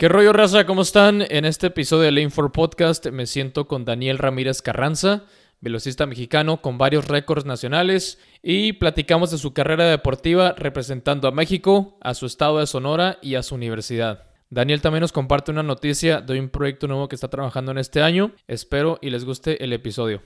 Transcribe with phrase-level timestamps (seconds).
[0.00, 0.64] ¿Qué rollo, raza?
[0.64, 1.22] ¿Cómo están?
[1.28, 5.26] En este episodio de Lane 4 Podcast me siento con Daniel Ramírez Carranza,
[5.60, 11.98] velocista mexicano con varios récords nacionales, y platicamos de su carrera deportiva representando a México,
[12.00, 14.30] a su estado de Sonora y a su universidad.
[14.48, 18.00] Daniel también nos comparte una noticia de un proyecto nuevo que está trabajando en este
[18.00, 18.32] año.
[18.48, 20.22] Espero y les guste el episodio.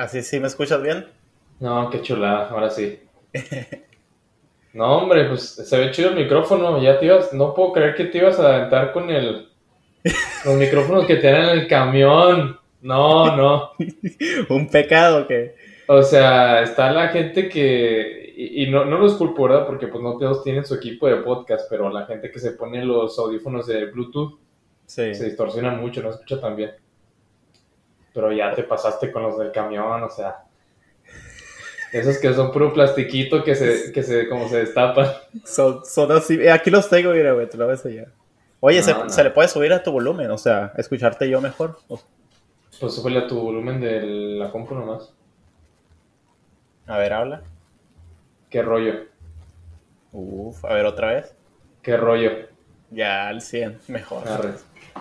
[0.00, 1.06] ¿Así sí me escuchas bien?
[1.60, 3.00] No, qué chulada, ahora sí.
[4.72, 6.80] No, hombre, pues se ve chido el micrófono.
[6.80, 9.48] Ya te ibas, no puedo creer que te ibas a aventar con el
[10.46, 12.58] los micrófonos que tienen en el camión.
[12.80, 13.72] No, no.
[14.48, 15.56] Un pecado que.
[15.86, 18.32] O sea, está la gente que.
[18.34, 19.66] Y, no, no los culpo, ¿verdad?
[19.66, 22.82] Porque pues no todos tienen su equipo de podcast, pero la gente que se pone
[22.86, 24.38] los audífonos de Bluetooth
[24.86, 26.70] se distorsiona mucho, no escucha tan bien.
[28.12, 30.44] Pero ya te pasaste con los del camión, o sea.
[31.92, 35.08] Esos que son puro plastiquito que se, que se, como se destapan.
[35.44, 36.34] Son, son así.
[36.34, 38.06] Eh, aquí los tengo, mira, güey, te lo ves allá.
[38.60, 40.30] Oye, ¿se, ¿se, le puede subir a tu volumen?
[40.30, 41.78] O sea, escucharte yo mejor.
[41.88, 45.12] Pues súbele a tu volumen de la compu nomás.
[46.86, 47.42] A ver, habla.
[48.48, 49.06] ¿Qué rollo?
[50.12, 51.34] Uf, a ver otra vez.
[51.82, 52.30] ¿Qué rollo?
[52.90, 54.24] Ya al 100, mejor.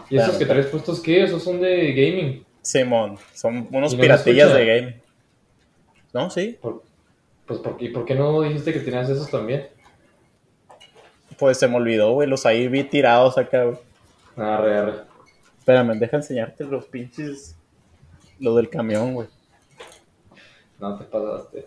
[0.10, 1.24] ¿Y esos que traes puestos qué?
[1.24, 2.46] ¿Esos son de gaming?
[2.70, 5.02] Simón, son unos piratillas de gaming.
[6.14, 6.30] ¿No?
[6.30, 6.60] Sí.
[7.48, 9.70] pues, ¿por qué, ¿por qué no dijiste que tenías esos también?
[11.40, 12.30] Pues se me olvidó, güey.
[12.30, 13.78] Los ahí vi tirados acá, güey.
[14.36, 14.94] Arre, arre.
[15.58, 17.56] Espérame, deja enseñarte los pinches.
[18.40, 19.28] Lo del camión, güey.
[20.80, 21.66] No te pasaste.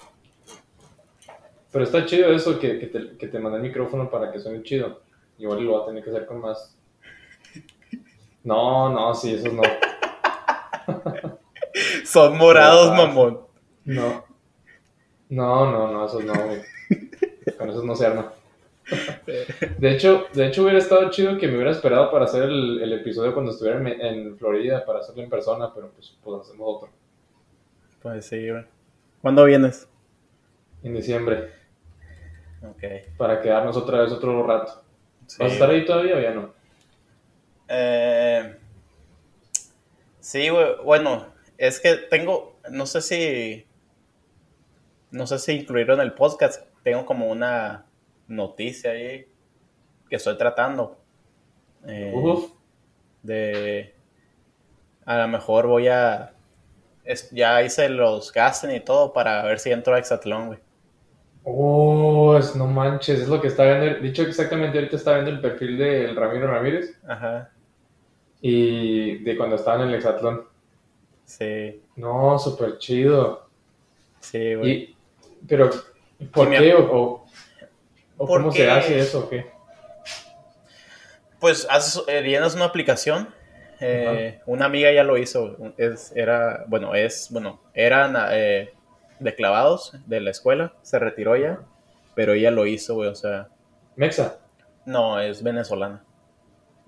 [1.72, 4.62] Pero está chido eso que, que, te, que te mandé el micrófono para que suene
[4.62, 5.02] chido.
[5.36, 6.76] Igual lo va a tener que hacer con más.
[8.44, 9.62] No, no, sí, esos no.
[12.04, 13.40] Son morados, mamón.
[13.84, 14.24] No.
[15.28, 16.60] No, no, no, esos no, güey.
[17.56, 18.32] Con esos no se arma.
[19.78, 23.32] De hecho, de hecho hubiera estado chido que me hubiera esperado para hacer el, episodio
[23.32, 26.88] cuando estuviera en, Florida, para hacerlo en persona, pero pues, pues hacemos otro.
[28.02, 28.64] Pues sí, güey.
[29.22, 29.88] ¿Cuándo vienes?
[30.82, 31.50] En diciembre.
[32.62, 33.16] Ok.
[33.16, 34.82] Para quedarnos otra vez otro rato.
[35.38, 36.52] ¿Vas a estar ahí todavía o ya no?
[37.68, 38.56] Eh,
[40.22, 40.48] sí.
[40.84, 41.26] Bueno,
[41.58, 43.66] es que tengo, no sé si,
[45.10, 46.64] no sé si incluirlo en el podcast.
[46.82, 47.84] Tengo como una
[48.26, 49.26] noticia ahí
[50.08, 50.98] que estoy tratando.
[51.86, 52.12] Eh,
[53.22, 53.94] de,
[55.04, 56.34] a lo mejor voy a,
[57.32, 60.58] ya hice los gasten y todo para ver si entro a Exatlón, güey.
[61.44, 64.00] Oh, no manches, es lo que está viendo.
[64.00, 66.96] Dicho exactamente, ahorita está viendo el perfil del Ramiro Ramírez.
[67.06, 67.50] Ajá.
[68.44, 70.44] Y de cuando estaba en el Exatlón.
[71.24, 71.80] Sí.
[71.96, 73.46] No, súper chido.
[74.20, 74.96] Sí, güey.
[75.48, 75.70] Pero,
[76.32, 76.74] ¿por qué?
[76.74, 77.24] ¿O,
[78.16, 79.50] cómo se hace eso o qué?
[81.40, 83.32] Pues haces, eh, llenas una aplicación.
[83.80, 85.56] Eh, una amiga ya lo hizo.
[85.76, 88.72] Es, era, bueno, es, bueno, eran eh,
[89.18, 90.74] de clavados de la escuela.
[90.82, 91.60] Se retiró ya.
[92.14, 93.48] Pero ella lo hizo, güey, o sea.
[93.96, 94.38] ¿Mexa?
[94.84, 96.04] No, es venezolana.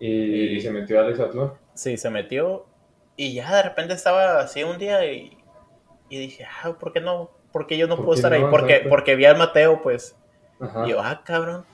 [0.06, 1.54] ¿Y, se metió al Exatlón?
[1.72, 2.66] Sí, se metió
[3.16, 5.38] y ya de repente estaba así un día y,
[6.10, 7.30] y dije, ah, ¿por qué no?
[7.52, 8.44] ¿Por qué yo no puedo estar ahí?
[8.50, 10.16] Porque, porque vi al Mateo, pues.
[10.84, 11.64] Y yo, ah, cabrón.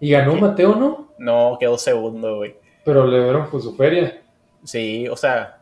[0.00, 1.12] ¿Y ganó Mateo, no?
[1.18, 2.56] No, quedó segundo, güey.
[2.84, 4.22] Pero le dieron pues, su feria.
[4.64, 5.60] Sí, o sea,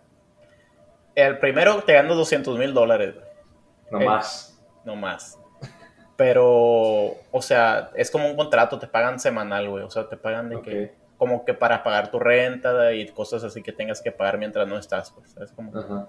[1.15, 3.15] el primero te ganas 200 mil dólares.
[3.91, 4.63] No más.
[4.85, 5.39] No más.
[6.17, 9.83] Pero, o sea, es como un contrato, te pagan semanal, güey.
[9.83, 13.63] O sea, te pagan de que como que para pagar tu renta y cosas así
[13.63, 15.53] que tengas que pagar mientras no estás, pues, ¿sabes?
[15.53, 15.79] Como...
[15.79, 16.09] Ajá.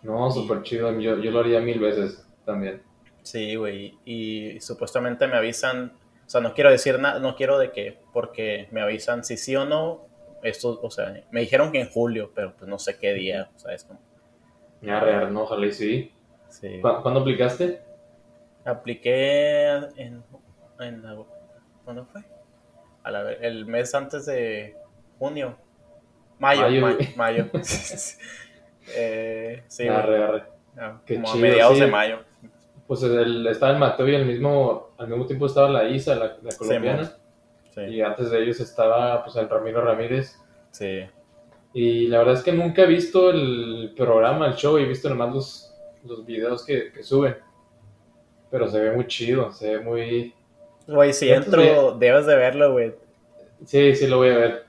[0.00, 2.80] No, súper chido, yo, yo, lo haría mil veces también.
[3.22, 5.94] Sí, güey, y, supuestamente me avisan,
[6.24, 9.56] o sea, no quiero decir nada, no quiero de que, porque me avisan si sí
[9.56, 10.06] o no,
[10.44, 13.82] esto, o sea, me dijeron que en julio, pero pues no sé qué día, ¿sabes?
[13.82, 13.98] Como...
[14.82, 16.12] Ya, real, no, ojalá y sí.
[16.48, 16.80] sí.
[16.80, 17.80] ¿Cuándo aplicaste?
[18.64, 19.66] Apliqué
[19.96, 20.22] en,
[20.78, 21.02] en,
[21.84, 22.22] ¿cuándo fue?
[23.04, 24.76] El mes antes de
[25.18, 25.56] junio.
[26.38, 27.46] Mayo, mayo.
[28.94, 30.42] Eh, sí, arre,
[30.76, 32.18] ah, como a mediados de mayo.
[32.86, 36.36] Pues el, estaba el Mateo y al mismo, al mismo tiempo estaba la Isa, la,
[36.58, 37.16] colombiana.
[37.88, 40.38] y antes de ellos estaba pues el Ramiro Ramírez.
[40.70, 41.06] Sí.
[41.72, 45.34] Y la verdad es que nunca he visto el programa, el show, he visto nomás
[45.34, 45.74] los,
[46.04, 47.36] los videos que, que suben.
[48.50, 50.34] Pero se ve muy chido, se ve muy,
[50.86, 52.94] Güey, si entro, debes de verlo, güey.
[53.64, 54.64] Sí, sí, lo voy a ver.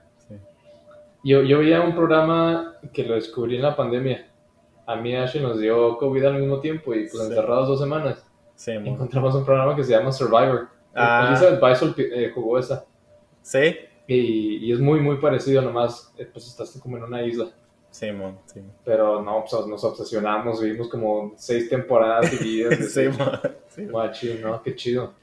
[1.24, 4.28] Yo, yo veía un programa que lo descubrí en la pandemia.
[4.88, 7.28] a mí Ashley nos dio COVID al mismo tiempo y pues Sí.
[7.30, 8.24] encerrados dos semanas.
[8.56, 8.72] Sí.
[8.72, 10.68] Encontramos un programa que se llama Survivor.
[10.94, 11.26] Ah.
[11.30, 12.86] Elizabeth Bison eh, jugó esa.
[13.42, 13.76] Sí,
[14.08, 17.48] Y, y es muy, muy parecido, nomás eh, pues estás como en una isla.
[17.90, 18.38] sí, mon.
[18.46, 22.78] Sí, Pero no, pues nos obsesionamos, vivimos como seis temporadas seguidas.
[22.94, 23.40] sí, mon.
[23.70, 24.62] Sí, Guachi, ¿no?
[24.62, 25.14] Qué chido.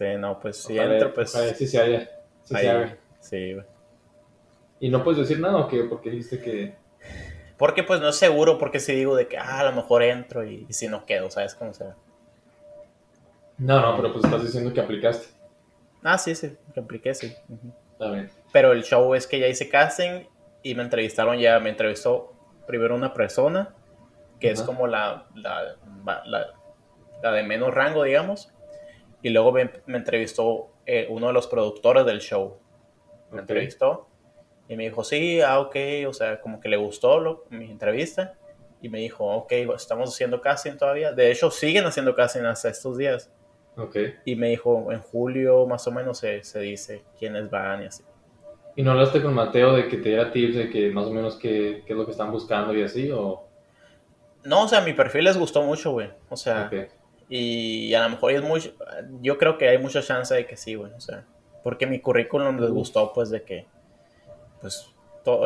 [0.00, 1.34] Sí, no, pues si Ojalá- entro, pues.
[1.34, 2.08] ojalá sí se haya.
[2.42, 2.96] sí se haga.
[3.20, 3.66] Sí, güey.
[4.80, 6.74] Y no puedes decir nada o qué, porque dijiste que.
[7.58, 10.42] Porque pues no es seguro, porque si digo de que ah, a lo mejor entro
[10.42, 11.96] y, y si no quedo, ¿sabes cómo sea?
[13.58, 15.26] No, no, pero pues estás diciendo que aplicaste.
[16.02, 17.34] Ah, sí, sí, repliqué, sí.
[17.50, 17.70] Ujú.
[17.92, 18.30] Está bien.
[18.54, 20.24] Pero el show es que ya hice casting
[20.62, 22.32] y me entrevistaron ya, me entrevistó
[22.66, 23.74] primero una persona,
[24.38, 25.76] que es como la, la,
[26.24, 26.54] la-
[27.22, 28.50] la de menos rango, digamos,
[29.22, 32.58] y luego me, me entrevistó eh, uno de los productores del show.
[33.30, 33.40] Me Ok.
[33.40, 34.08] entrevistó
[34.68, 35.76] y me dijo, sí, ah, ok,
[36.08, 38.34] o sea, como que le gustó lo, mi entrevista.
[38.82, 41.12] Y me dijo, ok, estamos haciendo casting todavía.
[41.12, 43.30] De hecho, siguen haciendo casting hasta estos días.
[43.76, 43.96] Ok.
[44.24, 48.02] Y me dijo, en julio más o menos se, se dice quiénes van y así.
[48.76, 51.36] ¿Y no hablaste con Mateo de que te diera tips de que más o menos
[51.36, 53.10] qué, qué es lo que están buscando y así?
[53.10, 53.46] ¿O.?
[54.44, 56.10] No, o sea, mi perfil les gustó mucho, güey.
[56.30, 56.88] O sea, Ok.
[57.32, 58.74] Y a lo mejor es muy...
[59.22, 60.92] Yo creo que hay mucha chance de que sí, güey.
[60.92, 61.24] O sea,
[61.62, 63.68] porque mi currículum les gustó, pues, de que,
[64.60, 64.90] pues,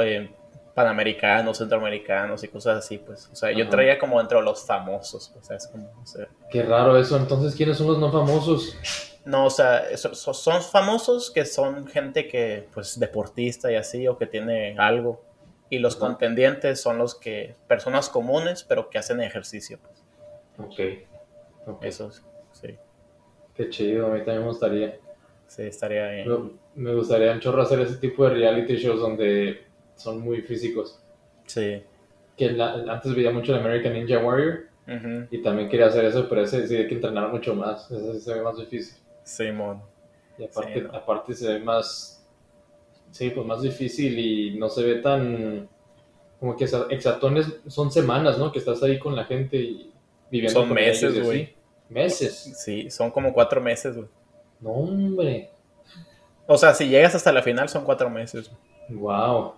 [0.01, 0.31] eh,
[0.75, 3.29] panamericanos, centroamericanos y cosas así, pues.
[3.31, 6.97] O sea, yo traía como entre los famosos, pues, es como, o sea, Qué raro
[6.97, 7.19] eso.
[7.19, 8.79] Entonces, ¿quiénes son los no famosos?
[9.27, 14.27] No, o sea, son famosos que son gente que, pues, deportista y así, o que
[14.27, 15.23] tiene algo.
[15.69, 16.07] Y los Ajá.
[16.07, 19.79] contendientes son los que, personas comunes, pero que hacen ejercicio.
[19.83, 20.67] Pues.
[20.67, 21.14] Ok.
[21.67, 21.85] Ok.
[21.85, 22.11] Eso,
[22.53, 22.77] sí,
[23.55, 24.99] Qué chido, a mí también me gustaría.
[25.47, 26.29] sí, estaría bien.
[26.75, 29.65] Me, me gustaría un chorro hacer ese tipo de reality shows donde
[29.97, 31.01] son muy físicos.
[31.47, 31.83] Sí.
[32.37, 34.65] Que la- antes veía mucho el American Ninja Warrior
[35.31, 37.91] y también quería hacer eso, pero ese sí hay que entrenar mucho más.
[37.91, 38.97] Ese sí se ve más difícil.
[39.23, 39.81] Simón.
[40.37, 40.95] Y aparte, Sí, ¿no?
[40.95, 42.27] aparte se ve más,
[43.13, 45.69] sí, pues más difícil y no se ve tan,
[46.41, 48.51] como que exa- exatones son semanas, ¿no?
[48.53, 49.94] Que estás ahí con la gente y
[50.31, 51.55] viviendo Son con meses, güey.
[51.89, 52.35] Meses.
[52.65, 54.09] Sí, son como cuatro meses, güey.
[54.61, 55.51] No, hombre.
[56.47, 58.51] O sea, si llegas hasta la final son cuatro meses.
[58.89, 59.55] Wow.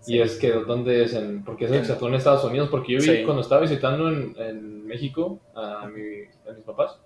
[0.00, 0.14] Sí.
[0.16, 1.12] Y es que, ¿dónde es?
[1.14, 2.68] En, porque es En- en Estados Unidos.
[2.70, 3.22] Porque yo vi Sí.
[3.24, 6.98] cuando estaba visitando en, en México a, mi- a mis papás,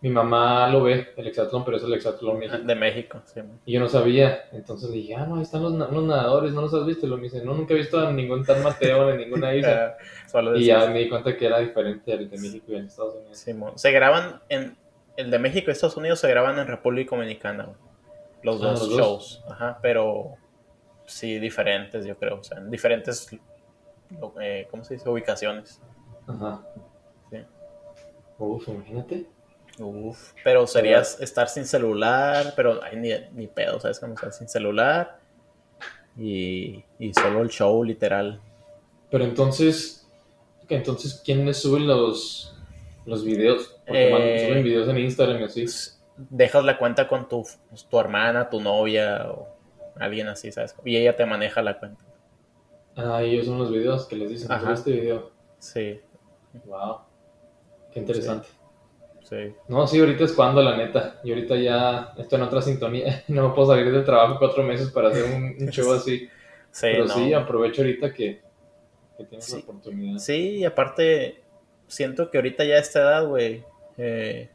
[0.00, 2.58] Mi mamá lo ve, el hexatlón, pero es el hexatlón México.
[2.64, 3.60] De México, Simón.
[3.66, 4.44] Y yo no sabía.
[4.52, 7.06] Entonces le dije, ah, no, ahí están los, unos nadadores, ¿no los has visto?
[7.06, 9.96] Y lo me dice, no, nunca he visto a ningún tal Mateo en ninguna isla.
[10.30, 13.14] Solo y ya me di cuenta que era diferente al de México y en Estados
[13.16, 13.38] Unidos.
[13.38, 13.78] Simón.
[13.78, 14.76] Se graban en.
[15.16, 17.68] El de México y Estados Unidos se graban en República Dominicana.
[18.42, 18.98] Los Ah, dos los dos.
[18.98, 19.44] shows.
[19.50, 20.36] Ajá, pero.
[21.04, 22.36] Sí, diferentes, yo creo.
[22.38, 23.28] O sea, en diferentes.
[24.40, 25.08] eh, ¿Cómo se dice?
[25.10, 25.82] Ubicaciones.
[26.26, 26.62] Ajá.
[27.30, 27.38] Sí.
[28.38, 29.26] Uf, imagínate.
[29.80, 30.34] Uf.
[30.44, 33.98] Pero serías estar sin celular, pero ay, ni, ni pedo, ¿sabes?
[33.98, 35.18] Como estar sin celular.
[36.16, 38.40] Y, y solo el show, literal.
[39.10, 40.08] Pero entonces,
[40.68, 42.54] entonces ¿quiénes suben los,
[43.06, 43.76] los videos?
[43.86, 45.64] Porque Eh, suben videos en Instagram y así.
[46.28, 49.48] Dejas la cuenta con tu, pues, tu hermana, tu novia o
[49.98, 50.74] alguien así, ¿sabes?
[50.84, 52.04] Y ella te maneja la cuenta.
[52.96, 54.72] Ah, ellos son los videos que les dicen, Ajá.
[54.74, 55.32] este video.
[55.58, 56.00] Sí,
[56.64, 57.00] Wow.
[57.92, 58.48] Qué interesante.
[58.48, 58.59] sí.
[59.68, 61.20] No, sí, ahorita es cuando, la neta.
[61.22, 63.22] Y ahorita ya estoy en otra sintonía.
[63.28, 66.28] No me puedo salir del trabajo cuatro meses para hacer un, un show así.
[66.72, 67.14] Sí, Pero no.
[67.14, 68.40] sí, aprovecho ahorita que,
[69.16, 69.52] que tienes Sí.
[69.54, 70.18] la oportunidad.
[70.18, 71.42] Sí, y aparte,
[71.86, 73.64] siento que ahorita ya a esta edad, güey,
[73.98, 74.48] eh,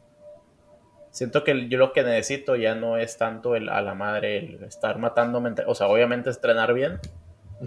[1.10, 4.62] siento que yo lo que necesito ya no es tanto el, a la madre el
[4.64, 5.54] estar matándome.
[5.66, 6.98] O sea, obviamente entrenar bien,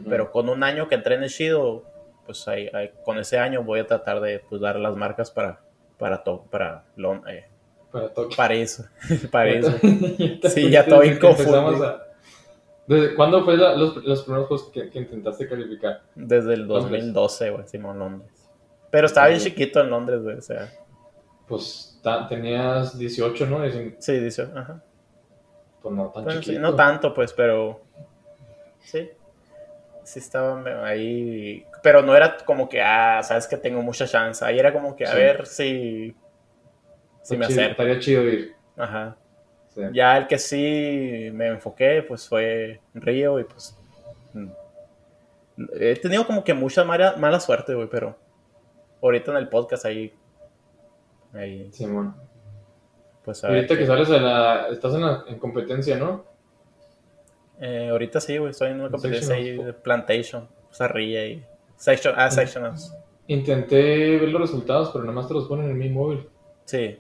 [0.08, 1.84] pero con un año que entrene chido,
[2.26, 5.62] pues ahí, ahí- con ese año voy a tratar de pues, dar las marcas para
[6.00, 7.46] para to- para Lon- eh,
[7.92, 8.36] Para toque.
[8.36, 8.84] París.
[9.32, 9.66] París.
[9.82, 11.88] Sí, Sí, ya todo inconfundible.
[12.88, 16.02] ¿Desde cuándo fue la- los, los primeros juegos que, que intentaste calificar?
[16.16, 16.90] Desde el Londres.
[17.04, 18.32] 2012, güey, Simón Londres.
[18.90, 20.72] Pero estaba bien chiquito en Londres, güey, o sea.
[21.48, 23.62] Pues tenías 18, ¿no?
[23.62, 24.82] Dicen, Sí, dice, ajá.
[25.84, 26.62] pues no tan Bueno, sí, chiquito.
[26.62, 27.82] no tanto, pues, pero.
[28.80, 29.10] Sí.
[30.10, 31.66] Sí estaba ahí.
[31.84, 34.44] Pero no era como que, ah, sabes que tengo mucha chance.
[34.44, 35.16] Ahí era como que, a Sí.
[35.18, 36.16] ver si.
[37.22, 37.72] Si me chido, acerco.
[37.84, 38.56] Estaría chido ir.
[38.76, 39.16] Ajá.
[39.68, 39.82] Sí.
[39.94, 43.78] Ya el que sí me enfoqué, pues fue Río y pues.
[44.34, 44.48] mm,
[45.80, 48.18] He tenido como que mucha mala, mala suerte, güey, pero.
[49.04, 50.12] Ahorita en el podcast ahí.
[51.34, 52.16] Ahí, Simón.
[53.24, 53.58] pues a ver.
[53.58, 54.70] Ahorita que qué- sales de la...
[54.72, 56.26] Estás en, la, en competencia, ¿no?
[57.62, 60.48] Eh, ahorita sí, güey, estoy en una competencia ahí de Plantation.
[60.74, 62.94] Zarrilla y Section, ah, sectionals.
[63.28, 66.30] Intenté ver los resultados, pero nada más te los ponen en mi móvil.
[66.66, 66.98] Sí.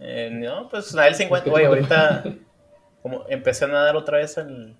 [0.00, 2.24] eh, no, pues nada, el 50, güey, ahorita
[3.02, 4.76] como empecé a nadar otra vez en...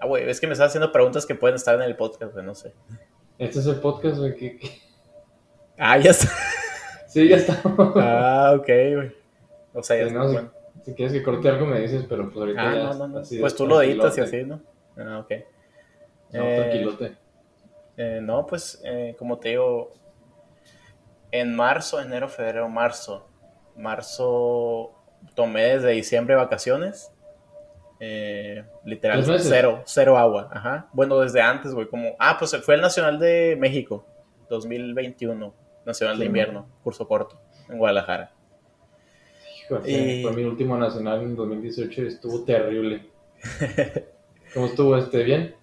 [0.00, 2.44] Ah, güey, es que me estás haciendo preguntas que pueden estar en el podcast, güey,
[2.44, 2.72] no sé.
[3.38, 4.58] Este es el podcast, güey, que...
[5.78, 6.28] Ah, ya está.
[7.06, 7.58] Sí, ya está.
[7.96, 9.12] Ah, ok, güey.
[9.72, 10.50] O sea, ya Sí, está, no, bueno.
[10.84, 13.38] Si quieres que corte algo me dices, pero pues ahorita Ah, ya no, no, así
[13.38, 14.60] Pues tú lo editas y así, ¿no?
[14.96, 15.32] Ah, ok.
[16.32, 17.16] No, Eh, tranquilote.
[17.96, 19.92] Eh, no, pues eh, como te digo,
[21.30, 23.26] en marzo, enero, febrero, marzo.
[23.76, 24.92] Marzo
[25.34, 27.12] tomé desde diciembre vacaciones.
[28.00, 30.48] Eh, literal, cero, cero agua.
[30.52, 30.88] Ajá.
[30.92, 32.14] Bueno, desde antes, güey, como...
[32.18, 34.04] Ah, pues fue el Nacional de México,
[34.48, 35.52] 2021,
[35.84, 36.28] Nacional Sí, de ¿no?
[36.28, 38.32] Invierno, curso corto, en Guadalajara.
[39.70, 43.06] Hijo, y- Fue mi último nacional en 2018 y estuvo terrible.
[44.54, 45.22] ¿Cómo estuvo este?
[45.22, 45.54] ¿Bien?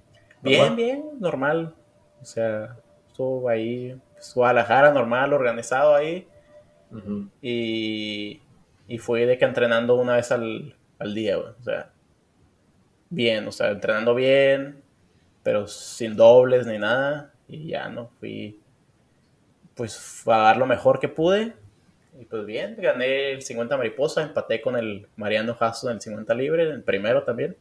[0.41, 0.75] Bien, ¿Normal?
[0.75, 1.75] bien, normal.
[2.21, 6.27] O sea, estuvo ahí, pues, Guadalajara, normal, organizado ahí.
[7.41, 8.41] Y,
[8.88, 11.50] y fui de que entrenando una vez al, al día, güey.
[11.59, 11.89] O sea,
[13.09, 14.81] bien, o sea, entrenando bien,
[15.43, 17.33] pero sin dobles ni nada.
[17.47, 18.09] Y ya, ¿no?
[18.19, 18.59] Fui,
[19.75, 21.53] pues, a dar lo mejor que pude.
[22.19, 26.34] Y pues bien, gané el 50 mariposa, empaté con el Mariano Jasso en el 50
[26.34, 27.55] libre, en el primero también.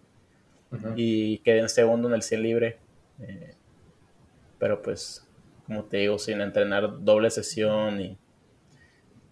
[0.96, 2.78] Y quedé en segundo en el 100 libre.
[3.20, 3.54] Eh,
[4.58, 5.24] pero pues,
[5.66, 8.18] como te digo, sin entrenar doble sesión y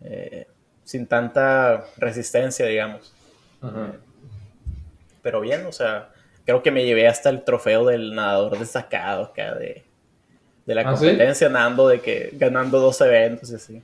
[0.05, 0.47] eh,
[0.85, 3.13] sin tanta resistencia, digamos.
[5.23, 6.13] Pero bien, o sea,
[6.45, 9.85] creo que me llevé hasta el trofeo del nadador destacado acá de,
[10.67, 11.07] de la ¿Ah, sí?
[11.07, 13.83] competencia, nadando de que ganando dos eventos y así.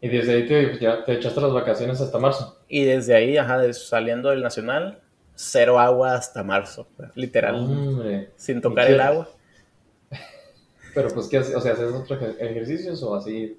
[0.00, 2.58] Y desde ahí te, ya te echaste las vacaciones hasta marzo.
[2.68, 5.00] Y desde ahí, ajá, saliendo del nacional,
[5.34, 8.30] cero agua hasta marzo, literal, Hombre.
[8.36, 9.28] sin tocar el agua.
[10.94, 11.54] Pero pues, ¿qué haces?
[11.54, 13.58] O sea, ¿haces otros ej- ejercicios o así?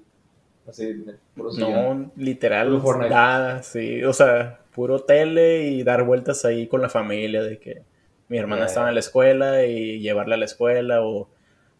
[0.68, 1.04] Así?
[1.34, 7.42] No, literal, nada, sí, o sea, puro tele y dar vueltas ahí con la familia
[7.42, 7.82] de que
[8.28, 11.28] mi hermana Ya, estaba en la escuela y llevarla a la escuela o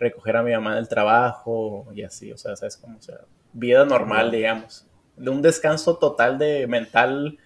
[0.00, 3.20] recoger a mi mamá del trabajo y así, o sea, sabes cómo, o sea,
[3.52, 7.38] vida normal, digamos, de un descanso total de mental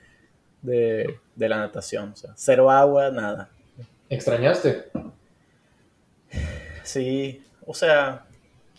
[0.62, 3.48] de, de la natación, o sea, cero agua, nada.
[4.08, 4.84] ¿Extrañaste?
[6.82, 8.24] Sí, o sea,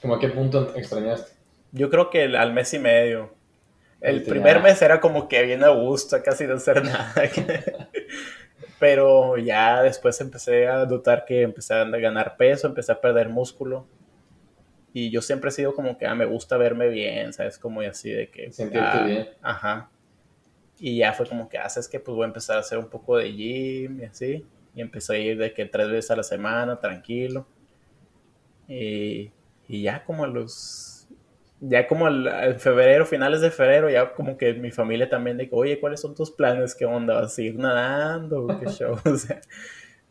[0.02, 1.32] ¿Cómo a qué punto extrañaste?
[1.72, 3.34] Yo creo que el- al mes y medio.
[4.00, 7.14] El primer mes era como que bien a gusto, casi no hacer nada.
[8.80, 13.88] Pero ya después empecé a notar que empecé a ganar peso, empecé a perder músculo.
[15.00, 17.60] Y yo siempre he sido como que ah, me gusta verme bien, ¿sabes?
[17.60, 18.52] Como y así de que...
[18.52, 19.30] Sentirte ah, bien.
[19.44, 19.92] Ajá.
[20.80, 23.16] Y ya fue como que haces que pues voy a empezar a hacer un poco
[23.16, 24.44] de gym y así.
[24.74, 27.46] Y empecé a ir de que tres veces a la semana, tranquilo.
[28.68, 29.32] Y,
[29.68, 31.08] y ya como a los...
[31.60, 35.54] Ya como al febrero, finales de febrero, ya como que mi familia también de que,
[35.54, 36.74] oye, ¿cuáles son tus planes?
[36.74, 37.14] ¿Qué onda?
[37.14, 38.48] ¿Vas a seguir nadando?
[38.60, 38.98] ¿Qué show?
[39.06, 39.42] O sea,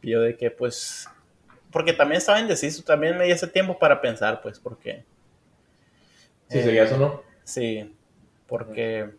[0.00, 1.08] y yo de que pues...
[1.76, 5.04] Porque también estaba indeciso, también me di ese tiempo para pensar, pues, porque...
[6.48, 7.22] Si eh, seguías o no.
[7.44, 7.94] Sí,
[8.46, 9.10] porque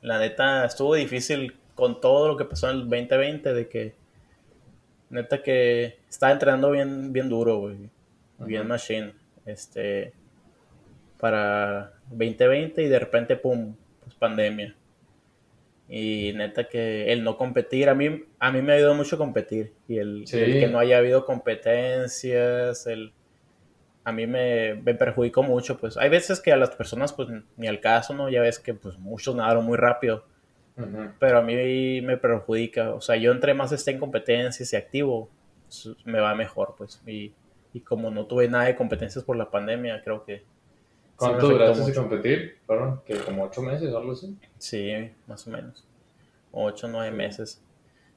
[0.00, 3.94] la neta estuvo difícil con todo lo que pasó en el 2020, de que
[5.10, 7.88] neta que estaba entrenando bien, bien duro, güey,
[8.38, 9.14] bien machine,
[9.46, 10.14] este,
[11.20, 14.74] para 2020 y de repente, pum, pues pandemia.
[15.88, 19.72] Y neta que el no competir, a mí, a mí me ha ayudado mucho competir.
[19.88, 20.38] Y el, Sí.
[20.38, 23.12] el que no haya habido competencias, el,
[24.04, 27.66] a mí me, me perjudicó mucho, pues hay veces que a las personas, pues ni
[27.68, 28.28] al caso, ¿no?
[28.30, 30.24] Ya ves que pues muchos nadaron muy rápido,
[31.18, 35.30] pero a mí me perjudica, o sea, yo entre más esté en competencias y activo,
[36.04, 37.32] me va mejor, pues, y,
[37.74, 40.42] y como no tuve nada de competencias por la pandemia, creo que
[41.28, 42.58] ¿Cuánto duraste sin competir?
[42.66, 44.38] ¿Fueron que como ocho meses o algo así?
[44.58, 45.86] Sí, más o menos.
[46.50, 47.62] Ocho, nueve meses.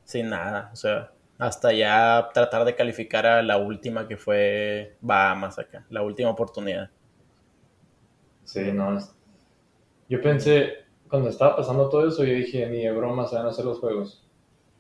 [0.03, 0.69] Sin nada.
[0.73, 5.85] O sea, hasta ya tratar de calificar a la última que fue Bahamas acá.
[5.89, 6.89] La última oportunidad.
[8.43, 8.97] Sí, no.
[10.07, 10.73] Yo pensé,
[11.09, 13.79] cuando estaba pasando todo eso, yo dije, ni de broma se van a hacer los
[13.79, 14.23] juegos.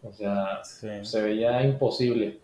[0.03, 0.87] O sea, Sí.
[1.03, 2.39] se veía imposible.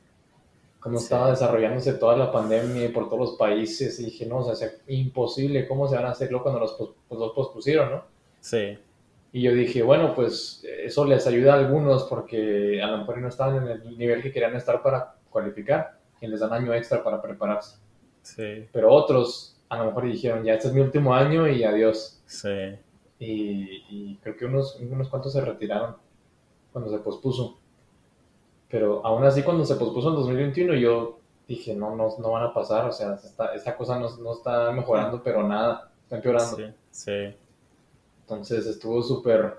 [0.82, 1.04] Cómo Sí.
[1.06, 3.98] estaba desarrollándose toda la pandemia y por todos los países.
[4.00, 5.68] Y dije, no, o sea, imposible.
[5.68, 8.04] ¿Cómo se van a hacerlo cuando los, pos- pues, los pospusieron, no?
[8.40, 8.78] Sí.
[9.32, 13.30] Y yo dije, bueno, pues eso les ayuda a algunos porque a lo mejor no
[13.30, 17.22] estaban en el nivel que querían estar para cualificar y les dan año extra para
[17.22, 17.78] prepararse.
[18.24, 18.68] Sí.
[18.74, 22.22] Pero otros a lo mejor dijeron, ya este es mi último año y adiós.
[22.26, 22.76] Sí.
[23.20, 25.96] Y, y creo que unos, unos cuantos se retiraron
[26.74, 27.60] cuando se pospuso.
[28.72, 32.54] Pero aún así cuando se pospuso en 2021 yo dije, no, no, no van a
[32.54, 36.56] pasar, o sea, esta, esta cosa no, no, está mejorando, pero nada, está empeorando.
[36.56, 37.36] Sí, sí.
[38.22, 39.58] Entonces estuvo súper,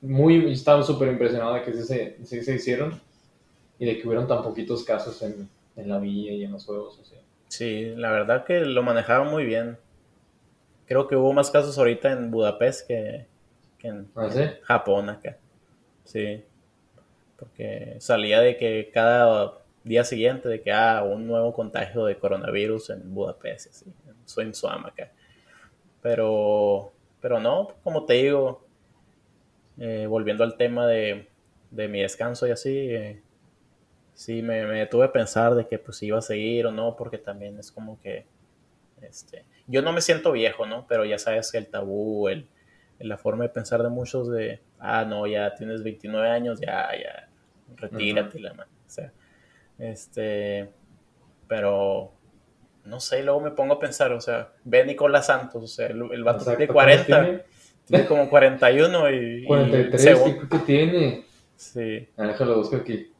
[0.00, 3.00] muy, estaba súper impresionado de que sí se, sí se hicieron
[3.78, 6.98] y de que hubieron tan poquitos casos en, en la villa y en los juegos.
[7.00, 7.14] Así.
[7.46, 9.78] Sí, la verdad que lo manejaron muy bien.
[10.86, 13.26] Creo que hubo más casos ahorita en Budapest que,
[13.78, 14.42] que en, ¿Ah, sí?
[14.62, 15.36] Japón acá.
[16.04, 16.42] Sí.
[17.38, 22.90] Porque salía de que cada día siguiente de que ah, un nuevo contagio de coronavirus
[22.90, 23.86] en Budapest, así,
[24.40, 24.52] en
[24.84, 25.12] acá.
[26.02, 28.66] Pero, pero no, como te digo,
[29.78, 31.28] eh, volviendo al tema de,
[31.70, 33.22] de, mi descanso y así, eh,
[34.14, 37.18] sí me, me detuve a pensar de que pues iba a seguir o no, porque
[37.18, 38.26] también es como que,
[39.02, 40.86] este, yo no me siento viejo, ¿no?
[40.88, 42.48] Pero ya sabes que el tabú, el,
[43.00, 47.28] la forma de pensar de muchos de, ah, no, ya tienes 29 años, ya, ya,
[47.76, 48.70] retírate, la mano.
[48.86, 49.12] O sea,
[49.78, 50.70] este,
[51.48, 52.12] pero,
[52.84, 56.02] no sé, luego me pongo a pensar, o sea, ve Nicolás Santos, o sea, el,
[56.12, 57.42] el vato Exacto, tiene 40,
[57.86, 58.06] tiene?
[58.06, 59.44] como 41 y...
[59.44, 61.24] 43, y según- ¿qué, qué tiene?
[61.56, 63.12] Sí, Ah, déjalo, busco aquí.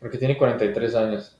[0.00, 1.38] Porque tiene 43 años.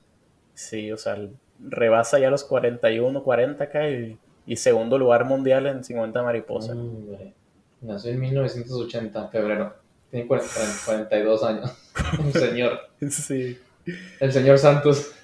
[0.53, 1.17] sí, o sea,
[1.59, 6.75] rebasa ya los 41, 40 acá y, y segundo lugar mundial en 50 mariposas.
[6.75, 7.33] Hombre.
[7.81, 9.75] Nació en 1980, febrero.
[10.11, 10.51] Tiene 40
[10.85, 11.71] 42 años.
[12.19, 12.79] Un señor.
[13.09, 13.57] Sí.
[14.19, 15.11] El señor Santos.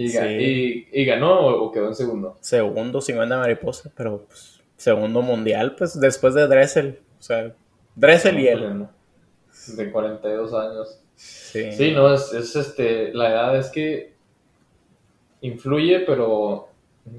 [0.00, 0.86] Y, ga- Sí.
[0.92, 2.36] y- y ganó o, quedó en segundo.
[2.40, 7.00] Segundo 50 mariposas, pero pues, segundo mundial, pues después de Dressel.
[7.18, 7.52] O sea,
[7.96, 8.86] Dressel y él.
[9.76, 11.00] De 42 años.
[11.16, 14.12] Sí, Sí, no, es, es este, la edad es que
[15.40, 16.67] influye, pero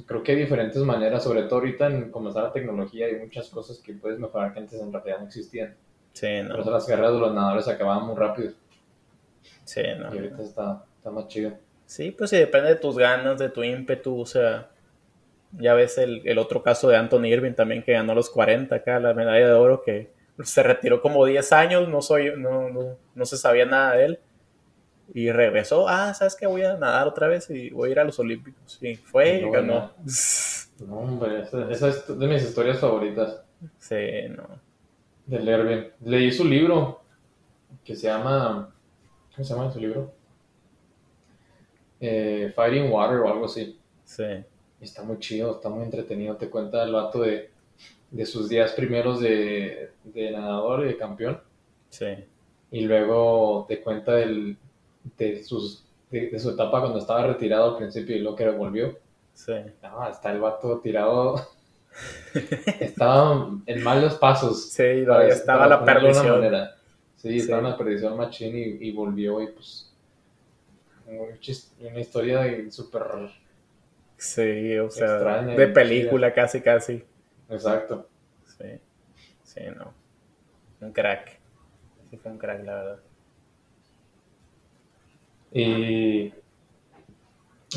[0.05, 3.79] creo que hay diferentes maneras, sobre todo ahorita en comenzar la tecnología, hay muchas cosas
[3.79, 5.75] que puedes mejorar que antes en realidad no existían.
[6.13, 6.61] Sí, Por no.
[6.61, 8.51] eso las carreras de los nadadores acababan muy rápido
[9.63, 10.13] Sí, no.
[10.13, 11.53] y ahorita está, está más chido.
[11.85, 14.69] Sí, pues sí, depende de tus ganas, de tu ímpetu, o sea,
[15.53, 18.99] ya ves el, el otro caso de Anthony Irving también que ganó los 40 acá,
[18.99, 20.11] la medalla de oro, que
[20.43, 24.19] se retiró como 10 años, no, soy, no, no, no se sabía nada de él,
[25.13, 26.45] y regresó, ah, ¿sabes qué?
[26.47, 29.49] Voy a nadar otra vez y voy a ir a los Olímpicos, y fue y
[29.49, 29.91] ganó.
[30.87, 33.41] No, hombre, esa, esa es de mis historias favoritas
[33.77, 33.95] Sí,
[34.29, 34.47] no.
[35.25, 35.87] del Erwin.
[36.05, 37.01] Leí su libro
[37.83, 38.73] que se llama,
[39.35, 40.13] ¿cómo se llama su libro?
[41.99, 43.77] Eh, Fighting Water o algo así.
[44.05, 44.23] Sí,
[44.79, 46.35] está muy chido, está muy entretenido.
[46.37, 47.51] Te cuenta el vato de,
[48.11, 51.41] de sus días primeros de, de nadador y de campeón.
[51.89, 52.05] sí,
[52.71, 54.57] Y luego te cuenta del,
[55.17, 58.97] de, sus, de, de su etapa cuando estaba retirado al principio y luego que volvió.
[59.33, 59.53] sí.
[59.81, 61.35] No, está el vato tirado.
[62.79, 64.69] estaba en malos pasos.
[64.69, 66.35] Sí, para- estaba para la perdición.
[66.37, 66.75] manera.
[67.15, 67.37] Sí, Sí.
[67.39, 69.85] estaba en la perdición machín y, y volvió y pues...
[71.07, 73.01] Una historia de súper...
[74.17, 75.73] Sí, o sea, Extraña, de chida.
[75.73, 77.03] película casi, casi.
[77.49, 78.07] Exacto.
[78.45, 78.79] Sí,
[79.43, 79.93] sí, no.
[80.81, 81.39] Un crack.
[82.09, 82.99] Sí, fue un crack, la verdad.
[85.53, 86.33] Y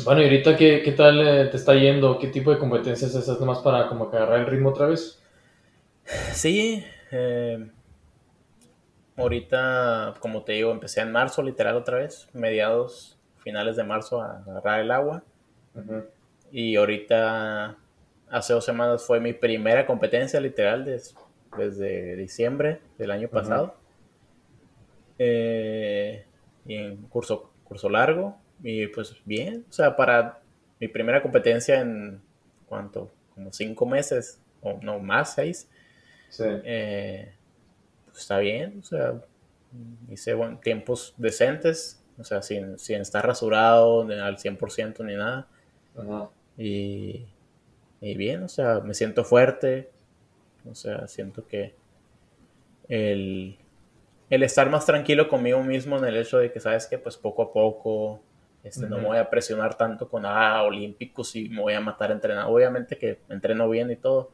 [0.05, 2.17] bueno, y ahorita qué, qué tal eh, te está yendo?
[2.19, 5.19] ¿Qué tipo de competencias estás nomás para como que agarrar el ritmo otra vez?
[6.33, 7.69] Sí, eh,
[9.17, 14.39] ahorita, como te digo, empecé en marzo, literal, otra vez, mediados, finales de marzo, a
[14.47, 15.23] agarrar el agua.
[16.51, 17.77] Y ahorita,
[18.29, 21.15] hace dos semanas, fue mi primera competencia, literal, des-
[21.57, 23.75] desde diciembre del año pasado.
[25.17, 26.25] Eh,
[26.65, 28.37] y en curso, curso largo.
[28.63, 30.39] Y pues bien, o sea, para
[30.79, 32.21] mi primera competencia en,
[32.67, 33.11] ¿cuánto?
[33.35, 35.69] Como cinco meses, o no más, seis.
[36.29, 36.43] Sí.
[36.47, 37.33] Eh,
[38.05, 39.21] pues está bien, o sea,
[40.09, 45.47] hice buen- tiempos decentes, o sea, sin, sin estar rasurado ni al 100% ni nada.
[45.97, 46.29] Ajá.
[46.57, 47.25] Y,
[48.01, 49.89] y bien, o sea, me siento fuerte,
[50.69, 51.75] o sea, siento que
[52.89, 53.57] el,
[54.29, 57.43] el estar más tranquilo conmigo mismo en el hecho de que, sabes que, pues poco
[57.43, 58.21] a poco,
[58.63, 62.11] este, no me voy a presionar tanto con, ah, olímpicos y me voy a matar
[62.11, 62.51] entrenando.
[62.51, 64.31] Obviamente que entreno bien y todo,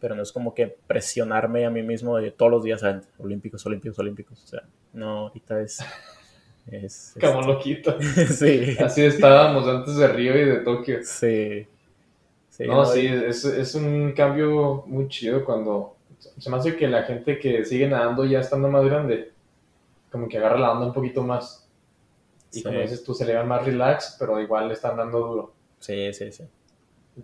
[0.00, 3.64] pero no es como que presionarme a mí mismo de todos los días, ah, olímpicos,
[3.66, 4.42] olímpicos, olímpicos.
[4.42, 5.78] O sea, no, ahorita es...
[6.66, 7.98] es Como loquito.
[8.30, 10.98] sí, Así estábamos antes de Río y de Tokio.
[11.02, 11.66] sí.
[12.50, 15.93] Sí, No, no, sí, es, es un cambio muy chido cuando
[16.38, 19.32] se me hace que la gente que sigue nadando ya estando más grande,
[20.10, 21.68] como que agarra la onda un poquito más.
[22.52, 22.62] Y Sí.
[22.62, 25.54] como dices tú, se le va más relax, pero igual le están dando duro.
[25.80, 26.44] Sí, sí, sí.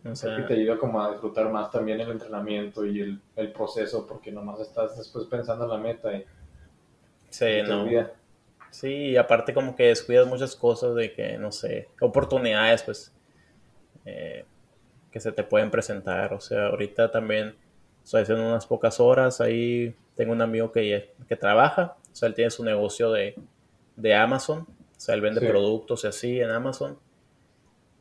[0.04, 3.52] O sea, que te ayuda como a disfrutar más también el entrenamiento y el, el
[3.52, 6.24] proceso, porque nomás estás después pensando en la meta y
[7.28, 7.86] Sí, no.
[8.70, 13.12] Sí, y aparte como que descuidas muchas cosas de que, no sé, oportunidades, pues,
[14.04, 14.44] eh,
[15.10, 16.32] que se te pueden presentar.
[16.34, 17.56] O sea, ahorita también
[18.02, 22.34] estoy haciendo unas pocas horas, ahí tengo un amigo que, que trabaja, o sea, él
[22.34, 23.34] tiene su negocio de,
[23.96, 24.66] de Amazon,
[25.00, 26.98] o sea, él vende productos y así en Amazon.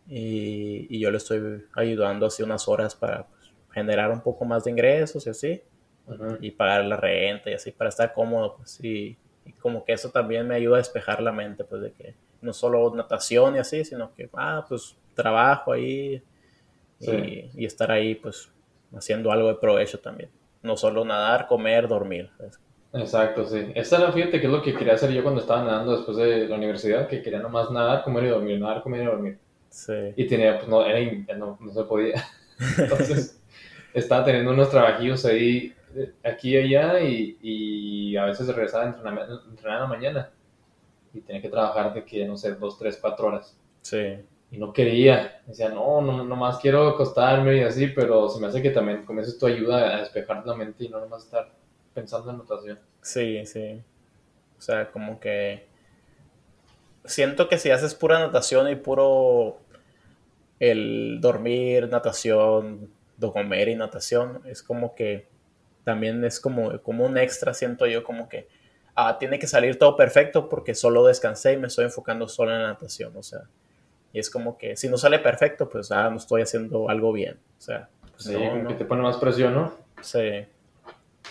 [0.05, 4.63] Y, y, yo le estoy ayudando así unas horas para pues, generar un poco más
[4.63, 5.61] de ingresos y así.
[6.41, 8.83] Y pagar la renta y así para estar cómodo, pues.
[8.83, 12.15] Y, y, como que eso también me ayuda a despejar la mente, pues, de que
[12.41, 16.21] no solo natación y así, sino que, ah, pues, trabajo ahí
[16.99, 18.51] y, y estar ahí, pues,
[18.95, 20.29] haciendo algo de provecho también.
[20.61, 22.29] No solo nadar, comer, dormir.
[22.93, 23.71] Exacto, sí.
[23.75, 26.47] Esa era, fíjate, que es lo que quería hacer yo cuando estaba nadando después de
[26.47, 29.39] la universidad, que quería nomás nadar, comer y dormir, nadar, comer y dormir.
[29.69, 29.93] Sí.
[30.15, 30.99] Y tenía, pues no, era,
[31.37, 32.23] no, no se podía.
[32.77, 33.41] Entonces,
[33.93, 38.87] estaba teniendo unos trabajillos ahí, eh, aquí y allá, y, y a veces regresaba a
[38.87, 40.31] entrenar, entrenar en la mañana.
[41.13, 43.57] Y tenía que trabajar de que, no sé, dos, tres, cuatro horas.
[43.81, 44.17] Sí.
[44.51, 45.41] Y no quería.
[45.45, 49.19] Decía, no, no, nomás quiero acostarme y así, pero se me hace que también con
[49.19, 51.51] esto ayuda a despejar la mente y no nomás estar
[51.93, 52.79] pensando en natación.
[53.01, 53.81] Sí, sí.
[54.57, 55.67] O sea, como que
[57.05, 59.59] siento que si haces pura natación y puro
[60.59, 62.91] el dormir, natación,
[63.27, 65.27] comer y natación, es como que
[65.83, 68.47] también es como, como un extra, siento yo, como que
[68.95, 72.61] ah, tiene que salir todo perfecto porque solo descansé y me estoy enfocando solo en
[72.61, 73.41] la natación, o sea,
[74.11, 77.37] y es como que si no sale perfecto, pues ah, no estoy haciendo algo bien,
[77.57, 78.35] o sea, pues, sí,
[78.67, 79.73] que te pone más presión, ¿no?
[80.01, 80.45] Sí,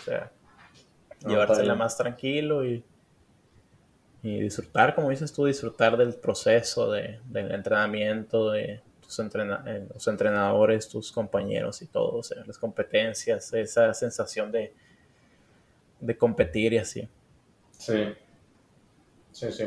[0.00, 0.30] o sea,
[1.26, 2.84] llevársela más tranquilo y,
[4.22, 10.06] y, disfrutar, como dices tú, disfrutar del proceso de, del entrenamiento, de tus eh, los
[10.06, 14.72] entrenadores, tus compañeros y todo, o sea, las competencias, esa sensación de,
[16.00, 17.08] de competir y así.
[17.72, 18.14] Sí,
[19.32, 19.64] sí, sí.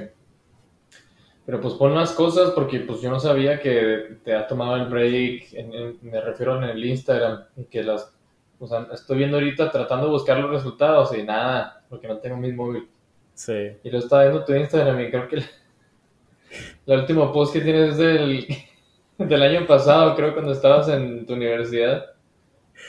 [1.45, 4.86] Pero pues pon más cosas porque pues yo no sabía que te ha tomado el
[4.86, 5.54] break,
[6.01, 8.13] me refiero en el Instagram, y que las
[8.62, 12.38] o sea, estoy viendo ahorita tratando de buscar los resultados y nada, porque no tengo
[12.38, 12.88] mi móvil.
[13.34, 13.71] Sí.
[13.84, 15.43] Y lo estaba viendo tu Instagram y creo que
[16.86, 18.47] la, última post que tienes es del,
[19.17, 22.06] del año pasado, creo, cuando estabas en tu universidad.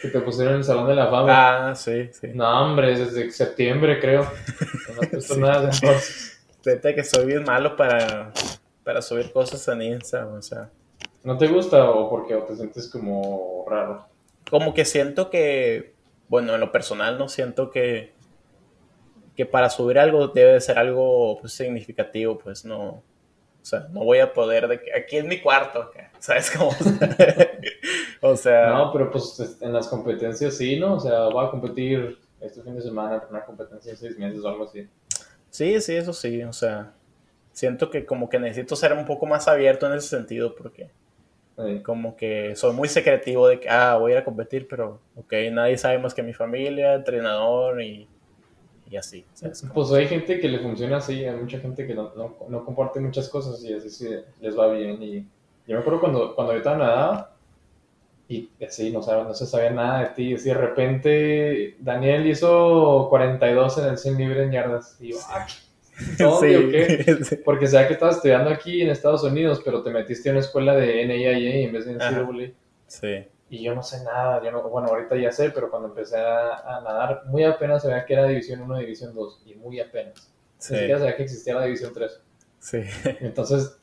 [0.03, 1.71] Que te pusieron en el Salón de la Fama.
[1.71, 2.29] Ah, sí, sí.
[2.35, 4.31] No, hombre, desde septiembre, creo.
[4.95, 5.71] No he puesto nada
[6.63, 8.33] Fíjate que soy bien malo para,
[8.85, 10.71] para subir cosas en Instagram, o sea.
[11.25, 14.13] ¿No te gusta o porque te sientes como raro?
[14.53, 15.95] como que siento que,
[16.29, 18.13] bueno, en lo personal no siento que,
[19.35, 23.03] que para subir algo debe de ser algo pues, significativo, pues no, o
[23.63, 26.71] sea, no voy a poder de que aquí es mi cuarto, ¿sabes cómo?
[28.21, 28.71] o sea...
[28.71, 30.97] No, pero pues en las competencias sí, ¿no?
[30.97, 34.49] O sea, voy a competir este fin de semana una competencia de seis meses o
[34.49, 34.87] algo así.
[35.53, 36.95] Sí, sí, eso sí, o sea,
[37.53, 40.91] siento que como que necesito ser un poco más abierto en ese sentido porque
[41.85, 45.35] como que soy muy secretivo de que, ah, voy a ir a competir, pero, ok,
[45.53, 48.09] nadie sabe más que mi familia, entrenador y,
[48.91, 49.27] y así.
[49.75, 52.99] pues hay gente que le funciona así, hay mucha gente que no, no, no comparte
[52.99, 54.09] muchas cosas y así sí
[54.41, 55.03] les va bien.
[55.03, 55.21] Y
[55.67, 57.32] yo me acuerdo cuando, cuando yo estaba nadando
[58.39, 60.33] y así no, no se sabía nada de ti.
[60.33, 64.97] Y de repente Daniel hizo 42 en el 100 libre en yardas.
[65.01, 65.47] Y yo, ah,
[66.41, 70.45] sí, Porque sabía que estabas estudiando aquí en Estados Unidos, pero te metiste en una
[70.45, 72.53] escuela de NAIA en vez de NCAA.
[72.87, 73.27] Sí.
[73.51, 76.81] Y yo no sé nada, yo no, bueno, ahorita ya sé, pero cuando empecé a,
[76.83, 80.33] nadar, muy apenas sabía que era División 1 División 2, y muy apenas.
[80.57, 80.73] Sí.
[80.73, 82.21] Ni siquiera sabía que existía la División 3.
[82.61, 82.79] Sí.
[83.21, 83.77] Entonces,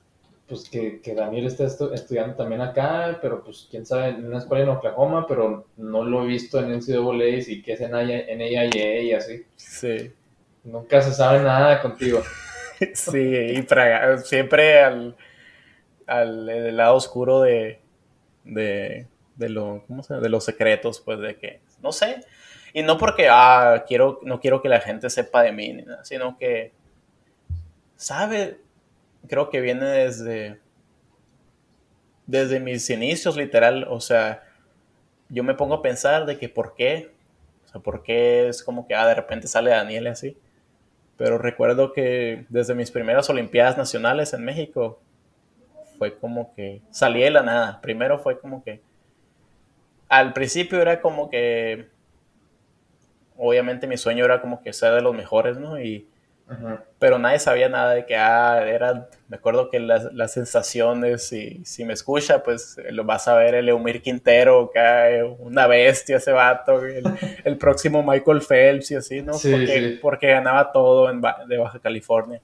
[0.50, 4.64] pues que, que Daniel esté estudiando también acá, pero pues quién sabe, en una escuela
[4.64, 9.14] en Oklahoma, pero no lo he visto en NCAA y que es en NAIA y
[9.14, 9.46] así.
[9.56, 10.12] Sí.
[10.64, 12.24] Nunca se sabe nada contigo.
[12.94, 13.66] sí, y
[14.24, 15.16] siempre al,
[16.08, 17.80] al lado oscuro de,
[18.44, 22.26] de, de, lo, ¿cómo se de los secretos, pues de que, no sé,
[22.74, 26.74] y no porque, ah, quiero, no quiero que la gente sepa de mí, sino que,
[27.96, 28.60] sabe,
[29.27, 30.60] creo que viene desde,
[32.27, 34.43] desde mis inicios, literal, o sea,
[35.29, 37.12] yo me pongo a pensar de que por qué,
[37.65, 40.38] o sea, por qué es como que, ah, de repente sale Daniel así
[41.19, 45.01] pero recuerdo que desde mis primeras Olimpiadas Nacionales en México
[45.97, 47.82] fue como que salí de la nada.
[47.82, 48.79] Primero fue como que
[50.08, 51.89] al principio era como que
[53.36, 55.77] obviamente mi sueño era como que ser de los mejores, ¿no?
[55.77, 56.08] Y
[56.98, 61.64] pero nadie sabía nada de que, ah, era, me acuerdo que las, las sensaciones, y
[61.64, 66.32] si me escucha, pues lo vas a ver el Eumir Quintero, que una bestia ese
[66.32, 66.82] vato,
[67.44, 69.34] el, próximo Michael Phelps y así, ¿no?
[69.34, 72.42] porque, porque ganaba todo en, de Baja California.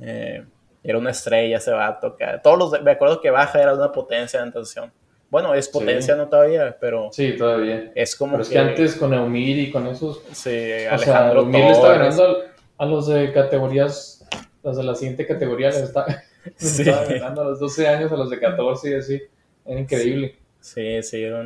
[0.00, 0.44] Eh,
[0.82, 4.40] era una estrella ese vato, que todos los, me acuerdo que Baja era una potencia
[4.40, 4.92] de natación.
[5.30, 7.08] Bueno, es potencia, no todavía, pero.
[7.12, 7.92] Sí, todavía.
[7.94, 8.32] Es como.
[8.32, 10.22] Pero es que antes con Eumir y con esos.
[10.32, 10.50] Sí,
[10.90, 11.42] Alejandro.
[11.46, 12.38] O sea, le está ganando
[12.80, 14.26] a los de categorías,
[14.62, 16.24] los de la siguiente categoría les está,
[16.56, 16.82] sí.
[16.84, 19.22] ganando a los 12 años, a los de 14 y así.
[19.66, 20.38] Era increíble.
[20.60, 21.44] Sí, sí, era,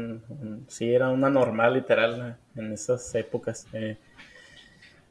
[0.68, 3.66] sí, era una normal literal en esas épocas.
[3.72, 3.96] Eh.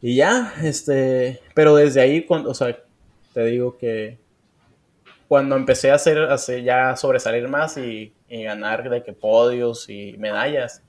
[0.01, 2.81] y ya, este, pero desde ahí, cuando, o sea,
[3.33, 4.17] te digo que
[5.27, 10.15] cuando empecé a hacer, a ya sobresalir más y, y, ganar de que podios y
[10.17, 10.83] medallas,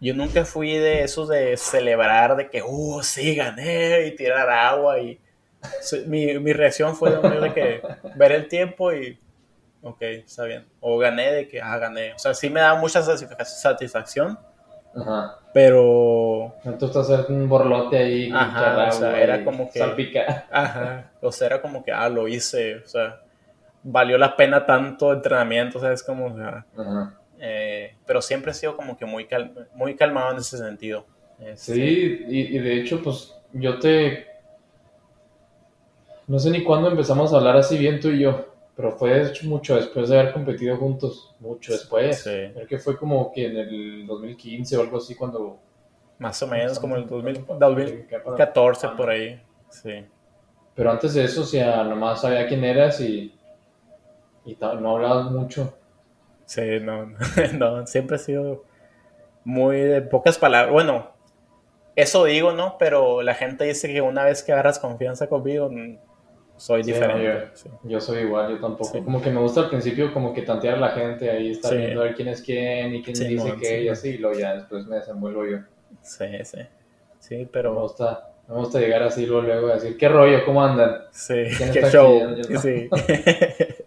[0.00, 5.00] yo nunca fui de esos de celebrar, de que, uh, sí, gané y tirar agua.
[5.00, 5.20] y
[6.06, 7.82] mi, mi reacción fue de, que
[8.14, 9.18] ver el tiempo y,
[9.82, 10.66] ok, está bien.
[10.80, 12.14] O gané de que, ah, gané.
[12.14, 14.38] O sea, sí me da mucha satisfacción.
[14.94, 15.38] Ajá.
[15.52, 16.54] Pero.
[16.78, 18.30] Tú estás un borlote ahí.
[18.32, 19.78] Ajá, o sea, era como que.
[19.78, 20.46] Salpica.
[20.50, 21.10] Ajá.
[21.20, 22.76] O sea, era como que, ah, lo hice.
[22.76, 23.20] O sea,
[23.82, 27.17] valió la pena tanto entrenamiento, o sea, es como, o sea, Ajá.
[27.40, 29.26] Eh, pero siempre he sido como que muy,
[29.74, 31.06] muy calmado en ese sentido.
[31.40, 34.26] Este, sí, y, de hecho, pues yo te...
[36.26, 39.46] No sé ni cuándo empezamos a hablar así bien tú y yo, pero fue hecho
[39.46, 42.22] mucho después de haber competido juntos, mucho después.
[42.22, 42.50] Sí.
[42.52, 45.58] Creo que fue como que en el 2015 o algo así cuando...
[46.18, 50.04] Más o menos, como el 2014 por ahí, sí.
[50.74, 53.32] Pero antes de eso, o sea, nomás sabía quién eras y,
[54.44, 55.77] y no hablabas mucho.
[56.48, 57.12] Sí, no,
[57.58, 58.64] no, siempre he sido
[59.44, 60.72] muy de pocas palabras.
[60.72, 61.10] Bueno,
[61.94, 62.76] eso digo, ¿no?
[62.78, 65.98] Pero la gente dice que una vez que agarras confianza conmigo, mm,
[66.56, 67.50] soy diferente.
[67.84, 69.04] yo, soy igual, yo tampoco.
[69.04, 72.00] Como que me gusta al principio como que tantear a la gente ahí, estar viendo
[72.00, 74.86] a ver quién es quién y quién dice qué y así, y luego ya después
[74.86, 75.58] me desenvuelvo yo.
[76.00, 76.60] Sí, sí.
[77.18, 77.74] Sí, pero...
[77.74, 80.46] Me gusta, me gusta llegar así luego, luego a decir, ¿qué rollo?
[80.46, 81.02] ¿Cómo andan?
[81.10, 81.34] Sí,
[81.74, 82.34] qué show.
[82.62, 82.88] Sí.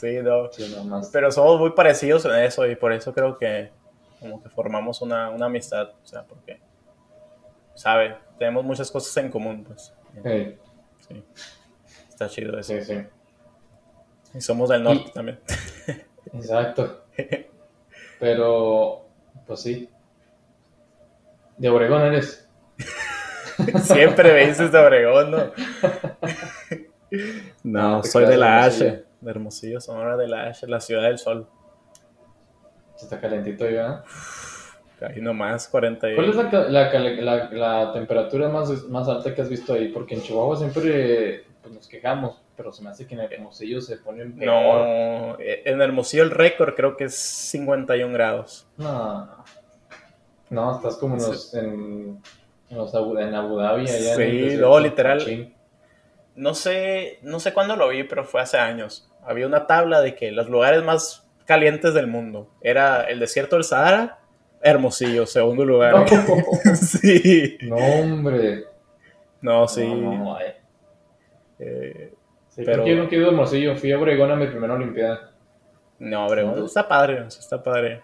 [0.00, 1.02] Sí, no.
[1.12, 3.70] Pero somos muy parecidos en eso y por eso creo que
[4.18, 6.58] como que formamos una, una amistad, o sea, porque,
[7.74, 8.16] ¿sabe?
[8.38, 9.92] Tenemos muchas cosas en común, pues.
[10.22, 11.22] Sí.
[12.08, 12.72] Está chido eso.
[12.74, 13.06] Sí, sí.
[14.32, 15.38] Y somos del norte también.
[16.32, 17.04] Exacto.
[18.18, 19.06] Pero,
[19.46, 19.90] pues sí.
[21.58, 22.48] De Obregón eres.
[23.82, 25.52] Siempre me dices de Obregón, ¿no?
[27.64, 31.46] no, soy de la H de Hermosillo, Sonora de la, la ciudad del sol.
[32.96, 34.04] Está calentito ya.
[35.00, 39.88] Ahí nomás, 40 ¿Cuál es la, la, temperatura más, más alta que has visto ahí?
[39.88, 43.96] Porque en Chihuahua siempre pues, nos quejamos, pero se me hace que en Hermosillo se
[43.96, 44.46] pone peor.
[44.46, 48.68] No, eh, en Hermosillo el récord creo que es 51 grados.
[48.76, 49.42] No,
[50.50, 52.22] no, estás como en, los, en,
[52.68, 53.88] en, Abu Dhabi.
[53.88, 55.54] Allá sí, luego literal
[56.40, 59.09] no sé, no sé cuándo lo vi, pero fue hace años.
[59.24, 63.64] Había una tabla de que los lugares más calientes del mundo era el desierto del
[63.64, 64.18] Sahara,
[64.62, 66.06] Hermosillo, segundo lugar.
[66.74, 67.58] sí.
[67.62, 68.64] No, hombre.
[69.40, 69.86] No, sí.
[69.86, 70.38] No,
[71.58, 72.12] eh,
[72.56, 72.86] pero...
[72.86, 75.32] Yo no quiero Hermosillo, fui a Obregón a mi primera Olimpiada.
[75.98, 78.02] No, Obregón está padre, está padre.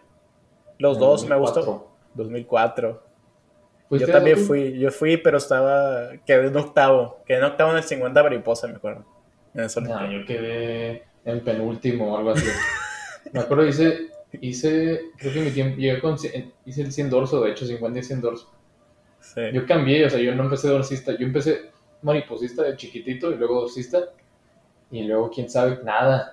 [0.78, 1.92] Los dos me gustó.
[2.14, 3.06] 2004
[3.90, 7.82] yo también fui, yo fui, pero estaba, quedé en octavo, quedé en octavo en el
[7.84, 9.04] 50 mariposa, me acuerdo.
[9.56, 12.46] En no, yo quedé en penúltimo o algo así.
[13.32, 16.16] me acuerdo, hice, hice, creo que mi tiempo, llegué con,
[16.64, 18.52] hice el 100 dorso, de hecho, 50 y 100 dorso.
[19.20, 19.40] Sí.
[19.52, 21.70] Yo cambié, o sea, yo no empecé dorsista, yo empecé
[22.02, 24.10] mariposista de chiquitito y luego dorsista,
[24.90, 26.32] y luego, quién sabe, nada.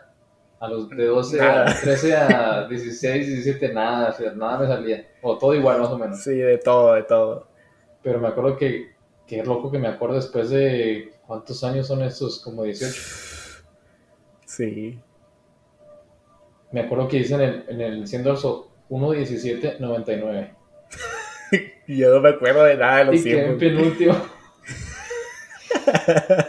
[0.59, 5.05] A los de 12 a 13 a 16, 17, nada, o sea, nada me salía.
[5.21, 6.23] O todo igual, más o menos.
[6.23, 7.47] Sí, de todo, de todo.
[8.01, 8.93] Pero me acuerdo que,
[9.27, 11.12] que loco que me acuerdo después de.
[11.27, 12.39] ¿Cuántos años son estos?
[12.39, 12.93] Como 18.
[14.45, 14.99] Sí.
[16.71, 20.55] Me acuerdo que hice en el, en el 100 dorso 1.17.99.
[21.87, 24.13] y yo no me acuerdo de nada de los y quedé en penúltimo.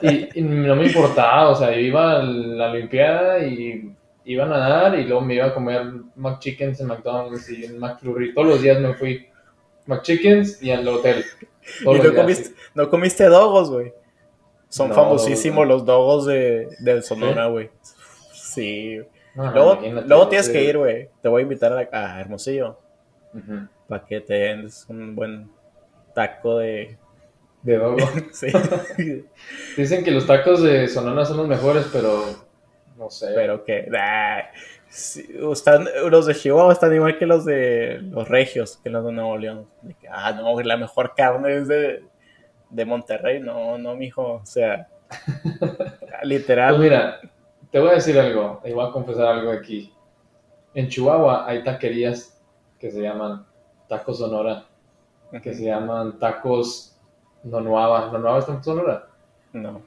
[0.02, 4.48] y, y, no me importaba, o sea, yo iba a la Olimpiada y iba a
[4.48, 5.82] nadar y luego me iba a comer
[6.16, 8.34] McChickens en McDonald's y en McFlurry.
[8.34, 9.26] Todos los días me fui
[9.87, 11.24] McChickens y al hotel.
[11.80, 13.92] ¿Y no comiste, no comiste dogos, güey?
[14.74, 17.70] Son famosísimos los dogos de, del Sonora, güey.
[18.32, 19.00] Sí.
[19.37, 21.10] luego, luego tienes que ir, güey.
[21.22, 22.76] Te voy a invitar a, Hermosillo.
[23.87, 25.48] Para que te den un buen
[26.12, 26.98] taco de
[27.62, 27.98] De dogo.
[28.32, 28.48] Sí.
[29.76, 32.24] Dicen que los tacos de Sonora son los mejores, pero
[32.96, 33.28] no sé.
[33.32, 33.87] Pero que.
[33.88, 34.42] nah,
[34.88, 39.12] sí, están, los de Chihuahua están igual que los de los regios, que los de
[39.12, 39.68] Nuevo León.
[39.82, 42.02] De que, ah, no, la mejor carne es de,
[42.74, 43.40] de Monterrey.
[43.40, 44.40] No, no, mijo.
[44.42, 44.88] O sea,
[46.22, 46.76] literal.
[46.76, 47.20] Pues mira,
[47.70, 49.92] te voy a decir algo, y voy a confesar algo aquí.
[50.74, 52.40] En Chihuahua hay taquerías
[52.78, 53.46] que se llaman
[53.88, 54.64] tacos Sonora,
[55.42, 56.96] que se llaman tacos
[57.44, 58.10] Nonuava.
[58.10, 59.06] ¿Nonuava está en Sonora?
[59.52, 59.82] No.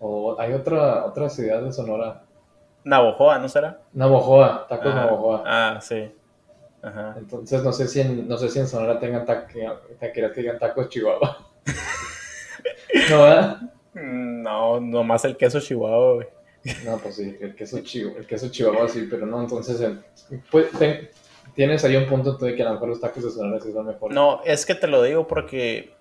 [0.00, 2.22] O hay otra, otra ciudad de Sonora.
[2.84, 3.78] Navojoa, ¿no será?
[3.92, 5.42] Navojoa, tacos ah, Navojoa.
[5.46, 6.10] Ah, sí.
[6.82, 7.14] Ajá.
[7.16, 10.58] Entonces no sé si en, no sé si en Sonora tengan taque- taquerías que digan
[10.58, 11.36] tacos Chihuahua.
[13.10, 13.56] no, ¿verdad?
[13.94, 16.26] No, nomás el queso Chihuahua, güey.
[16.84, 20.00] No, pues sí, el queso, chihu- el queso chihuahua sí, pero no, entonces el-
[20.50, 21.10] pues, ten-
[21.54, 23.86] tienes ahí un punto de que a lo mejor los tacos de Sonora sí son
[23.86, 24.14] mejores.
[24.14, 25.92] No, es que te lo digo porque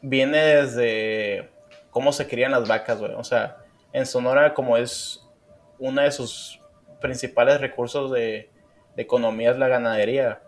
[0.00, 1.50] viene desde
[1.90, 3.12] cómo se crían las vacas, güey.
[3.14, 3.58] O sea,
[3.92, 5.22] en Sonora, como es
[5.78, 6.60] uno de sus
[7.02, 8.48] principales recursos de,
[8.96, 10.40] de economía es la ganadería.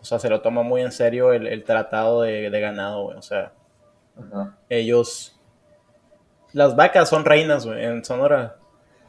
[0.00, 3.18] O sea, se lo toma muy en serio el, el tratado de, de ganado, güey.
[3.18, 3.52] O sea,
[4.18, 4.56] Ajá.
[4.68, 5.32] ellos...
[6.52, 8.56] Las vacas son reinas, güey, en Sonora.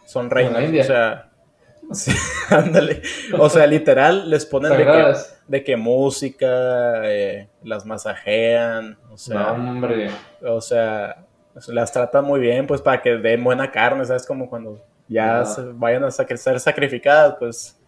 [0.05, 0.63] Son reinas.
[0.81, 1.29] O sea,
[1.93, 2.11] sí,
[2.49, 3.01] ándale.
[3.39, 5.39] O sea, literal, les ponen de que, Sagradas.
[5.47, 10.09] de que música, eh, las masajean, o No, sea, hombre.
[10.45, 11.23] o sea,
[11.67, 14.25] las tratan muy bien, pues para que den buena carne, ¿sabes?
[14.25, 17.79] Como cuando ya se vayan a sac- ser sacrificadas, pues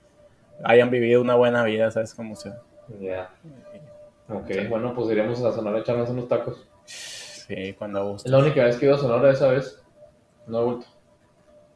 [0.63, 2.13] hayan vivido una buena vida, ¿sabes?
[2.13, 2.59] Como sea.
[3.01, 3.29] Ya.
[4.29, 4.67] Ok, Sí.
[4.67, 6.65] bueno, pues iremos a Sonora a echarnos unos tacos.
[6.89, 8.27] Sí, cuando guste.
[8.27, 9.81] Es la única vez que he ido a Sonora esa vez.
[10.47, 10.85] No he vuelto.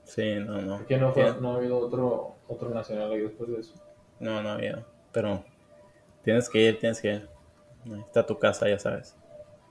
[0.04, 0.78] Sí, no, no.
[0.78, 3.74] ¿Por qué no, fue, no ha habido otro, otro nacional ahí después de eso?
[4.20, 4.84] No, no había.
[5.12, 5.44] Pero
[6.24, 7.30] tienes que ir, tienes que ir.
[7.86, 9.16] Ahí está tu casa, ya sabes.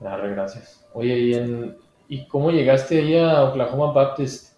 [0.03, 0.85] Arre, gracias.
[0.93, 1.77] Oye, ¿y, en,
[2.07, 4.53] ¿y cómo llegaste ahí a Oklahoma Baptist?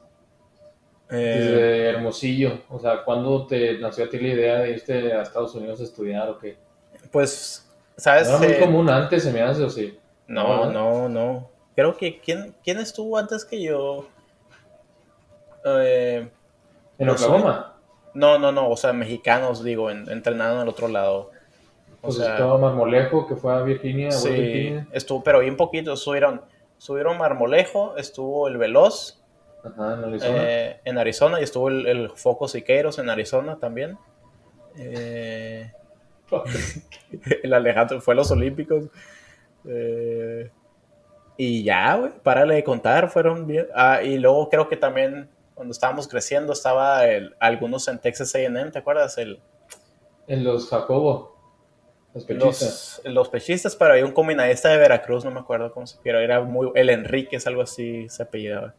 [1.10, 2.62] Eh, Desde Hermosillo.
[2.69, 5.84] O sea, ¿cuándo te nació a ti la idea de irte a Estados Unidos a
[5.84, 6.58] estudiar o qué?
[7.12, 8.28] pues, No ¿sabes?
[8.30, 9.98] era muy Eh, común antes, se me hace, o sí.
[10.27, 11.49] No, no, no.
[11.75, 14.07] Creo que ¿quién, quién estuvo antes que yo?
[15.65, 16.29] Eh,
[16.97, 17.09] ¿En.
[17.09, 17.73] Oklahoma?
[18.13, 18.69] no, no, no.
[18.69, 21.31] O sea, mexicanos, digo, en, entrenando en el otro lado.
[22.01, 24.88] O Pues sea, estaba Marmolejo, que fue a Virginia, a sí, Virginia.
[24.91, 25.95] estuvo, pero bien poquito.
[25.97, 26.41] Subieron,
[26.77, 29.21] subieron Marmolejo, estuvo el Veloz
[29.63, 30.38] Ajá, en Arizona.
[30.38, 33.97] eh, en Arizona y estuvo el, el Foco Siqueiros en Arizona también.
[34.77, 35.71] Eh,
[37.43, 38.85] el Alejandro fue a los Olímpicos.
[39.67, 40.49] Eh,
[41.38, 43.67] y ya, güey, párale de contar, fueron bien.
[43.75, 48.71] Ah, y luego creo que también cuando estábamos creciendo estaba el, algunos en Texas A&M,
[48.71, 49.17] ¿te acuerdas?
[49.17, 49.39] El,
[50.28, 51.36] En los Jacobo,
[52.13, 53.01] los pechistas.
[53.04, 56.19] los, los pechistas, pero hay un combinadista de Veracruz, no me acuerdo cómo se pero
[56.19, 58.73] era muy, el Enríquez, algo así se apellidaba.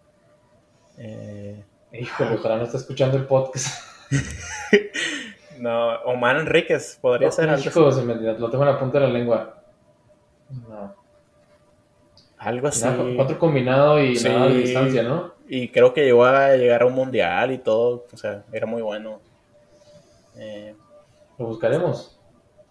[0.98, 3.68] Eh, Híjole, ojalá no esté escuchando el podcast.
[5.58, 7.62] no, Omar Enríquez, podría ser algo.
[7.68, 9.62] Hijo, se me- lo tengo en la punta de la lengua.
[10.50, 10.94] No.
[12.38, 12.84] Algo así.
[12.84, 14.28] Nada, cuatro combinado y Sí.
[14.28, 15.34] nada de distancia, ¿no?
[15.48, 18.06] Y creo que llegó a llegar a un mundial y todo.
[18.12, 19.20] O sea, era muy bueno.
[20.36, 20.74] Eh,
[21.38, 22.18] Lo buscaremos.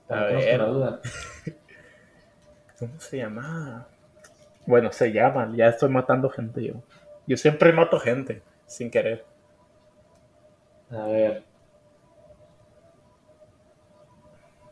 [0.10, 0.60] A ver.
[0.60, 1.00] duda.
[2.80, 3.88] ¿Cómo se llama?
[4.66, 5.52] Bueno, se llama.
[5.56, 6.74] Ya estoy matando gente yo.
[7.28, 9.26] Yo siempre mato gente, sin querer.
[10.92, 11.44] A ver.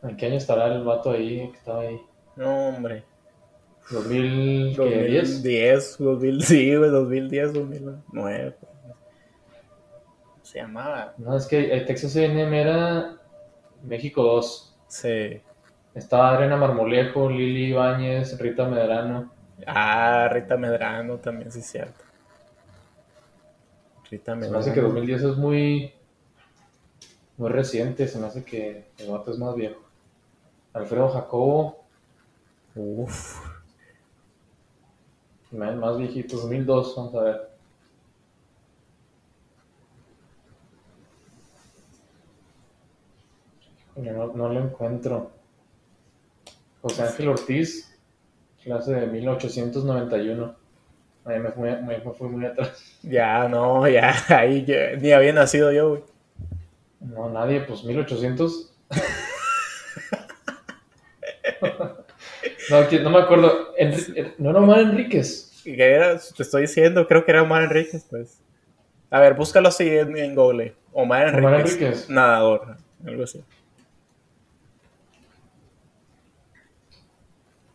[0.02, 2.00] ¿En qué año estará el vato ahí que estaba ahí?
[2.36, 3.04] No, hombre.
[3.90, 4.76] ¿2010?
[4.76, 8.56] 2010, 2000, sí, güey, 2010, 2009.
[10.42, 11.14] Se llamaba.
[11.18, 13.16] No, es que el Texas A&M era
[13.82, 14.76] México 2.
[14.88, 15.40] Sí.
[15.94, 19.30] Estaba Adriana Marmolejo, Lili Ibáñez, Rita Medrano.
[19.66, 22.04] Ah, Rita Medrano también, sí, es cierto.
[24.10, 24.58] Rita Se me Medrano.
[24.58, 25.92] hace que 2010 es muy,
[27.36, 29.80] muy reciente, se me hace que el vato es más viejo.
[30.72, 31.83] Alfredo Jacobo,
[32.76, 33.40] Uf.
[35.52, 37.50] más más viejito, 2002, vamos a ver.
[43.96, 45.30] No, no lo encuentro.
[46.82, 47.96] José Ángel Ortiz,
[48.62, 50.54] clase de 1891.
[51.24, 52.98] Ahí me fui, me, me fui muy atrás.
[53.02, 56.02] Ya, no, ya, ahí ya- ni había nacido yo, güey.
[57.00, 58.72] No, nadie, pues 1800.
[62.70, 63.74] No, que- no me acuerdo.
[63.76, 65.60] Enri- no era Omar Enríquez.
[65.64, 66.18] ¿Qué era?
[66.18, 68.40] Te estoy diciendo, creo que era Omar Enríquez, pues.
[69.10, 70.74] A ver, búscalo así en, en Google.
[70.92, 71.44] Omar Enríquez.
[71.44, 72.10] Omar Enríquez.
[72.10, 73.42] Nadador, algo así.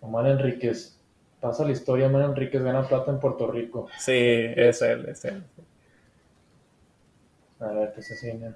[0.01, 0.95] Omar Enríquez.
[1.41, 3.87] pasa la historia, Man Enríquez gana plata en Puerto Rico.
[3.97, 5.43] Sí, es él, es él.
[7.59, 8.55] A ver, ¿qué se enseña?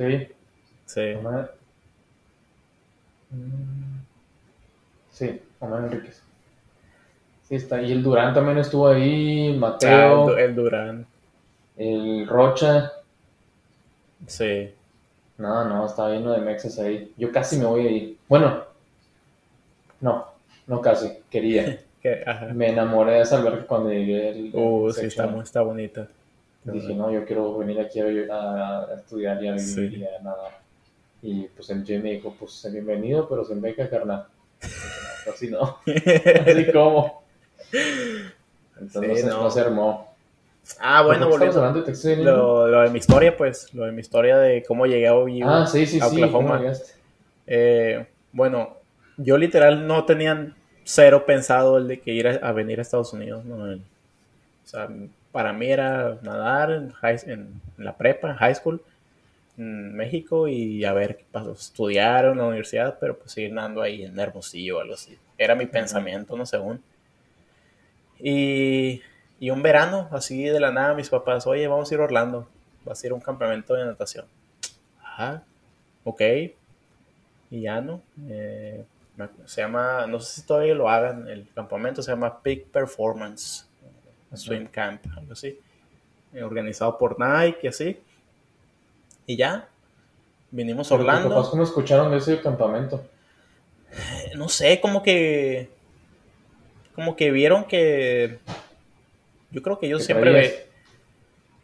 [0.00, 0.28] Sí.
[0.86, 1.12] Sí.
[1.18, 1.54] Omar...
[3.30, 4.00] Mm.
[5.12, 6.22] Sí, Omar Enríquez.
[7.46, 7.82] Sí, está.
[7.82, 10.28] Y el Durán también estuvo ahí, Mateo.
[10.28, 11.06] Ah, el, el Durán.
[11.76, 12.92] El Rocha.
[14.26, 14.72] Sí.
[15.36, 17.12] No, no, estaba lleno de mexas ahí.
[17.18, 18.18] Yo casi me voy ahí.
[18.28, 18.64] Bueno,
[20.00, 20.26] no,
[20.66, 21.80] no casi, quería.
[22.00, 22.46] Que, ajá.
[22.54, 24.30] Me enamoré de esa alberca cuando llegué.
[24.30, 26.08] al- Uh, sí, está bonita.
[26.64, 29.96] Dije, no, yo quiero venir aquí a, a estudiar y a vivir Sí.
[29.96, 30.58] y a nadar.
[31.22, 34.26] Y pues el Jay me dijo, pues bienvenido, pero sin beca, carnal.
[35.32, 37.22] Así no, así como.
[38.80, 39.42] Entonces Sí, no, se- no.
[39.44, 40.14] no se armó.
[40.80, 41.58] ah, bueno, ¿Por qué estamos volviendo.
[41.58, 42.18] hablando de Texas?
[42.18, 45.40] Lo, lo de mi historia, pues, lo de mi historia de cómo llegué a OU.
[45.44, 46.16] Ah, sí, sí, a sí.
[46.22, 46.62] Oklahoma.
[47.46, 48.76] Eh, bueno,
[49.16, 50.54] yo literal no tenía
[50.84, 53.56] cero pensado el de que ir a, venir a Estados Unidos, ¿no?
[53.74, 53.78] O
[54.64, 54.88] sea,
[55.32, 58.82] para mí era nadar en, high- en- la prepa, en high school,
[59.58, 63.82] en México y a ver qué pasó, estudiar en la universidad, pero pues seguir nadando
[63.82, 65.18] ahí en Hermosillo o algo así.
[65.38, 66.82] Era mi pensamiento, no según.
[68.18, 69.02] Y,
[69.38, 72.48] y un verano, así de la nada, mis papás, oye, vamos a ir a Orlando,
[72.84, 74.26] vas a ir a un campamento de natación.
[75.02, 75.44] Ajá,
[76.04, 76.22] ok.
[77.50, 78.02] Y ya no.
[78.28, 78.84] eh,
[79.46, 83.66] se llama, no sé si todavía lo hagan, el campamento se llama Peak Performance
[84.36, 85.58] Swim Camp, algo así.
[86.32, 88.00] eh, organizado por Nike y así.
[89.26, 89.68] Y ya,
[90.50, 91.34] vinimos a Pero tus Orlando.
[91.34, 93.04] papás cómo escucharon de ese campamento?
[93.92, 95.68] Eh, no sé, como que.
[96.94, 98.38] Como que vieron que.
[99.50, 100.30] Yo creo que ellos Que siempre.
[100.32, 100.66] ve-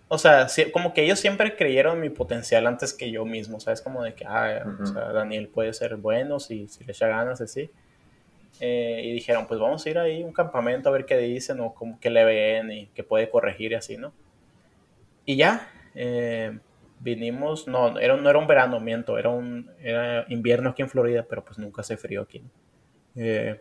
[0.08, 3.80] O sea, como que ellos siempre creyeron en mi potencial antes que yo mismo, ¿sabes?
[3.82, 4.86] Como de que, ah, o Ujú.
[4.86, 7.70] sea, Daniel puede ser bueno si, si le echa ganas, así.
[8.60, 11.60] Eh, y dijeron, pues vamos a ir ahí a un campamento a ver qué dicen
[11.60, 14.12] o como que le ven y que puede corregir y así, ¿no?
[15.26, 16.58] Y ya, eh,
[17.00, 21.26] vinimos, no, era, no era un verano, miento, era un era invierno aquí en Florida,
[21.28, 22.42] pero pues nunca hace frío aquí.
[23.14, 23.60] Eh,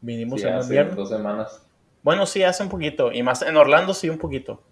[0.00, 0.94] vinimos Sí, en hace invierno.
[0.94, 1.66] dos semanas.
[2.02, 4.62] Bueno, sí, hace un poquito, y más en Orlando sí un poquito,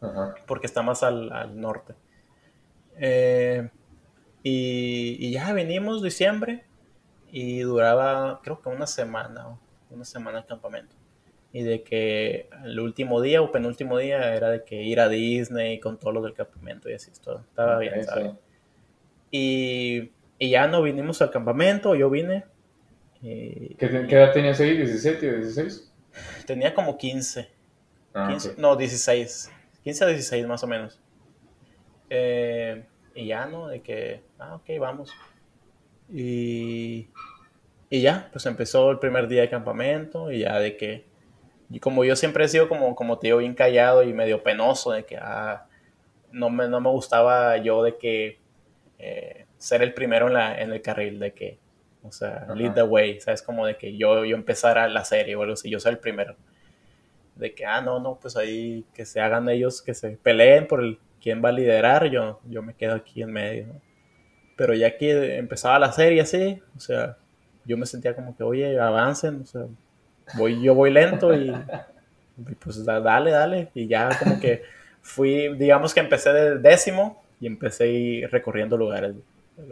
[0.00, 0.34] Ajá.
[0.46, 1.94] porque está más al, al norte.
[3.00, 3.68] Eh,
[4.42, 6.64] y, y ya vinimos diciembre
[7.30, 9.58] y duraba creo que una semana,
[9.90, 10.94] una semana el campamento.
[11.52, 15.80] Y de que el último día o penúltimo día era de que ir a Disney
[15.80, 17.40] con todo lo del campamento y así, todo.
[17.40, 18.10] Estaba bien, sí.
[18.16, 18.38] bien.
[19.30, 22.44] Y, y ya no vinimos al campamento, yo vine.
[23.22, 24.76] y ¿Qué, qué edad tenías ahí?
[24.76, 25.88] ¿17 o 16?
[26.46, 27.48] tenía como 15.
[28.14, 28.58] Ah, 15, ok.
[28.58, 29.52] no, 16.
[29.84, 31.00] 15 a 16 más o menos.
[32.10, 33.68] Eh, y ya, ¿no?
[33.68, 35.12] De que, ah, ok, vamos.
[36.12, 37.08] Y,
[37.90, 41.04] y ya, pues empezó el primer día de campamento y ya de que,
[41.70, 45.04] y como yo siempre he sido como, como digo, bien callado y medio penoso, de
[45.04, 45.66] que, ah,
[46.32, 48.38] no me, no me gustaba yo de que
[48.98, 51.58] eh, ser el primero en, la, en el carril, de que,
[52.02, 52.54] o sea, Ajá.
[52.54, 53.42] lead the way, ¿sabes?
[53.42, 56.36] Como de que yo, yo empezara la serie o algo así, yo soy el primero
[57.38, 60.80] de que, ah, no, no, pues ahí que se hagan ellos, que se peleen por
[60.82, 63.80] el quién va a liderar, yo, yo me quedo aquí en medio, ¿no?
[64.58, 67.18] Pero ya que empezaba la serie así, o sea,
[67.66, 69.66] yo me sentía como que, oye, avancen, o sea,
[70.32, 71.66] voy, yo voy lento y,
[72.48, 74.62] y pues da- dale, dale, y ya como que
[75.02, 79.14] fui, digamos que empecé de décimo y empecé ir recorriendo lugares.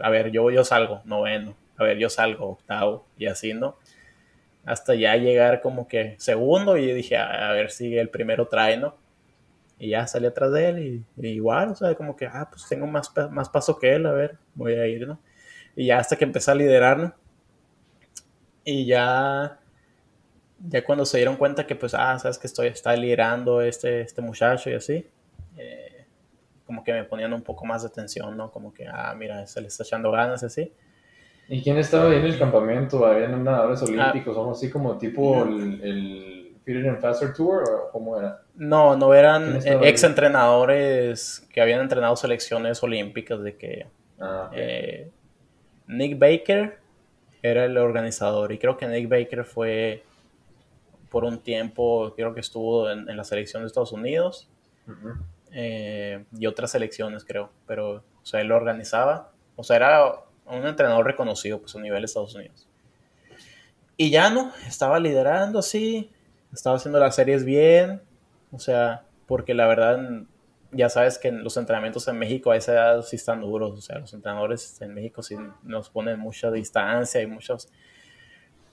[0.03, 3.76] A ver, yo, yo salgo, noveno, a ver, yo salgo, octavo, y así, ¿no?
[4.64, 8.76] hasta ya llegar como que segundo y dije, a, a ver si el primero trae,
[8.76, 8.97] ¿no?
[9.79, 12.66] Y ya salí atrás de él y, y igual, o sea, como que, ah, pues
[12.68, 15.18] tengo más, más paso que él, a ver, voy a ir, ¿no?
[15.74, 17.14] Y ya hasta que empecé a liderar, ¿no?
[18.64, 19.59] Y ya,
[20.68, 24.22] ya cuando se dieron cuenta que, pues, ah, sabes que estoy, está liderando este, este
[24.22, 25.07] muchacho y así,
[25.57, 26.07] eh,
[26.66, 28.51] como que me ponían un poco más de atención, ¿no?
[28.51, 30.72] Como que, ah, mira, se le está echando ganas y así.
[31.49, 33.07] ¿Y quién estaba ahí en el campamento?
[33.07, 33.85] ¿Habían nadadores Ah.
[33.85, 38.43] olímpicos o algo así como tipo el, el Fitter and Faster Tour o cómo era?
[38.57, 39.89] No, no ¿Quién eran ahí?
[39.89, 43.87] ex entrenadores que habían entrenado selecciones olímpicas de que
[44.21, 45.11] Ah, eh,
[45.87, 46.79] Nick Baker
[47.43, 48.53] era el organizador.
[48.53, 50.03] Y creo que Nick Baker fue
[51.11, 54.49] por un tiempo, creo que estuvo en, en la selección de Estados Unidos
[55.53, 60.13] eh, y otras selecciones creo, pero o sea, él lo organizaba, o sea, era
[60.47, 62.69] un entrenador reconocido pues a nivel de Estados Unidos.
[63.97, 66.11] Y ya no, estaba liderando así,
[66.53, 68.03] estaba haciendo las series bien,
[68.53, 69.99] o sea, porque la verdad
[70.73, 73.99] ya sabes que los entrenamientos en México a esa edad sí están duros, o sea,
[73.99, 77.69] los entrenadores en México sí nos ponen mucha distancia y muchos,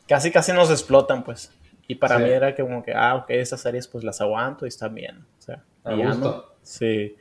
[0.07, 1.51] casi casi nos explotan, pues.
[1.87, 4.95] Y para mí era como que, ah, ok, esas series pues las aguanto y están
[4.95, 5.63] bien, o sea.
[5.83, 6.55] A gusto.
[6.61, 7.15] sí.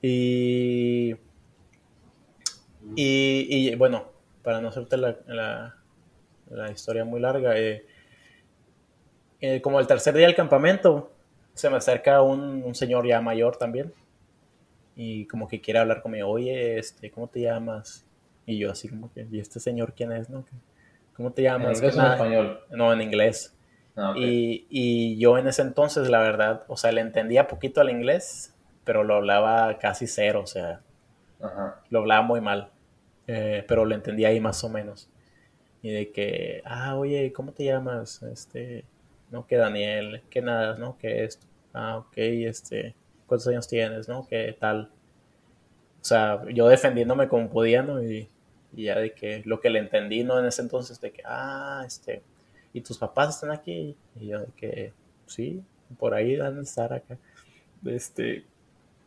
[0.00, 1.14] y,
[2.94, 4.06] y, bueno,
[4.42, 7.84] para no hacerte la, la, historia muy larga, eh,
[9.40, 11.12] eh, como el tercer día del campamento,
[11.56, 13.92] se me acerca un, un, señor ya mayor también
[14.94, 18.06] y como que quiere hablar conmigo, oye, este, ¿cómo te llamas?
[18.44, 20.28] Y yo así como que, ¿y este señor quién es?
[20.28, 20.44] No?
[21.14, 21.78] ¿Cómo te llamas?
[21.80, 22.60] ¿En inglés o en español?
[22.70, 23.56] No, en inglés.
[23.96, 27.88] Ah, y, y, yo en ese entonces, la verdad, o sea, le entendía poquito al
[27.88, 28.54] inglés,
[28.84, 30.82] pero lo hablaba casi cero, o sea,
[31.88, 32.70] lo hablaba muy mal,
[33.26, 35.08] eh, pero lo entendía ahí más o menos.
[35.80, 38.22] Y de que, ah, oye, ¿cómo te llamas?
[38.22, 38.84] Este,
[39.30, 40.96] no, que Daniel, que nada, ¿no?
[40.98, 41.46] Que esto.
[41.72, 42.94] Ah, ok, este,
[43.26, 44.26] ¿cuántos años tienes, no?
[44.28, 44.90] ¿Qué tal?
[46.00, 48.02] O sea, yo defendiéndome como podía, ¿no?
[48.02, 48.28] Y,
[48.74, 50.38] y ya de que lo que le entendí, ¿no?
[50.38, 52.22] En ese entonces, de que, ah, este,
[52.72, 53.96] ¿y tus papás están aquí?
[54.20, 54.92] Y yo de que,
[55.26, 55.62] sí,
[55.98, 57.18] por ahí van a estar acá.
[57.84, 58.44] Este,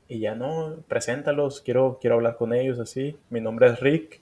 [0.08, 3.18] y ya no, preséntalos, quiero, quiero hablar con ellos así.
[3.30, 4.22] Mi nombre es Rick,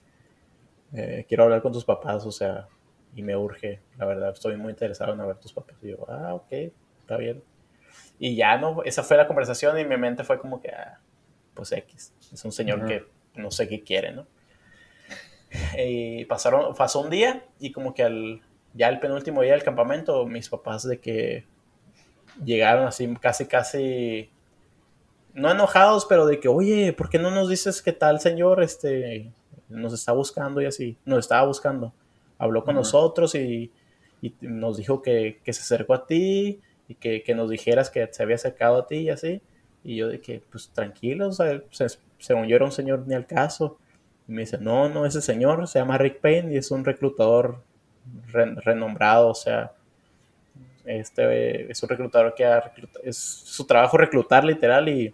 [0.94, 2.68] eh, quiero hablar con tus papás, o sea,
[3.18, 5.76] y me urge, la verdad, estoy muy interesado en ver tus papás.
[5.82, 6.52] Y yo, ah, ok,
[7.00, 7.44] está bien.
[8.20, 11.00] Y ya no, esa fue la conversación y mi mente fue como que, ah,
[11.56, 14.28] pues X, es un señor que no sé qué quiere, ¿no?
[15.78, 18.42] Y pasaron, pasó un día y como que al,
[18.76, 21.46] ya el penúltimo día del campamento, mis papás de que
[22.46, 24.30] llegaron así casi, casi,
[25.34, 28.62] no enojados, pero de que, oye, ¿por qué no nos dices qué tal, señor?
[28.62, 29.32] Este,
[29.70, 31.94] nos está buscando y así, nos estaba buscando
[32.38, 33.72] habló con nosotros y,
[34.42, 38.78] nos dijo que, se acercó a ti y que, nos dijeras que se había acercado
[38.78, 39.42] a ti y así.
[39.84, 41.62] Y yo de que, pues tranquilo, o sea,
[42.20, 43.78] según yo era un señor ni al caso.
[44.28, 47.62] Y me dice, no, no, ese señor se llama Rick Payne y es un reclutador
[48.32, 49.74] renombrado, o sea,
[50.86, 52.46] este es un reclutador que
[53.04, 55.14] es su trabajo reclutar literal y,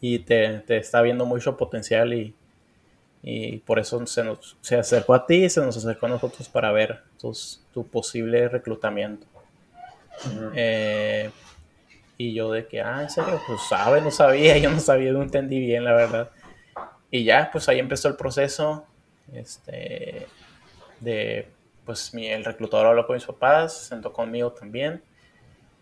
[0.00, 2.34] y te, te, está viendo mucho potencial y,
[3.22, 6.48] y por eso se, nos, se acercó a ti y se nos acercó a nosotros
[6.48, 7.02] para ver
[7.72, 9.26] tu posible reclutamiento.
[10.54, 11.30] Eh,
[12.16, 15.22] y yo de que, ah, en serio, pues sabe, no sabía, yo no sabía, no
[15.22, 16.30] entendí bien, la verdad.
[17.10, 18.86] Y ya, pues ahí empezó el proceso,
[19.32, 20.26] este,
[21.00, 21.48] de,
[21.84, 25.02] pues mi, el reclutador habló con mis papás, se sentó conmigo también,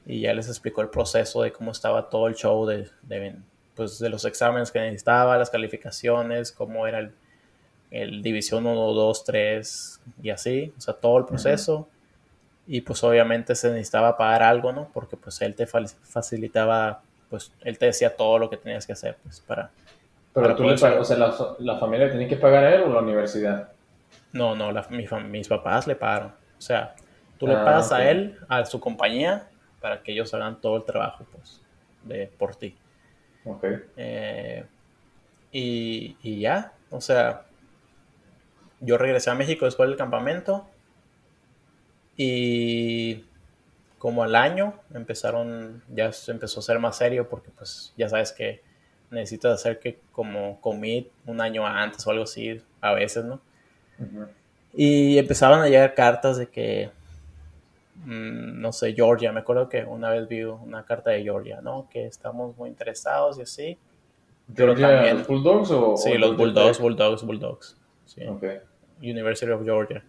[0.07, 3.35] y ya les explicó el proceso de cómo estaba todo el show de, de,
[3.75, 7.13] pues, de los exámenes que necesitaba, las calificaciones, cómo era el,
[7.91, 11.89] el División 1, 2, 3 y así, o sea, todo el proceso.
[12.67, 14.91] Y pues obviamente se necesitaba pagar algo, ¿no?
[14.93, 19.17] Porque pues él te facilitaba, pues él te decía todo lo que tenías que hacer,
[19.23, 19.71] pues para...
[20.35, 23.01] Pero tú le pagas, o sea, la, familia tenía que pagar a él o la
[23.01, 23.73] universidad?
[24.33, 26.29] No, no, mis papás le pagaron.
[26.29, 26.95] O sea,
[27.39, 29.49] tú le ah, pagas a él, a su compañía,
[29.81, 31.63] para que ellos hagan todo el trabajo, pues,
[32.05, 32.77] de, por ti.
[33.45, 33.65] Ok.
[33.97, 34.65] Eh,
[35.51, 37.48] y, y ya, o sea,
[38.81, 40.67] yo regresé a México después del campamento
[42.17, 43.25] y
[43.99, 48.33] como al año empezaron, ya se empezó a ser más serio porque pues ya sabes
[48.33, 48.63] que
[49.11, 53.41] necesitas hacer que como commit un año antes o algo así a veces, ¿no?
[54.75, 56.91] Y empezaban a llegar cartas de que,
[58.05, 61.89] mm, no sé, Georgia, me acuerdo que una vez vi una carta de Georgia, ¿no?
[61.91, 63.79] Que estamos muy interesados y así.
[64.55, 65.97] Pero también, ¿Los Bulldogs o...?
[65.97, 67.78] Sí, los Bulldogs, Bulldogs, Bulldogs.
[68.09, 68.27] Sí.
[68.27, 68.61] Okay.
[69.01, 70.03] University of Georgia.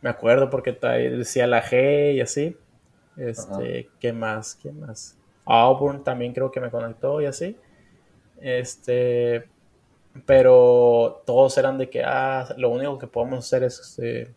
[0.00, 2.56] Me acuerdo porque decía la G y así.
[3.16, 4.54] Este, ¿qué más?
[4.54, 5.18] ¿Qué más?
[5.44, 7.56] Auburn también creo que me conectó y así.
[8.40, 9.48] Este,
[10.24, 14.32] pero todos eran de que, ah, lo único que podemos hacer es este,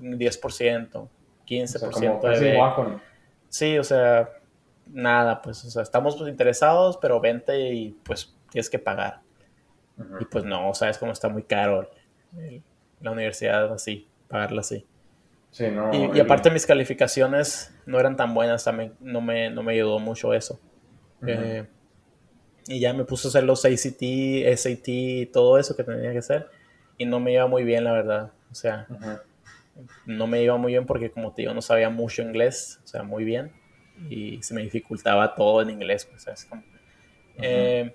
[0.00, 1.08] 10%,
[1.46, 3.00] 15% de...
[3.48, 4.30] Sí, o sea,
[4.86, 9.20] nada, pues, o sea, estamos pues, interesados, pero vente y pues tienes que pagar.
[10.18, 11.90] Y pues no, o sea, es como está muy caro
[13.00, 14.86] la universidad así, pagarla así.
[15.50, 19.72] Sí, no, y, aparte mis calificaciones no eran tan buenas, también no me, no me
[19.72, 20.60] ayudó mucho eso.
[21.26, 21.66] Eh,
[22.68, 24.02] y ya me puse a hacer los ACT,
[24.56, 26.48] SAT y todo eso que tenía que hacer.
[26.98, 28.32] Y no me iba muy bien, la verdad.
[28.50, 28.86] O sea,
[30.06, 33.02] no me iba muy bien porque como te digo, no sabía mucho inglés, o sea,
[33.02, 33.52] muy bien.
[34.08, 36.48] Y se me dificultaba todo en inglés, pues, ¿sabes?
[37.36, 37.94] Eh,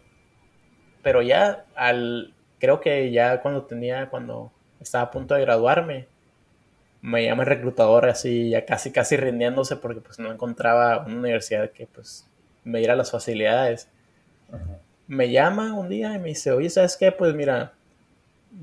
[1.01, 2.33] pero ya al,
[2.66, 6.07] creo que ya cuando tenía, cuando estaba a punto de graduarme,
[6.99, 11.70] me llama el reclutador así, ya casi, casi rindiéndose porque pues no encontraba una universidad
[11.70, 12.28] que pues
[12.63, 13.88] me diera las facilidades.
[15.07, 17.11] me llama un día y me dice, oye, ¿sabes qué?
[17.11, 17.74] Pues mira,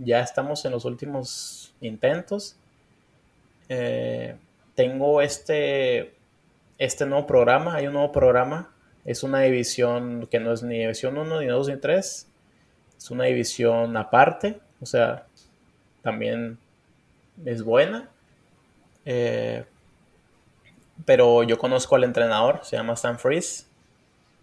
[0.02, 2.56] ya estamos en los últimos intentos.
[3.68, 4.34] Eh,
[4.74, 6.12] tengo este,
[6.78, 8.74] este nuevo programa, hay un nuevo programa,
[9.04, 12.26] es una división que no es ni división 1, ni 2, ni 3,
[13.02, 15.26] es una división aparte, o sea,
[16.02, 16.56] también
[17.44, 18.08] es buena.
[19.04, 19.64] Eh,
[21.04, 23.64] pero yo conozco al entrenador, se llama Stan Freeze,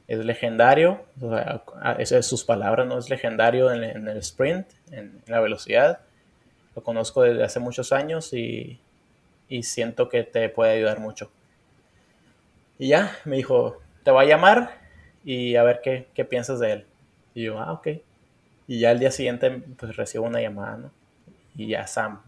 [0.10, 1.64] es legendario, o sea,
[2.00, 2.98] esas sus palabras, ¿no?
[2.98, 6.02] Es legendario en, el sprint, en, la velocidad.
[6.76, 8.82] Lo conozco desde hace muchos años y,
[9.48, 11.32] y, siento que te puede ayudar mucho.
[12.78, 14.82] Y ya, me dijo, te voy a llamar
[15.24, 16.86] y a ver qué, qué piensas de él.
[17.34, 17.88] Y yo, ah, ok.
[18.70, 19.50] Y ya el día siguiente,
[19.80, 20.92] pues recibo una llamada, ¿no?
[21.56, 22.22] Y ya Sam.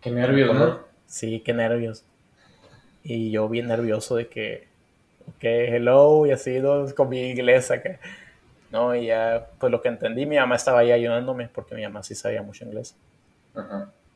[0.00, 0.78] Qué nervios, ¿no?
[1.08, 2.04] Sí, qué nervios.
[3.02, 4.68] Y yo bien nervioso de que,
[5.26, 6.86] ok, hello, y así, ¿no?
[6.94, 7.98] con mi inglés acá.
[8.70, 12.04] No, y ya, pues lo que entendí, mi mamá estaba ahí ayudándome porque mi mamá
[12.04, 12.94] sí sabía mucho inglés.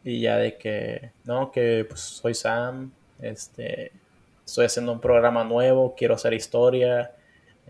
[0.05, 3.91] Y ya de que, no, que pues soy Sam, este,
[4.47, 7.11] estoy haciendo un programa nuevo, quiero hacer historia,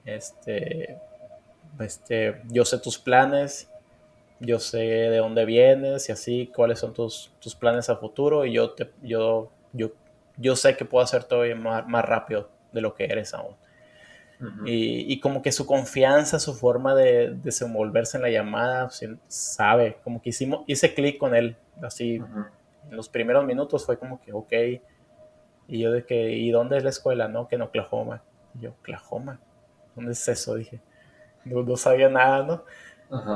[0.04, 0.98] este,
[1.80, 3.70] este, yo sé tus planes,
[4.40, 8.52] yo sé de dónde vienes y así, cuáles son tus, tus planes a futuro y
[8.52, 9.92] yo, te, yo, yo
[10.36, 13.54] yo sé que puedo hacer todo más, más rápido de lo que eres aún.
[14.66, 18.90] y, y, como que su confianza, su forma de, desenvolverse en la llamada,
[19.28, 24.20] sabe, como que hicimos, hice clic con él, así, en los primeros minutos fue como
[24.20, 24.52] que, ok,
[25.68, 27.28] y yo de que, ¿y dónde es la escuela?
[27.28, 28.22] No, que en Oklahoma.
[28.54, 29.40] Y yo, Oklahoma,
[29.94, 30.56] ¿dónde es eso?
[30.56, 30.80] Dije,
[31.45, 32.64] no, sabía nada, ¿no?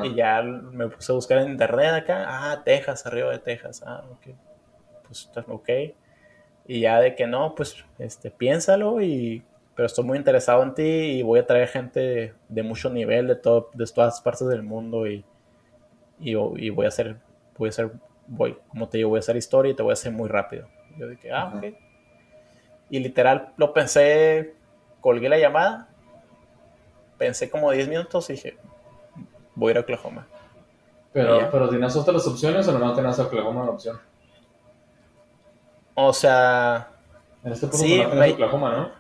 [0.05, 4.03] Y ya me puse a buscar en internet acá, ah, Texas, arriba de Texas, ah,
[4.11, 4.35] ok,
[5.07, 5.69] pues, ok.
[6.67, 9.45] Y ya de que no, pues este, piénsalo y
[9.79, 13.37] pero estoy muy interesado en ti y voy a traer gente de, mucho nivel de
[13.37, 15.25] todo de todas partes del mundo y,
[16.19, 17.17] y, voy a hacer
[17.57, 17.93] voy a hacer
[18.27, 20.67] voy como te digo voy a hacer historia y te voy a hacer muy rápido.
[20.97, 21.67] Yo dije ah ok.
[22.91, 24.57] Y literal lo pensé
[25.01, 25.89] colgué la llamada
[27.19, 28.57] pensé como 10 minutos y dije
[29.55, 30.27] voy a ir a Oklahoma
[31.13, 34.01] pero, pero ¿tienes otras opciones o no tienes Oklahoma la opción?
[35.95, 36.89] O sea.
[37.43, 38.91] En este punto sí, no Oklahoma, ¿no?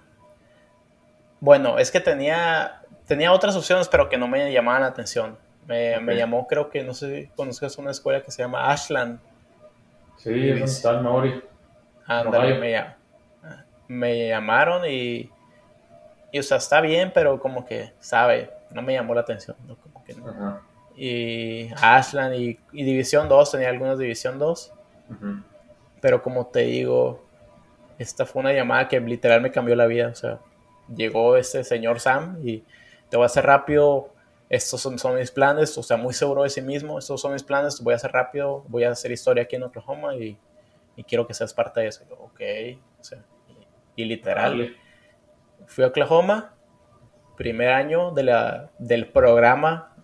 [1.40, 5.38] Bueno, es que tenía, tenía otras opciones, pero que no me llamaban la atención.
[5.66, 9.20] Me, me llamó, creo que, no sé si conozcas una escuela que se llama Ashland.
[10.16, 11.42] Sí, es donde está el Maori.
[12.06, 12.96] Ándale, me,
[13.86, 15.30] me llamaron y,
[16.32, 19.56] y, o sea, está bien, pero como que, sabe, no me llamó la atención.
[19.66, 19.76] ¿no?
[19.76, 20.60] Como que no.
[20.96, 24.72] Y Ashland y, y, División 2, tenía algunas División 2.
[25.10, 25.44] Ajá.
[26.00, 27.24] Pero como te digo,
[27.98, 30.08] esta fue una llamada que literal me cambió la vida.
[30.08, 30.38] O sea,
[30.94, 32.64] llegó este señor Sam y
[33.08, 34.12] te voy a hacer rápido.
[34.48, 36.98] Estos son, son, mis planes, o sea, muy seguro de sí mismo.
[36.98, 38.64] Estos son mis planes, voy a hacer rápido.
[38.68, 40.38] Voy a hacer historia aquí en Oklahoma y,
[40.96, 42.04] y quiero que seas parte de eso.
[42.10, 42.40] ok,
[43.00, 43.22] o sea,
[43.96, 44.76] y, literal.
[45.66, 46.54] Fui a Oklahoma,
[47.36, 49.94] primer año de la, del programa.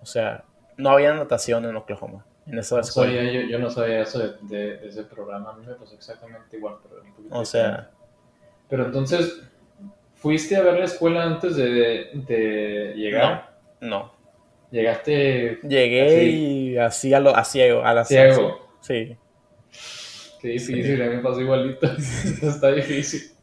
[0.00, 0.44] O sea,
[0.76, 3.22] no había natación en Oklahoma en esa escuela.
[3.48, 7.12] yo, no sabía eso de, ese programa, a mí me pasó exactamente igual, pero un
[7.12, 7.90] poquito O sea...
[8.68, 9.42] Pero entonces,
[10.14, 13.54] ¿fuiste a ver la escuela antes de, llegar?
[13.80, 14.16] No, no.
[14.72, 15.60] ¿Llegaste?
[15.62, 18.68] Llegué y así a, lo, a ciego, a la ciego.
[18.80, 19.16] Sí.
[20.40, 21.86] Qué difícil, a mí me pasó igualito.
[22.42, 23.35] Está difícil.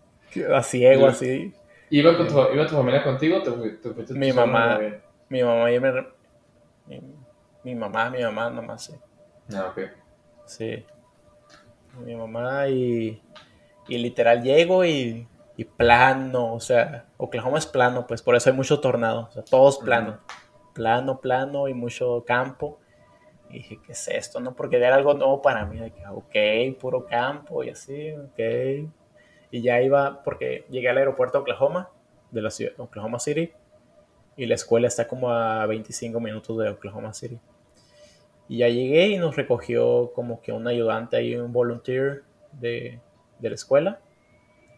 [0.53, 1.53] A ciego, así.
[1.89, 3.41] ¿Iba, con tu, ¿Iba tu familia contigo?
[3.43, 4.79] ¿Te, mi mamá,
[5.29, 7.01] mi mamá y mi,
[7.63, 8.93] mi mamá, mi mamá nomás, sí.
[9.55, 9.81] Ah, ok.
[10.45, 10.86] Sí.
[12.03, 13.21] Mi mamá y,
[13.88, 18.55] y literal llego y, y, plano, o sea, Oklahoma es plano, pues por eso hay
[18.55, 20.19] mucho tornado, o sea, todo es plano.
[20.73, 22.79] Plano, plano y mucho campo.
[23.49, 24.39] Y dije, ¿qué es esto?
[24.39, 28.89] No, porque era algo nuevo para mí, de que, ok, puro campo y así, ok.
[29.54, 31.91] Y ya iba, porque llegué al aeropuerto de Oklahoma,
[32.32, 33.54] de la ciudad, Oklahoma City,
[34.36, 37.39] y la escuela está como a 25 minutos de Oklahoma City.
[38.47, 42.99] Y ya llegué y nos recogió como que un ayudante ahí, un volunteer de,
[43.38, 43.99] de la escuela.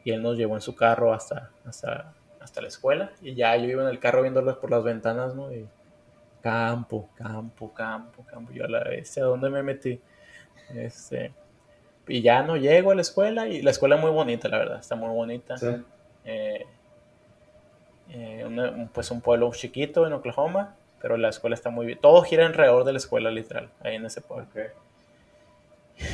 [0.03, 3.13] Y él nos llevó en su carro hasta, hasta, hasta la escuela.
[3.21, 5.53] Y ya yo iba en el carro viéndolos por las ventanas, ¿no?
[5.53, 5.69] Y
[6.41, 8.51] campo, campo, campo, campo.
[8.51, 10.01] Yo a la vez, ¿a dónde me metí?
[10.73, 11.33] Este,
[12.07, 13.47] y ya no llego a la escuela.
[13.47, 15.55] Y la escuela es muy bonita, la verdad, está muy bonita.
[16.23, 16.65] Eh,
[18.09, 20.75] eh, pues un pueblo chiquito en Oklahoma
[21.05, 21.99] pero la escuela está muy bien.
[21.99, 24.47] Todo gira alrededor de la escuela, literal, ahí en ese pueblo.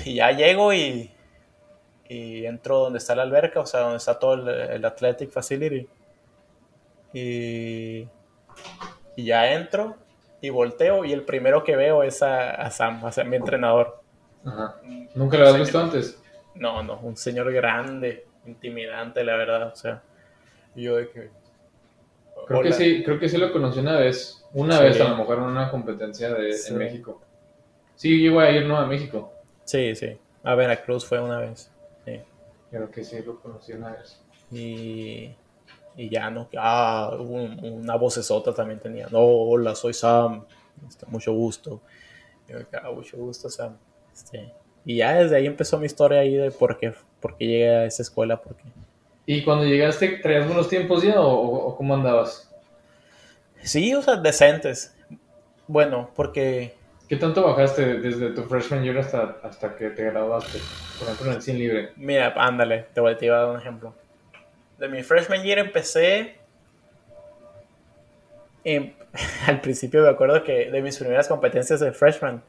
[0.04, 1.10] Y ya llego y,
[2.10, 5.88] y entro donde está la alberca, o sea, donde está todo el, Athletic Facility.
[7.14, 8.06] Y,
[9.16, 9.96] Y ya entro
[10.42, 14.01] y volteo y el primero que veo es a, Sam, a mi entrenador.
[14.46, 14.82] Ajá.
[15.16, 16.22] ¿Nunca lo habías visto antes?
[16.56, 19.68] No, no, un señor grande, intimidante, la verdad.
[19.74, 20.02] O sea,
[20.76, 21.30] yo de que...
[22.48, 24.46] Creo que sí, creo que sí lo conocí una vez.
[24.54, 27.22] Una vez a lo mejor en una competencia de, en México.
[27.96, 28.78] Sí, yo iba a ir, ¿no?
[28.78, 29.32] A México.
[29.64, 30.18] Sí, sí.
[30.44, 31.72] A Veracruz fue una vez.
[32.04, 32.20] Sí.
[32.70, 34.22] Creo que sí lo conocí una vez.
[34.52, 35.34] Y,
[35.96, 36.50] y ya, ¿no?
[36.58, 39.08] Ah, una vocesota también tenía.
[39.12, 40.46] No, hola, soy Sam.
[40.88, 41.82] Este, mucho gusto.
[42.48, 43.78] Yo, ah, mucho gusto, Sam.
[44.14, 44.52] Este,
[44.86, 47.86] y ya desde ahí empezó mi historia ahí de por qué, por qué llegué a
[47.86, 48.42] esa escuela.
[48.42, 48.64] Porque...
[49.26, 52.52] ¿Y cuando llegaste, traías buenos tiempos ya o, cómo andabas?
[53.62, 54.96] Sí, o sea, decentes.
[55.68, 56.76] Bueno, porque...
[57.08, 60.60] ¿Qué tanto bajaste desde tu freshman year hasta, hasta que te graduaste?
[60.98, 61.90] Por ejemplo, en el 100 libre.
[61.98, 63.94] Mira, ándale, te voy, te iba a dar un ejemplo
[64.82, 66.36] de mi freshman year empecé.
[69.48, 72.44] al principio me acuerdo que de mis primeras competencias de freshman,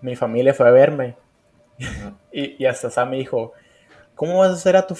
[0.00, 1.16] mi familia fue a verme.
[2.32, 3.52] y, hasta Sam me dijo,
[4.14, 4.96] ¿cómo vas a hacer a tu,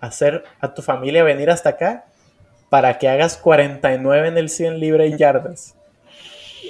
[0.00, 2.04] hacer a tu familia venir hasta acá
[2.68, 5.76] para que hagas 49 en el 100 libre en yardas?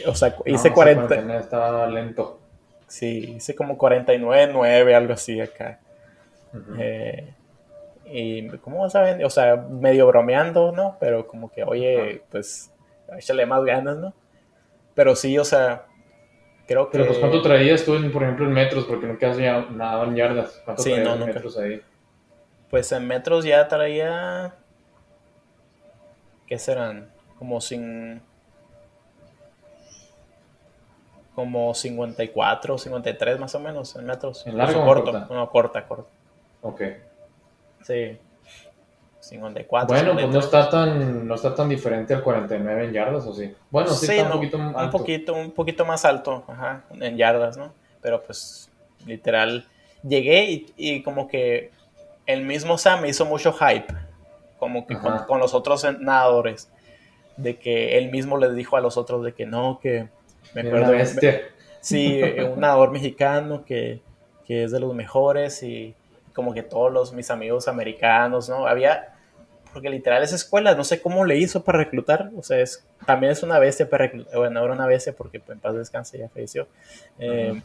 [0.06, 1.38] O sea, hice 40.
[1.38, 2.40] Estaba lento.
[2.86, 5.80] Sí, hice como 49, 9, algo así acá.
[6.78, 7.32] eh,
[8.04, 9.24] y ¿cómo saben?
[9.24, 10.98] O sea, medio bromeando, ¿no?
[11.00, 12.70] Pero como que, oye, pues,
[13.16, 14.12] échale más ganas, ¿no?
[14.94, 15.86] Pero sí, o sea,
[16.72, 16.92] creo que...
[16.92, 18.84] Pero pues, ¿cuánto traías tú, por ejemplo, en metros?
[18.84, 20.60] Porque no quedas ya nada en yardas.
[20.64, 21.82] ¿Cuánto sí, no, metros ahí?
[22.70, 24.54] Pues en metros ya traía...
[26.46, 27.10] ¿Qué serán?
[27.38, 28.22] Como sin...
[31.34, 34.46] Como 54, 53 más o menos en metros.
[34.46, 35.12] ¿En largo corto?
[35.12, 36.10] No, corta, corta.
[36.60, 36.82] Ok.
[37.82, 38.18] Sí.
[39.22, 39.94] 54.
[39.94, 43.54] Bueno, pues no está tan no está tan diferente al 49 en yardas, ¿o sí?
[43.70, 47.72] Bueno, sí, está un poquito Un poquito, un poquito más alto, ajá, en yardas, ¿no?
[48.00, 48.68] Pero pues,
[49.06, 49.64] literal,
[50.02, 51.70] llegué y, como que
[52.26, 53.94] el mismo Sam me hizo mucho hype,
[54.58, 56.68] como que con, los otros nadadores,
[57.36, 60.08] de que él mismo le dijo a los otros de que no, que
[60.52, 60.94] me acuerdo.
[61.80, 62.20] sí,
[62.52, 64.00] un nadador mexicano que,
[64.46, 65.94] que es de los mejores y
[66.34, 68.66] como que todos los, mis amigos americanos, ¿no?
[68.66, 69.11] Había,
[69.72, 73.32] porque literal esa escuela, no sé cómo le hizo para reclutar, o sea, es, también
[73.32, 76.28] es una bestia para reclutar, bueno, ahora una bestia porque pues, en paz descanse ya
[76.28, 76.68] falleció.
[77.18, 77.60] Eh,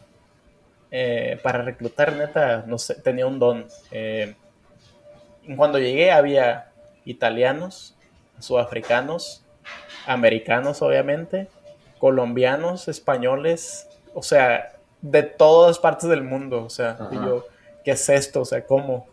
[0.90, 3.66] eh, para reclutar, neta, no sé, tenía un don.
[3.90, 4.34] Eh,
[5.56, 6.70] cuando llegué había
[7.04, 7.94] italianos,
[8.38, 9.44] sudafricanos,
[10.06, 11.48] americanos obviamente,
[11.98, 17.46] colombianos, españoles, o sea, de todas partes del mundo, o sea, y yo
[17.84, 18.42] ¿qué es esto?
[18.42, 19.08] O sea, ¿cómo?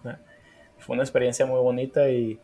[0.80, 2.40] Fue una experiencia muy bonita y,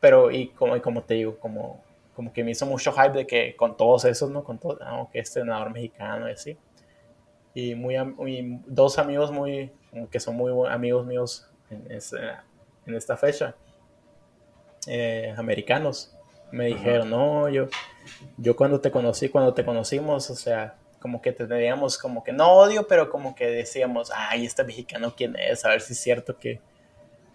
[0.00, 1.84] pero, y como, como te digo, como,
[2.14, 4.42] como que me hizo mucho hype de que con todos esos, ¿no?
[4.42, 6.56] Con todo, ah, que este nadador mexicano y así.
[7.54, 7.96] Y muy,
[8.66, 9.70] dos amigos muy,
[10.10, 13.54] que son muy amigos míos en, en esta fecha,
[14.86, 16.16] eh, americanos,
[16.52, 17.68] me dijeron, no, yo,
[18.36, 22.52] yo cuando te conocí, cuando te conocimos, o sea, como que teníamos como que no
[22.52, 26.36] odio, pero como que decíamos, ay, este mexicano quién es, a ver si es cierto
[26.36, 26.60] que,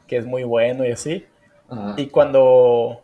[0.07, 1.25] que es muy bueno y así.
[1.97, 3.01] Y cuando,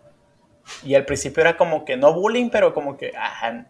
[0.83, 3.65] y al principio era como que no bullying, pero como que, ajá,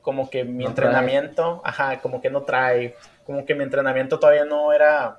[0.00, 2.96] como que mi entrenamiento, ajá, como que no trae,
[3.26, 5.18] como que mi entrenamiento todavía no era,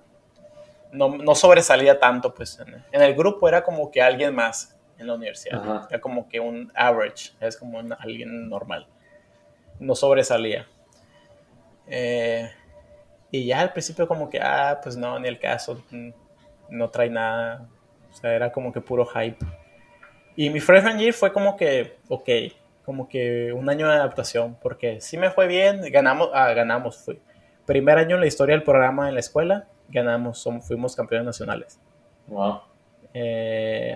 [0.91, 2.59] no, no sobresalía tanto, pues
[2.91, 6.71] en, el grupo era como que alguien más en la universidad, era como que un
[6.73, 8.87] average, es como alguien normal,
[9.79, 10.65] no sobresalía.
[11.85, 12.49] Eh,
[13.31, 15.83] y ya al principio como que, ah, pues no, ni el caso,
[16.69, 17.67] no trae nada.
[18.19, 19.45] Sea, era como que puro hype.
[20.35, 22.29] Y mi freshman year fue como que, ok,
[22.85, 27.19] como que un año de adaptación, porque sí me fue bien, ganamos, ah, ganamos, fui.
[27.65, 31.79] Primer año en la historia del programa en la escuela, ganamos, somos, fuimos campeones nacionales.
[32.27, 32.61] Wow.
[33.13, 33.95] Eh,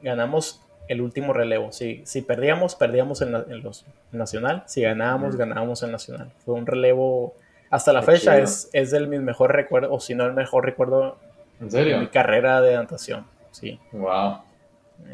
[0.00, 1.72] ganamos el último relevo.
[1.72, 3.32] Si, si perdíamos, perdíamos en,
[3.62, 4.64] los nacional.
[4.66, 6.30] Si ganábamos, ganábamos en nacional.
[6.44, 7.34] Fue un relevo,
[7.70, 11.16] hasta la fecha, es, es del mi mejor recuerdo, o si no el mejor recuerdo
[11.62, 11.98] ¿En serio?
[11.98, 13.26] mi carrera de natación.
[13.50, 13.80] Sí.
[13.92, 14.38] Wow.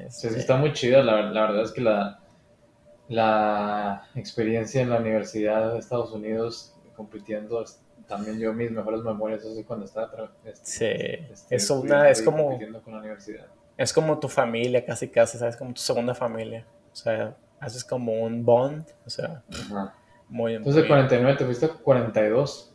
[0.09, 1.03] sí, está muy chida.
[1.03, 2.21] La, la, verdad es que la,
[3.09, 7.65] la experiencia en la Universidad de Estados Unidos compitiendo
[8.09, 10.85] también yo mis mejores memorias así cuando estaba este, sí
[11.31, 13.47] este, es una es como con la universidad
[13.79, 15.57] es como tu familia, casi casi, ¿sabes?
[15.57, 16.67] Como tu segunda familia.
[16.93, 19.43] O sea, haces como un bond, o sea,
[20.29, 22.68] muy Entonces, de 49 te fuiste a 42.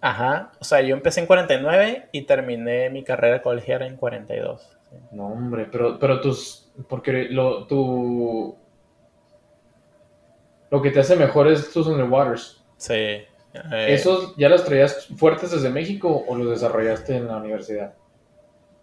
[0.00, 4.78] Ajá, o sea, yo empecé en 49 y terminé mi carrera colegial en 42.
[5.10, 8.56] No, hombre, pero, pero tus, porque lo, tu,
[10.70, 12.62] lo que te hace mejor es tus underwaters.
[12.76, 12.94] Sí.
[12.94, 13.26] eh,
[13.88, 17.94] ¿Esos ya los traías fuertes desde México o los desarrollaste en la universidad?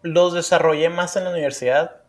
[0.02, 2.02] Los desarrollé más en la universidad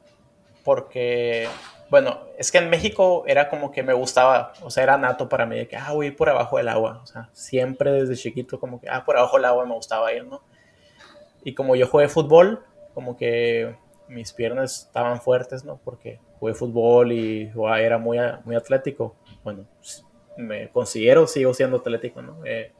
[0.64, 1.48] porque,
[1.88, 5.46] bueno, es que en México era como que me gustaba, o sea, era nato para
[5.46, 7.00] mí de que, ah, voy por abajo del agua.
[7.02, 10.24] O sea, siempre desde chiquito como que, ah, por abajo del agua me gustaba ir,
[10.24, 10.42] ¿no?
[11.44, 13.76] Y como yo jugué fútbol, como que
[14.08, 15.78] mis piernas estaban fuertes, ¿no?
[15.84, 19.14] Porque jugué fútbol y era muy, muy atlético.
[19.44, 19.64] Bueno,
[20.36, 22.44] me considero, sigo siendo atlético, ¿no?
[22.44, 22.72] Eh,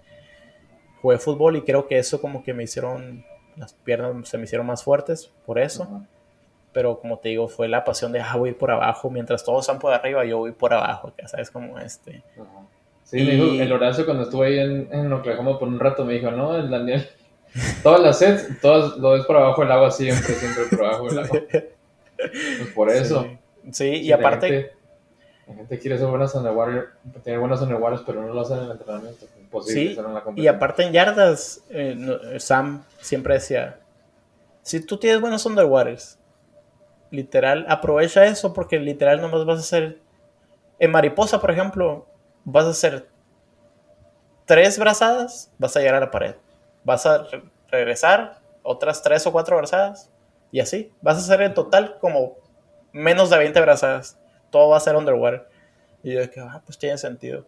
[1.00, 3.24] jugué fútbol y creo que eso como que me hicieron,
[3.56, 6.02] las piernas se me hicieron más fuertes por eso.
[6.76, 9.08] Pero como te digo, fue la pasión de, ah, voy por abajo.
[9.08, 11.10] Mientras todos están por arriba, yo voy por abajo.
[11.18, 12.22] Ya sabes como este.
[13.02, 16.04] Sí, me dijo, Y- el Horacio cuando estuve ahí en, en Oklahoma por un rato
[16.04, 17.08] me dijo, no, el Daniel,
[17.82, 21.18] todas las sets, todas lo ves por abajo del agua siempre, siempre por abajo del
[21.20, 21.40] agua.
[22.18, 23.22] Pues por eso.
[23.22, 23.38] Sí,
[23.72, 24.72] Sí, y la aparte, gente-
[25.48, 26.88] La gente quiere ser buenas underwater,
[27.24, 29.24] tener buenos underwaters, pero no lo hacen en el entrenamiento.
[29.40, 33.78] Imposible Sí, en la y aparte en yardas, eh, Sam siempre decía,
[34.60, 36.18] si tú tienes buenos underwaters,
[37.16, 40.00] literal, aprovecha eso porque literal nomás vas a hacer,
[40.78, 42.06] en mariposa, por ejemplo,
[42.44, 43.08] vas a hacer
[44.44, 46.36] tres brazadas, vas a llegar a la pared.
[46.84, 50.10] Vas a re- regresar otras tres o cuatro brazadas
[50.52, 50.92] y así.
[51.02, 52.36] Vas a hacer en total como
[52.92, 54.18] menos de 20 brazadas.
[54.50, 55.48] Todo va a ser underwater.
[56.02, 57.44] Y yo que, ah, pues tiene sentido.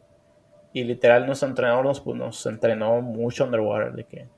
[0.73, 4.29] Y literal nuestro entrenador nos, nos entrenó mucho underwater, de que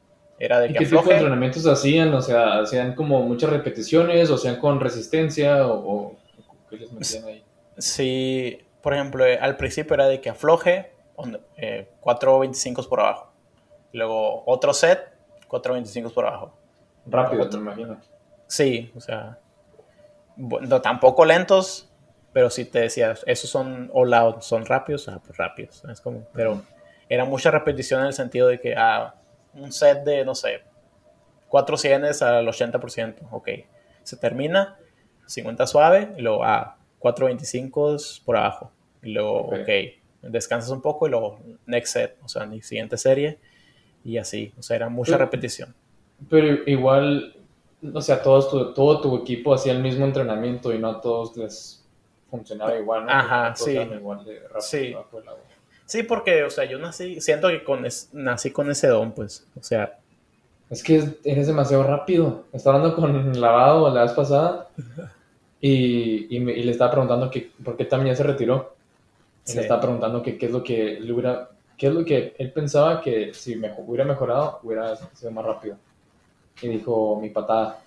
[0.41, 2.12] era de ¿Y que qué tipo de entrenamientos hacían?
[2.14, 6.16] O sea, ¿hacían como muchas repeticiones o hacían con resistencia o, o
[6.68, 7.45] qué les metían ahí?
[7.78, 10.93] Sí, por ejemplo, eh, al principio era de que afloje,
[11.57, 13.32] eh, 4.25 por abajo.
[13.93, 15.01] Luego otro set,
[15.49, 16.57] 4.25 por abajo.
[17.07, 18.01] Rápido, Otro- me imagino.
[18.47, 19.38] Sí, o sea,
[20.36, 21.88] bueno, tampoco lentos,
[22.32, 25.84] pero si te decías, esos son all out, son rápidos, ah, pues rápidos.
[25.84, 26.62] Es como, pero
[27.09, 29.14] era mucha repetición en el sentido de que, ah,
[29.55, 30.61] un set de, no sé,
[31.48, 33.48] 4 cienes al 80%, ok.
[34.03, 34.78] Se termina,
[35.26, 38.72] 50 suave, y luego, ah, 4.25 por abajo.
[39.03, 39.55] Y luego, Ok.
[39.62, 39.68] ok,
[40.22, 43.38] descansas un poco y luego, next set, o sea, mi siguiente serie,
[44.05, 45.74] y así, o sea, era mucha Pero- repetición.
[46.28, 47.34] Pero igual,
[47.94, 51.36] o sea, todos tu- todo tu equipo hacía el mismo entrenamiento y no a todos
[51.36, 51.82] les
[52.30, 53.11] funcionaba igual, ¿no?
[53.12, 53.72] Ajá, sí.
[53.72, 54.92] igual de rápido Sí.
[54.92, 55.42] bajo el agua.
[55.91, 59.45] Sí, porque, o sea, yo nací, siento que con es- nací con ese don, pues,
[59.59, 59.99] o sea,
[60.70, 62.45] Es que es- eres demasiado rápido.
[62.53, 64.68] Estaba hablando con Lavado la vez pasada
[65.61, 68.76] y, y, me- y le estaba preguntando que, por qué también se retiró.
[69.47, 69.57] Y Sí.
[69.57, 72.53] le estaba preguntando que qué es lo que le hubiera, qué es lo que él
[72.53, 75.76] pensaba que si me hubiera mejorado, hubiera sido más rápido.
[76.62, 77.80] Y dijo, mi patada.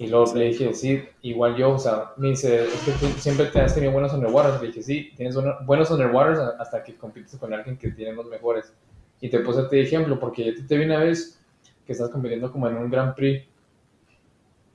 [0.00, 0.38] Y luego Sí.
[0.38, 3.74] le dije, sí, igual yo, o sea, me dice, es que tú siempre te has
[3.74, 4.60] tenido buenos underwaters.
[4.62, 8.26] Le dije, sí, tienes buenos- buenos underwaters hasta que compites con alguien que tiene los
[8.26, 8.72] mejores.
[9.20, 11.40] Y te puse este ejemplo, porque yo te vi una vez
[11.84, 13.44] que estás compitiendo como en un Grand Prix,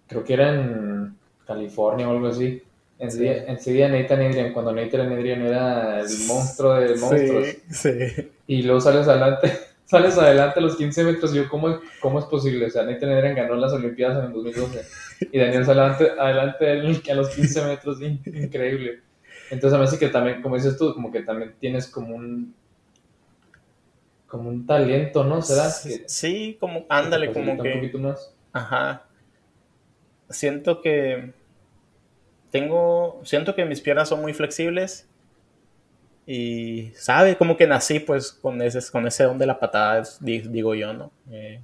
[0.08, 1.16] creo que era en
[1.46, 2.62] California o algo así.
[3.00, 3.20] En Sí.
[3.20, 3.26] sí.
[3.48, 7.48] enseguida Nathan Adrian, cuando Nathan Adrian era el monstruo de monstruos.
[7.70, 8.32] sí.
[8.48, 9.52] Y luego sales adelante,
[9.86, 11.34] sales adelante a los 15 metros.
[11.34, 12.66] Y yo, ¿cómo, ¿cómo es posible?
[12.66, 14.86] O sea, Nathan Adrian ganó las Olimpiadas en el 2012.
[15.32, 18.02] Y Daniel sale adelante, adelante de él a los 15 metros.
[18.02, 19.02] in- Increíble.
[19.52, 22.56] Entonces, a mí sí que también, como dices tú, como que también tienes como un
[24.28, 25.42] como un talento, ¿no?
[25.44, 25.70] ¿Será?
[25.84, 28.34] Que- Sí, como, que ándale, como facilita un que, poquito más.
[28.52, 29.04] ajá.
[30.30, 31.34] Siento que
[32.50, 35.08] tengo, siento que mis piernas son muy flexibles
[36.26, 40.74] y, sabe, como que nací, pues, con ese, con ese don de la patada, digo
[40.76, 41.12] yo, ¿no?
[41.32, 41.60] Eh,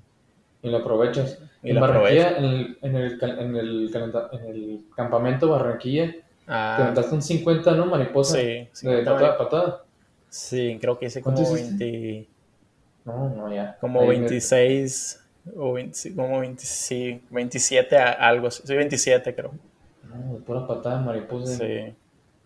[0.62, 1.40] Y lo aprovechas.
[1.64, 3.92] Y en lo Barranquilla, en el, en, el, en, el
[4.32, 7.86] en el campamento Barranquilla, te ah, aventaste un 50, ¿no?
[7.86, 8.36] Mariposa.
[8.38, 9.84] sí, De 50 patada, patada.
[10.30, 11.86] sí, creo que hice ¿Cuánto como hiciste?
[11.86, 12.28] 20,
[13.06, 13.78] No, no, ya.
[13.80, 15.24] como Ahí me- 26
[15.56, 18.62] o 20 como 20, sí, 27 a- algo, así.
[18.66, 19.52] soy 27 creo.
[20.04, 21.56] No, de pura patada, mariposa.
[21.58, 21.94] Sí.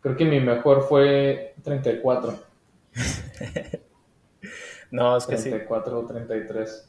[0.04, 2.39] Creo que mi mejor fue 34.
[4.91, 5.49] No, es que sí.
[5.49, 6.88] 34 o 33.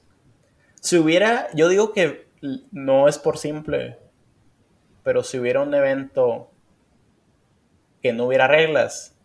[0.78, 2.26] Si hubiera, yo digo que
[2.70, 3.96] no es por simple,
[5.02, 6.50] pero si hubiera un evento
[8.02, 9.16] que no hubiera reglas,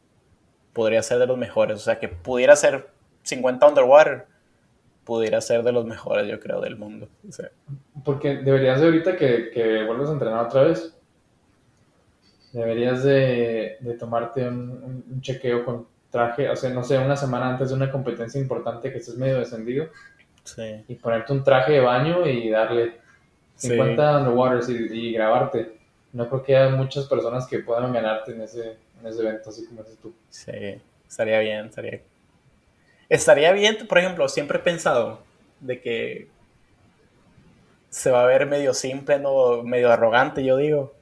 [0.71, 1.75] podría ser de los mejores.
[1.75, 2.87] O sea, que pudiera ser
[3.23, 4.27] 50 underwater,
[5.03, 7.09] pudiera ser de los mejores, yo creo, del mundo.
[7.27, 7.49] O sea,
[8.05, 10.97] Porque deberías de ahorita que, que vuelvas a entrenar otra vez.
[12.53, 17.49] Deberías de, de tomarte un, un- chequeo con traje, o sea, no sé, una semana
[17.49, 19.89] antes de una competencia importante que estés medio descendido
[20.43, 20.83] sí.
[20.87, 22.97] y ponerte un traje de baño y darle
[23.55, 23.67] Sí.
[23.67, 24.73] 50 underwaters y,
[25.09, 25.77] y grabarte.
[26.13, 29.65] No creo que haya muchas personas que puedan ganarte en ese, en ese evento, así
[29.67, 30.13] como dices tú.
[30.29, 30.81] Sí.
[31.07, 32.01] estaría bien, estaría.
[33.09, 35.19] Estaría bien, por ejemplo, siempre he pensado
[35.59, 36.29] de que
[37.89, 39.63] se va a ver medio simple, ¿no?
[39.63, 40.93] medio arrogante, yo digo.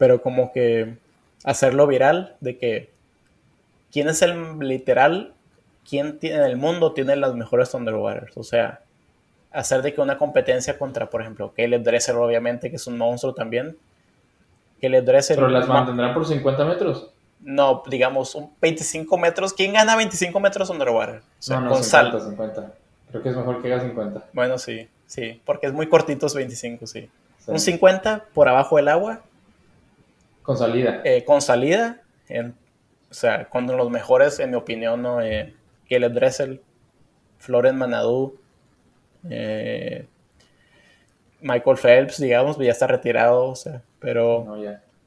[0.00, 0.96] Pero como que
[1.44, 2.90] hacerlo viral, de que
[3.92, 5.34] quién es el literal,
[5.86, 8.34] quién tiene en el mundo tiene las mejores Thunderwaters.
[8.38, 8.80] O sea,
[9.52, 13.34] hacer de que una competencia contra, por ejemplo, Caleb Dresser, obviamente, que es un monstruo
[13.34, 13.76] también.
[14.80, 15.36] Caleb Dresser.
[15.36, 17.10] ¿Pero las mantendrán por 50 metros?
[17.40, 19.52] No, digamos, un 25 metros.
[19.52, 21.16] ¿Quién gana 25 metros underwater?
[21.16, 22.72] O sea, no, no, 50, 50.
[23.10, 24.28] Creo que es mejor que haga 50.
[24.32, 27.10] Bueno, sí, sí, porque es muy cortitos 25, sí.
[27.46, 29.20] Un 50 por abajo del agua.
[30.42, 31.02] Con salida.
[31.04, 32.02] Eh, con salida.
[32.28, 32.54] En,
[33.10, 35.20] o sea, con los mejores, en mi opinión, ¿no?
[35.20, 35.54] Eh,
[35.88, 36.62] Caleb Dressel,
[37.38, 38.38] Florent Manadou,
[39.28, 40.06] eh,
[41.40, 44.56] Michael Phelps, digamos, ya está retirado, o sea, pero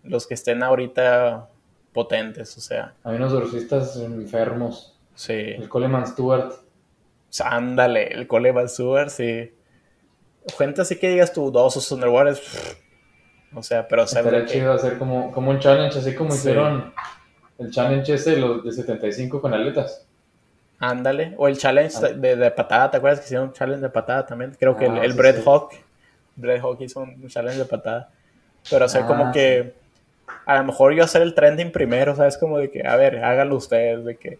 [0.04, 1.48] los que estén ahorita
[1.94, 2.96] potentes, o sea.
[3.04, 5.00] Hay unos surfistas enfermos.
[5.16, 5.34] Sí.
[5.34, 6.54] El Coleman Stewart.
[7.44, 9.54] ándale, el Coleman Stewart, sí.
[10.58, 12.42] Gente así que digas tú, dos o underwaters,
[13.56, 14.04] o sea, pero...
[14.04, 16.94] Estaría chido hacer como, como un challenge, así como hicieron
[17.58, 20.06] el challenge ese los de 75 con aletas.
[20.80, 24.26] Ándale, o el challenge de, de, patada, ¿te acuerdas que hicieron un challenge de patada
[24.26, 24.56] también?
[24.60, 25.72] Creo que el, ah, el Brett Hawk,
[26.36, 28.10] Brett Hawk hizo un challenge de patada.
[28.70, 29.74] Pero hacer como ah, que,
[30.46, 32.38] a lo mejor yo hacer el trending primero, ¿sabes?
[32.38, 34.40] Como de que, a ver, háganlo ustedes, de que...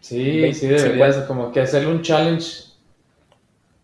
[0.00, 2.72] Sí, sí, deberías como que hacerle un challenge,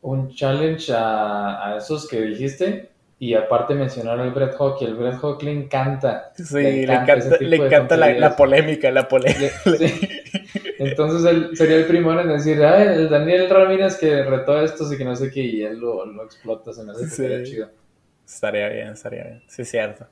[0.03, 2.88] un challenge a, a esos que dijiste
[3.21, 6.31] y aparte mencionar al Brett Hawk y el Brett Hawk le encanta.
[6.37, 9.55] Sí, le encanta, la, polémica, la polémica.
[10.79, 14.97] Entonces él sería el primero en decir, ah, el Daniel Ramírez que retó esto y
[14.97, 17.51] que no sé qué, y él lo, lo explota, se me hace sí.
[17.51, 17.71] chido.
[18.25, 20.07] Estaría bien, estaría bien, sí es cierto.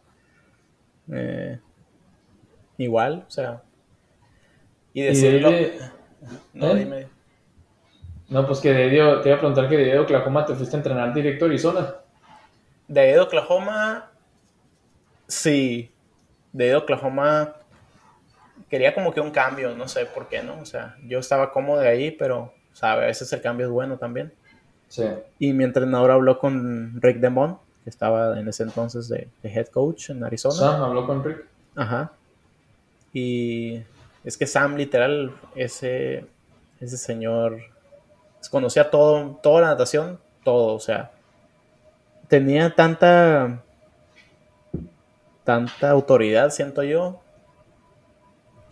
[1.12, 1.60] Eh,
[2.78, 3.62] igual, o sea.
[4.92, 5.50] Y decirlo.
[6.54, 6.74] no, ¿Eh?
[6.74, 7.06] dime.
[8.28, 11.14] No, pues que de te iba a preguntar que de Oklahoma te fuiste a entrenar
[11.14, 11.94] directo a Arizona.
[12.88, 14.10] De ahí de Oklahoma,
[15.26, 15.90] sí.
[16.52, 17.56] De ahí de Oklahoma
[18.68, 20.58] quería como que un cambio, no sé por qué, ¿no?
[20.60, 23.96] O sea, yo estaba cómodo de ahí, pero, sabe, a veces el cambio es bueno
[23.96, 24.32] también.
[24.88, 25.04] Sí.
[25.38, 30.10] Y mi entrenador habló con Rick Demont, que estaba en ese entonces de, head coach
[30.10, 30.54] en Arizona.
[30.54, 31.44] Sam habló con Rick.
[31.74, 32.12] Ajá.
[33.12, 33.82] Y
[34.24, 36.26] es que Sam, literal, ese,
[36.80, 37.60] ese señor
[38.50, 41.10] conocía todo, toda la natación, todo, o sea,
[42.28, 43.62] tenía tanta
[45.46, 47.20] tanta autoridad, siento yo,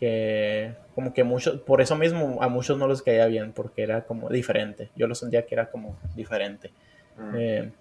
[0.00, 4.04] que como que muchos, por eso mismo a muchos no les caía bien, porque era
[4.04, 4.90] como diferente.
[4.96, 6.72] Yo lo sentía que era como diferente.
[7.16, 7.34] Mm.
[7.36, 7.72] Eh,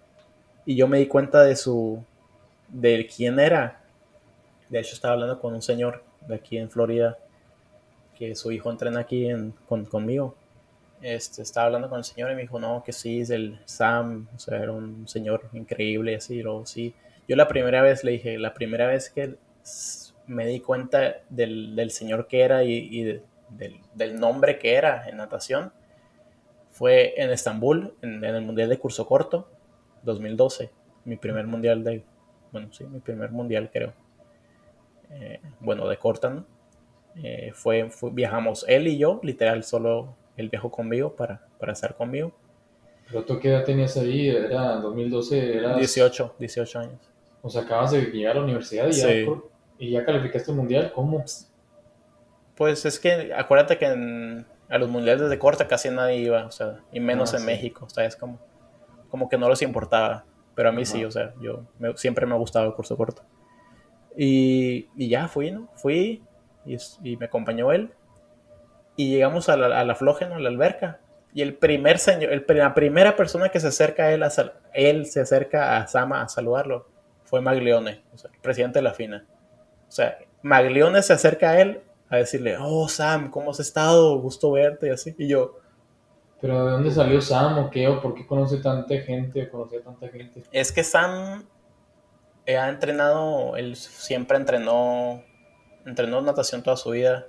[0.65, 2.03] y yo me di cuenta de su,
[2.69, 3.82] de quién era.
[4.69, 7.17] De hecho, estaba hablando con un señor de aquí en Florida,
[8.15, 9.28] que su hijo entrena aquí
[9.67, 10.36] con, conmigo
[11.04, 14.30] este, estaba hablando con el señor y me dijo, no, que sí, es el Sam,
[14.34, 16.95] o sea, era un señor increíble, así, o sí.
[17.28, 19.36] Yo la primera vez le dije, la primera vez que
[20.28, 25.74] me di cuenta del, señor que era y, del, nombre que era en natación,
[26.72, 29.49] fue en Estambul, en, el Mundial de Curso Corto,
[30.04, 30.72] 2012,
[31.04, 32.04] mi primer mundial de,
[32.54, 33.93] bueno, sí, mi primer mundial creo.
[35.12, 36.45] Eh, bueno, de corta, ¿no?
[37.22, 42.31] Eh, fue, viajamos él y yo, literal, solo él viajó conmigo para, para estar conmigo.
[43.07, 44.29] ¿Pero tú qué edad tenías ahí?
[44.29, 45.57] ¿Era 2012?
[45.57, 46.99] Era 18, 18 años.
[47.41, 49.09] O sea, acabas de llegar a la universidad y, ya,
[49.77, 50.91] y ya calificaste el mundial.
[50.95, 51.23] ¿Cómo?
[52.55, 56.79] Pues es que acuérdate que a los mundiales de corta casi nadie iba, o sea,
[56.91, 58.39] y menos ah, en México, o sea, es como,
[59.09, 60.25] como que no les importaba,
[60.55, 61.65] pero a mí sí, o sea, yo
[61.95, 63.23] siempre me ha gustado el curso corto.
[64.15, 65.67] Y, y ya fui, ¿no?
[65.75, 66.23] Fui
[66.65, 67.91] y, y me acompañó él
[68.95, 70.99] y llegamos a la, a la a la alberca.
[71.33, 74.31] Y el primer señor, el, la primera persona que se acerca a él, a,
[74.73, 76.87] él se acerca a Sama a saludarlo,
[77.23, 79.25] fue Maglione, o sea, el presidente de la FINA.
[79.87, 84.19] O sea, Maglione se acerca a él a decirle, oh Sam, ¿cómo has estado?
[84.19, 85.15] Gusto verte y así.
[85.17, 85.59] Y yo...
[86.39, 87.87] ¿Pero de dónde salió Sam o qué?
[87.87, 89.49] ¿O por qué conoce tanta gente?
[89.49, 90.43] ¿Conoce tanta gente?
[90.51, 91.45] Es que Sam
[92.45, 95.23] ha entrenado, él siempre entrenó,
[95.85, 97.27] entrenó natación toda su vida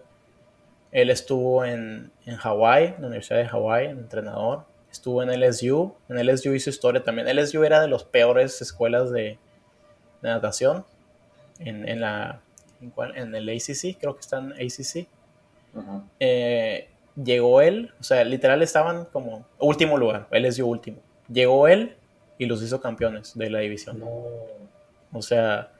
[0.94, 4.64] él estuvo en, en Hawái, en la Universidad de Hawái, entrenador.
[4.92, 5.92] Estuvo en LSU.
[6.08, 7.26] En LSU hizo historia también.
[7.36, 9.36] LSU era de las peores escuelas de,
[10.22, 10.84] natación
[11.58, 12.40] en, en, la,
[12.80, 15.08] en, el ACC, creo que está en ACC.
[16.20, 16.88] Eh,
[17.22, 20.98] llegó él, o sea, literal estaban como último lugar, LSU último.
[21.28, 21.96] Llegó él
[22.38, 24.00] y los hizo campeones de la división.
[25.12, 25.72] O sea,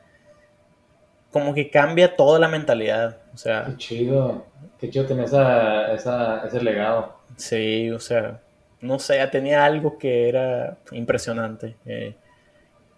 [1.34, 3.18] como que cambia toda la mentalidad.
[3.34, 4.46] O sea, Qué chido.
[4.78, 7.16] Qué chido tener esa, esa, ese legado.
[7.36, 8.40] sí, o sea,
[8.80, 11.74] no sé, tenía algo que era impresionante.
[11.86, 12.14] Eh,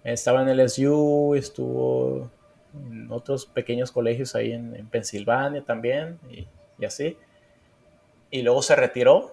[0.05, 2.31] estaba en el SU, estuvo
[2.75, 6.47] en otros pequeños colegios ahí en, en Pensilvania también y,
[6.79, 7.17] y así.
[8.31, 9.33] Y luego se retiró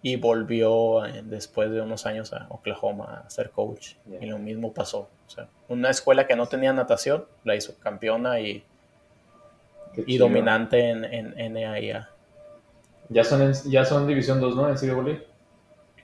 [0.00, 3.94] y volvió eh, después de unos años a Oklahoma a ser coach.
[4.20, 5.08] Y lo mismo pasó.
[5.26, 8.64] O sea, una escuela que no tenía natación la hizo campeona y,
[10.06, 12.10] y dominante en, en NAIA.
[13.08, 14.68] Ya son, en- ya son División 2, ¿no?
[14.68, 15.18] En CWA.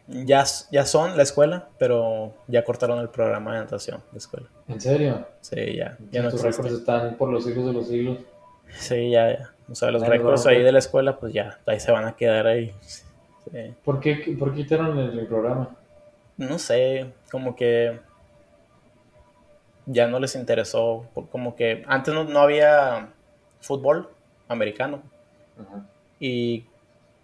[0.08, 4.48] Ya, ya son la escuela, pero ya cortaron el programa de natación de escuela.
[4.66, 5.26] ¿En serio?
[5.40, 8.18] Sí, ya, ya no récords están por los siglos de los siglos.
[8.70, 9.50] Sí, ya, ya.
[9.70, 12.46] O sea, los récords ahí de la escuela, pues ya, ahí se van a quedar
[12.48, 12.74] ahí.
[12.80, 13.04] Sí.
[13.84, 15.76] ¿Por qué, por qué quitaron el, el programa?
[16.36, 18.00] No sé, como que
[19.92, 21.06] ya no les interesó.
[21.30, 23.12] Como que antes no, no había
[23.60, 24.08] fútbol
[24.48, 25.02] americano.
[26.18, 26.64] Y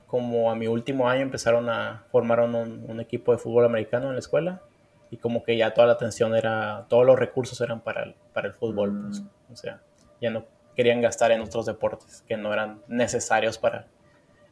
[0.07, 4.15] como a mi último año empezaron a formaron un, un equipo de fútbol americano en
[4.15, 4.63] la escuela.
[5.11, 8.49] Y como que ya toda la atención era, todos los recursos eran para el, para
[8.49, 8.93] el fútbol.
[8.93, 9.07] Mm.
[9.07, 9.23] pues.
[9.53, 9.81] O sea,
[10.21, 10.45] ya no
[10.75, 13.87] querían gastar en otros deportes que no eran necesarios para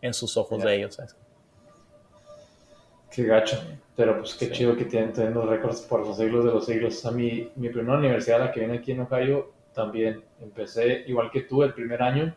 [0.00, 0.94] en sus ojos de ellos.
[0.94, 1.16] ¿sabes?
[3.14, 3.56] Qué gacho.
[3.96, 4.52] Pero pues qué Sí.
[4.52, 7.04] chido que tienen, tienen los récords por los siglos de los siglos.
[7.06, 11.42] A mí, mi primera universidad, la que viene aquí en Ohio, también empecé igual que
[11.42, 12.34] tú el primer año.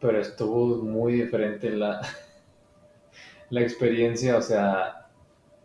[0.00, 2.00] Pero estuvo muy diferente la,
[3.50, 4.36] la experiencia.
[4.36, 5.08] O sea,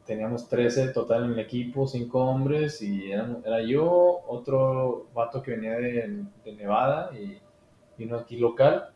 [0.05, 5.51] teníamos 13 total en el equipo, 5 hombres, y eran- era yo, otro vato que
[5.51, 7.39] venía de, de Nevada y
[7.97, 8.89] vino aquí local,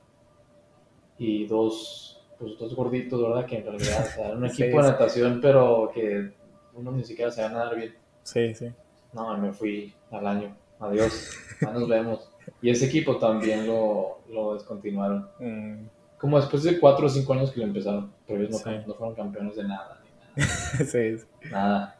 [1.17, 3.45] y dos, pues, dos gorditos, ¿verdad?
[3.45, 4.89] Que en realidad o sea, era un Sí, equipo de sí.
[4.91, 6.31] natación, pero que
[6.73, 7.95] uno ni siquiera se va a nadar bien.
[8.23, 8.71] Sí, sí.
[9.13, 10.55] No, me fui al año.
[10.79, 11.31] Adiós,
[11.61, 12.31] ya nos vemos.
[12.61, 15.29] Y ese equipo también lo, lo descontinuaron.
[15.39, 18.77] Mm, Como después de 4 o 5 años que lo empezaron, pero ellos no, Sí.
[18.88, 19.99] no fueron campeones de nada.
[20.03, 20.47] ni nada.
[20.86, 21.25] sí, sí.
[21.49, 21.97] Nada.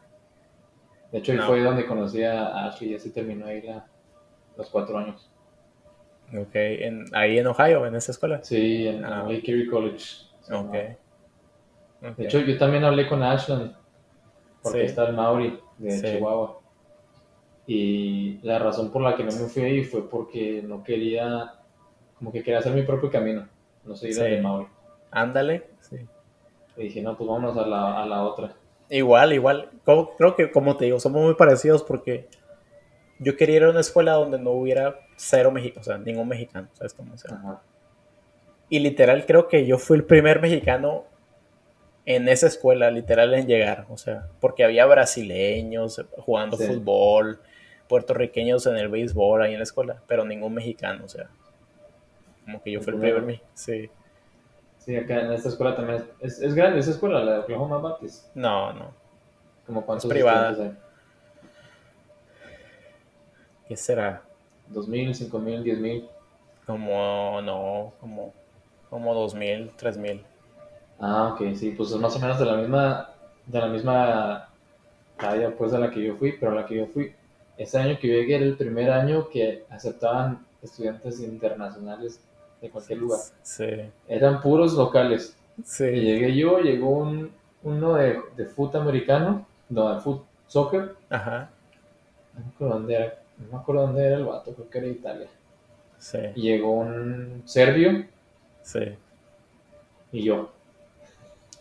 [1.10, 1.46] De hecho, ahí No.
[1.46, 3.86] fue donde conocí a Ashley y así terminó ahí la,
[4.58, 5.30] los cuatro años.
[6.36, 8.42] Ok, en, ahí en Ohio, en esa escuela.
[8.42, 9.24] Sí, en, Ah.
[9.26, 10.25] en Lake Erie College.
[10.46, 10.72] Se Ok.
[10.72, 10.96] llamaba.
[12.10, 12.16] Ok.
[12.16, 13.74] De hecho, yo también hablé con Ashland,
[14.62, 14.84] porque Sí.
[14.86, 16.02] está el Mauri de Sí.
[16.06, 16.60] Chihuahua.
[17.66, 21.54] Y la razón por la que no me fui ahí fue porque no quería,
[22.18, 23.48] como que quería hacer mi propio camino,
[23.84, 24.20] no seguir Sí.
[24.22, 24.66] el de Mauri.
[25.10, 25.66] Ándale.
[25.80, 25.96] Sí.
[26.76, 28.54] Y dije, no, pues vámonos a la, a la otra.
[28.88, 29.70] Igual, igual.
[29.84, 32.28] Como- creo que, como te digo, somos muy parecidos porque
[33.18, 36.68] yo quería ir a una escuela donde no hubiera cero mexicanos, o sea, ningún mexicano,
[36.74, 37.14] ¿sabes cómo?
[37.14, 37.62] O sea, Ajá.
[38.68, 41.04] Y literal creo que yo fui el primer mexicano
[42.04, 46.66] en esa escuela, literal, en llegar, o sea, porque había brasileños jugando Sí.
[46.66, 47.40] fútbol,
[47.88, 51.28] puertorriqueños en el béisbol ahí en la escuela, pero ningún mexicano, o sea,
[52.44, 53.90] como que yo fui el primer mexicano, sí.
[54.78, 58.26] Sí, acá en esta escuela también es, es, grande esa escuela, la de Oklahoma Baptist.
[58.36, 58.92] No, no,
[59.66, 60.50] Como cuántos Es privada.
[60.50, 60.82] estudiantes
[63.66, 64.22] ¿qué será?
[64.68, 64.72] hay?
[64.72, 66.08] ¿Dos mil, cinco mil, diez mil?
[66.66, 68.32] Como, no, como,
[68.90, 70.26] como dos mil, tres mil.
[70.98, 73.10] Ah, ok, sí, pues es más o menos de la misma,
[73.46, 74.48] de la misma
[75.18, 77.14] talla pues a la que yo fui, pero a la que yo fui,
[77.58, 82.20] ese año que yo llegué era el primer año que aceptaban estudiantes internacionales
[82.60, 83.20] de cualquier lugar.
[83.42, 85.36] Sí, Eran puros locales.
[85.90, 87.32] Y sí, llegué yo, llegó un,
[87.64, 91.50] uno de, de fútbol americano, no, de fútbol soccer, ajá,
[92.34, 94.86] no me acuerdo dónde era, no me acuerdo dónde era el vato, creo que era
[94.86, 95.28] de Italia.
[95.98, 98.06] sí, Y llegó un serbio
[98.66, 98.80] sí.
[100.12, 100.50] y yo.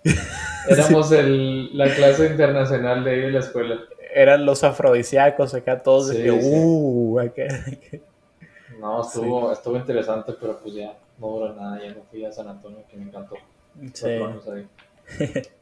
[0.68, 3.80] Éramos el, la clase internacional de ahí de la escuela.
[4.14, 6.52] Eran los afrodisíacos acá todos de Sí, sí.
[6.54, 7.44] uh, acá.
[8.80, 12.48] No, estuvo, estuvo interesante, pero pues ya no duró nada, ya no fui a San
[12.48, 13.36] Antonio, que me encantó.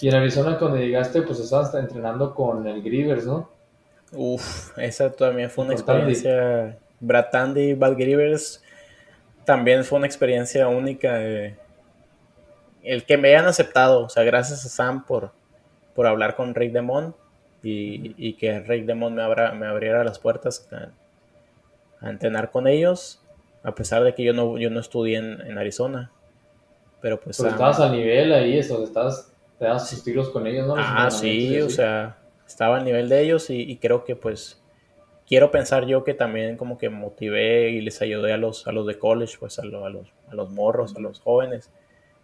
[0.00, 3.48] Y en Arizona cuando llegaste, pues estabas entrenando con el Grivers, ¿no?
[4.12, 6.78] Uf, esa también fue una experiencia.
[7.00, 8.62] Brad Tandy, Bad Grivers,
[9.48, 11.22] también fue una experiencia única.
[11.24, 11.56] eh,
[12.82, 15.32] El que me hayan aceptado, o sea, gracias a Sam por,
[15.94, 17.14] por hablar con Rick Demond
[17.62, 20.90] y, y que Rick Demond me, abra, me abriera las puertas a,
[22.06, 23.22] a entrenar con ellos,
[23.62, 26.10] a pesar de que yo no, yo no estudié en, en Arizona.
[27.00, 29.66] Pero pues Pero Sam- estabas al nivel ahí, eso, estabas, te
[30.04, 30.74] tiros con ellos, ¿no?
[30.76, 34.57] Ah, sí, o sea, estaba al nivel de ellos y, y creo que pues
[35.28, 38.86] quiero pensar yo que también como que motivé y les ayudé a los, a los
[38.86, 41.70] de college, pues a, lo- a los, a los morros, a los jóvenes,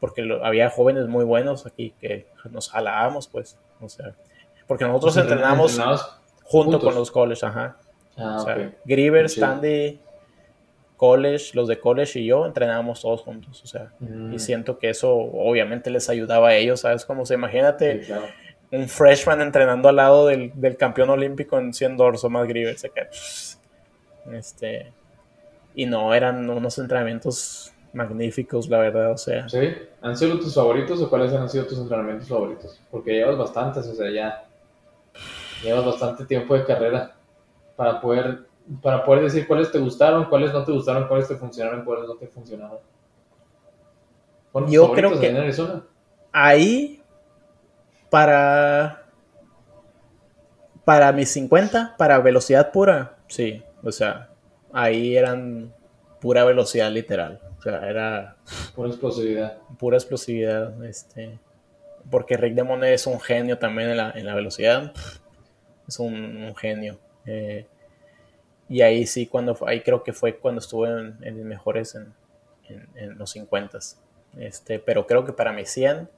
[0.01, 4.15] porque lo- había jóvenes muy buenos aquí que nos jalábamos, pues, o sea,
[4.67, 5.73] porque nosotros entrenamos
[6.43, 6.85] junto juntos.
[6.85, 7.77] con los college, ajá.
[8.17, 10.01] Ah, o sea, Griever, Standy,
[10.97, 14.39] college, los de college y yo entrenábamos todos juntos, o sea, y mm.
[14.39, 17.05] siento que eso obviamente les ayudaba a ellos, ¿sabes?
[17.05, 18.07] Como se imagínate
[18.75, 22.77] un freshman entrenando al lado del, campeón olímpico en 100 dorso más Griever,
[24.33, 24.93] este,
[25.75, 29.49] y no, eran unos entrenamientos magníficos, la verdad, o sea.
[29.49, 29.73] ¿Sí?
[30.03, 32.81] ¿Han sido tus favoritos o cuáles han sido tus entrenamientos favoritos?
[32.91, 34.45] Porque llevas bastantes, o sea, ya
[35.63, 37.15] llevas bastante tiempo de carrera
[37.77, 38.47] para poder,
[38.83, 42.15] para poder decir cuáles te gustaron, cuáles no te gustaron, cuáles te funcionaron, cuáles no
[42.15, 42.79] te funcionaron.
[44.69, 45.53] Yo creo que
[46.33, 47.04] ahí
[48.15, 49.03] para
[50.85, 54.31] para mis 50, para velocidad pura, sí, o sea,
[54.73, 55.75] ahí eran
[56.21, 57.41] pura velocidad literal.
[57.59, 58.37] O sea, era.
[58.77, 59.59] Pura explosividad.
[59.81, 60.85] Pura explosividad.
[60.85, 61.41] Este.
[62.09, 64.93] Porque Rick Demone es un genio también en la, en la velocidad.
[65.89, 67.01] Es un, genio.
[67.27, 67.67] Eh,
[68.69, 72.15] y ahí sí, cuando ahí creo que fue cuando estuve en, en mejores en,
[72.95, 73.79] en, los 50.
[74.39, 76.09] Este, pero creo que para mi 100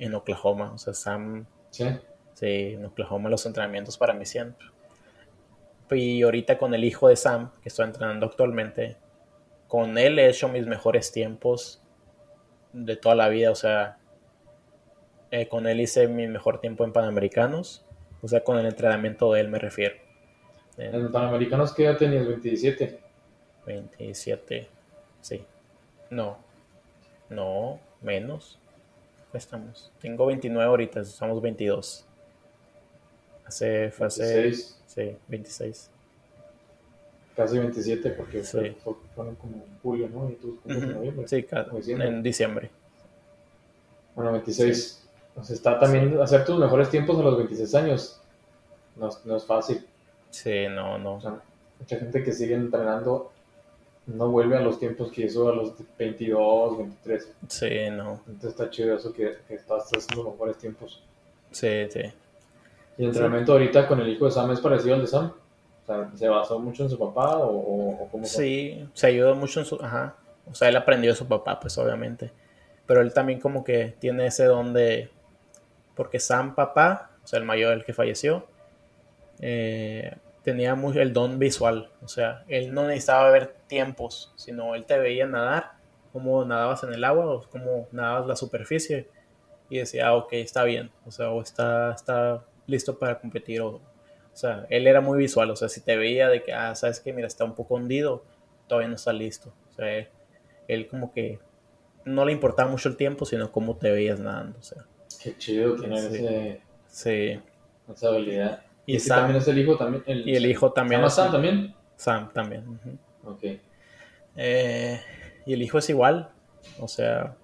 [0.00, 0.72] en Oklahoma.
[0.72, 1.46] O sea, Sam.
[1.70, 1.86] Sí.
[2.34, 4.56] Sí, en Oklahoma los entrenamientos para mi 100.
[5.90, 8.96] Y ahorita con el hijo de Sam, que estoy entrenando actualmente,
[9.68, 11.82] con él he hecho mis mejores tiempos
[12.72, 13.50] de toda la vida.
[13.50, 13.98] O sea,
[15.30, 17.84] eh, con él hice mi mejor tiempo en Panamericanos.
[18.22, 19.96] O sea, con el entrenamiento de él me refiero.
[20.76, 22.26] ¿En Panamericanos qué edad tenías?
[22.26, 22.98] ¿27?
[23.66, 24.68] 27,
[25.20, 25.44] sí.
[26.08, 26.38] No,
[27.28, 28.59] no, menos.
[29.32, 29.92] Estamos.
[30.00, 32.04] Tengo 29 ahorita, estamos 22.
[33.46, 34.78] Hace, hace 26.
[34.86, 35.90] Sí, 26.
[37.36, 40.28] Casi 27 porque fueron como en julio, ¿no?
[40.28, 41.28] Y tú en noviembre.
[41.28, 41.46] Sí,
[41.88, 42.70] en diciembre.
[44.14, 45.06] Bueno, 26.
[45.42, 45.52] Sí.
[45.52, 48.20] está también hacer tus mejores tiempos a los 26 años.
[48.96, 49.86] No, no es fácil.
[50.30, 51.14] Sí, no, no.
[51.14, 51.40] O sea,
[51.78, 53.32] mucha gente que sigue entrenando
[54.06, 57.32] no vuelve a los tiempos que hizo a los 22, 23.
[57.48, 58.20] Sí, no.
[58.26, 61.02] Entonces está chido eso que, que estás haciendo los mejores tiempos.
[61.50, 62.00] Sí, sí.
[62.98, 65.32] ¿Y el entrenamiento ahorita con el hijo de Sam es parecido al de Sam?
[65.82, 69.66] O sea, ¿se basó mucho en su papá o, cómo Sí, se ayudó mucho en
[69.66, 69.76] su...
[69.76, 70.16] Ajá.
[70.50, 72.32] O sea, él aprendió de su papá, pues obviamente.
[72.86, 75.10] Pero él también como que tiene ese don de...
[75.94, 78.46] Porque Sam, papá, o sea, el mayor, el que falleció,
[79.40, 81.90] eh, tenía mucho el don visual.
[82.02, 85.72] O sea, él no necesitaba ver tiempos, sino él te veía nadar,
[86.12, 89.08] cómo nadabas en el agua o cómo nadabas la superficie.
[89.68, 90.90] Y decía, ah, ok, está bien.
[91.06, 93.60] O sea, o está, está listo para competir.
[93.60, 93.80] O, o
[94.32, 95.50] sea, él era muy visual.
[95.50, 98.24] O sea, si te veía de que, ah, sabes que, mira, está un poco hundido,
[98.66, 99.52] todavía no está listo.
[99.70, 100.08] O sea,
[100.66, 101.38] él, como que
[102.04, 104.58] no le importaba mucho el tiempo, sino cómo te veías nadando.
[104.58, 104.84] O sea,
[105.22, 107.40] Qué chido tener ese, sí.
[107.92, 108.62] esa habilidad.
[108.96, 110.02] Y, también es el hijo también.
[110.06, 111.08] El, y el hijo también.
[111.10, 111.74] Sam también?
[111.96, 113.00] Sam también.
[113.24, 113.44] Ok.
[114.36, 115.00] Eh,
[115.46, 116.30] y el hijo es igual.
[116.78, 117.36] O sea,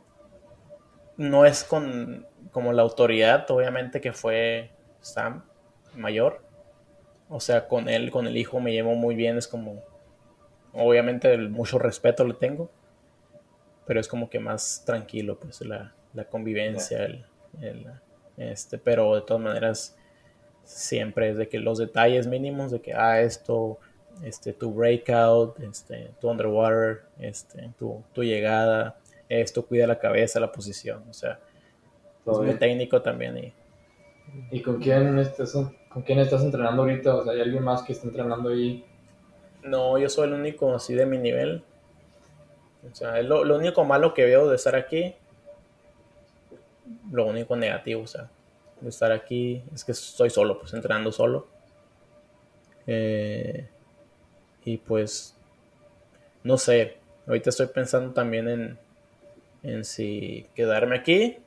[1.17, 4.71] no es con como la autoridad, obviamente, que fue
[5.01, 5.45] Sam,
[5.95, 6.43] mayor.
[7.29, 9.83] O sea, con él, con el hijo me llevo muy bien, es como,
[10.73, 12.71] obviamente mucho respeto le tengo,
[13.85, 15.93] pero es como que más tranquilo, pues la,
[16.31, 17.27] convivencia, el,
[18.39, 19.99] este, pero de todas maneras
[20.67, 23.79] siempre es de que los detalles mínimos de que, ah, esto,
[24.23, 28.99] este, tu breakout, este, tu underwater, este, tu, tu llegada,
[29.29, 31.39] esto cuida la cabeza, la posición, o sea,
[32.27, 33.53] es muy técnico también y
[34.51, 37.15] ¿Y con quién, estás, con quién estás entrenando ahorita?
[37.15, 38.85] O sea, ¿hay alguien más que está entrenando ahí?
[39.63, 41.63] No, yo soy el único así de mi nivel.
[42.91, 45.15] O sea, lo, lo único malo que veo de estar aquí,
[47.11, 48.29] lo único negativo, o sea,
[48.81, 51.47] de estar aquí es que estoy solo, pues entrenando solo.
[52.87, 53.69] Eh,
[54.65, 55.37] y pues,
[56.43, 56.97] no sé,
[57.27, 58.79] ahorita estoy pensando también en,
[59.63, 61.39] en si quedarme aquí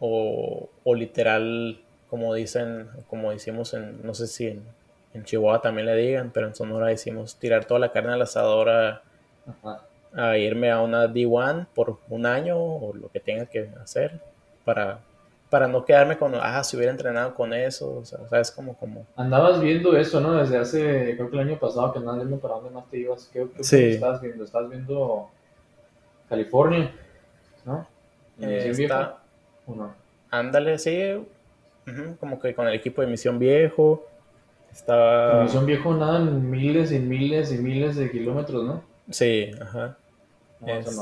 [0.00, 1.80] o, literal,
[2.10, 4.64] como dicen, como decimos en, no sé si en,
[5.24, 9.02] Chihuahua también le digan, pero en Sonora decimos tirar toda la carne al asador a,
[10.14, 14.20] a irme a una D1 por un año o lo que tenga que hacer
[14.66, 15.00] para,
[15.50, 19.06] para no quedarme con, ah, si hubiera entrenado con eso, o sea, es como, como...
[19.16, 20.34] Andabas viendo eso, ¿no?
[20.34, 23.30] Desde hace, creo que el año pasado, que andabas viendo para dónde más te ibas,
[23.32, 24.44] ¿qué, qué estás viendo?
[24.44, 25.30] ¿Estás viendo
[26.28, 26.92] California?
[27.64, 27.86] ¿No?
[28.40, 29.18] Eh, está,
[30.30, 31.24] Ándale, sí.
[32.20, 34.04] como que con el equipo de Misión Viejo.
[34.72, 35.44] Estaba...
[35.44, 38.82] Misión Viejo nadan miles y miles y miles de kilómetros, ¿no?
[39.10, 39.96] Sí, ajá.
[40.66, 40.94] Este,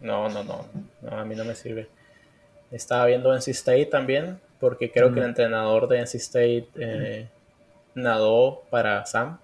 [0.00, 0.44] no, no.
[0.44, 0.64] no.
[1.02, 1.88] no, a mí no me sirve.
[2.70, 7.28] Estaba viendo NC State también, porque creo que el entrenador de NC State eh,
[7.94, 9.38] nadó para Sam.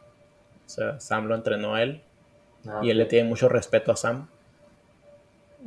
[0.66, 2.02] O sea, Sam lo entrenó a él.
[2.66, 4.28] Ah, y él le tiene mucho respeto a Sam.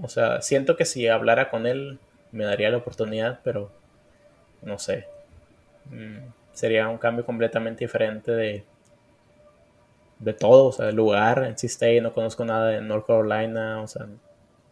[0.01, 1.99] O sea, siento que si hablara con él
[2.31, 3.71] me daría la oportunidad, pero
[4.61, 5.07] no sé.
[5.85, 6.17] Mm,
[6.53, 8.63] sería un cambio completamente diferente de,
[10.19, 13.87] de todo, o sea, el lugar, en State, no conozco nada de North Carolina, o
[13.87, 14.07] sea,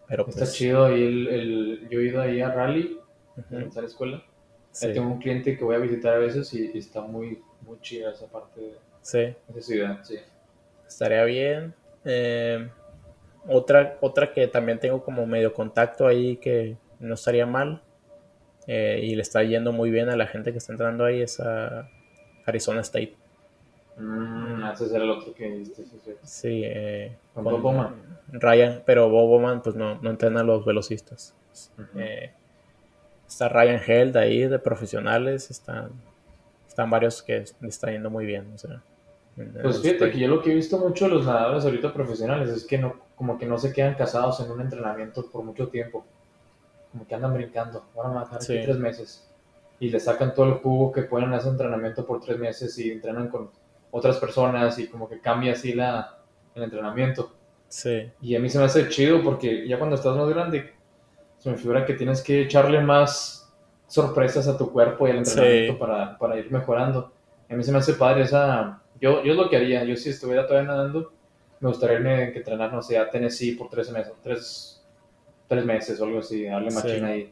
[0.07, 0.95] pero Está pues, chido.
[0.95, 2.97] Y el, el- yo he ido ahí a Raleigh,
[3.38, 4.23] ujú, en la escuela.
[4.71, 7.41] sí, Ahí tengo un cliente que voy a visitar a veces y, y está muy,
[7.61, 10.03] muy chida esa parte de sí, esa ciudad.
[10.03, 10.17] Sí.
[10.88, 11.73] estaría bien.
[12.05, 12.69] Eh,
[13.47, 17.84] otra, otra que también tengo como medio contacto ahí que no estaría mal
[18.67, 21.39] eh, y le está yendo muy bien a la gente que está entrando ahí es
[21.39, 21.89] a
[22.45, 23.15] Arizona State.
[23.97, 26.11] Mm, ese era el otro que viste, sí, sí.
[26.23, 27.93] Sí, eh, Con Bob Bowman.
[28.31, 31.35] Ryan, pero Bob Bowman pues no, no entrena a los velocistas.
[31.95, 32.31] Eh,
[33.27, 35.91] está Ryan Held ahí de profesionales, están,
[36.67, 38.51] están varios que le está yendo muy bien.
[38.55, 38.81] O sea,
[39.61, 42.65] Pues fíjate que yo lo que he visto mucho de los nadadores ahorita profesionales es
[42.65, 46.03] que no, como que no se quedan casados en un entrenamiento por mucho tiempo.
[46.91, 47.85] Como que andan brincando.
[47.95, 48.59] Van a aquí Sí.
[48.63, 49.27] tres meses.
[49.79, 52.91] Y le sacan todo el jugo que pueden a ese entrenamiento por tres meses y
[52.91, 53.49] entrenan con
[53.95, 56.17] otras personas y como que cambia así la,
[56.55, 57.31] el entrenamiento.
[57.67, 60.73] Sí, Y a mí se me hace chido porque ya cuando estás más grande,
[61.37, 63.51] se me figura que tienes que echarle más
[63.87, 65.79] sorpresas a tu cuerpo y al entrenamiento Sí.
[65.79, 67.11] para, para ir mejorando.
[67.49, 68.81] A mí se me hace padre esa...
[68.99, 71.11] Yo, yo es lo que haría, yo si estuviera todavía nadando,
[71.59, 74.83] me gustaría irme que entrenar, no sé, a Tennessee por tres meses, tres,
[75.47, 76.77] tres meses o algo así, darle Sí.
[76.77, 77.31] machina ahí.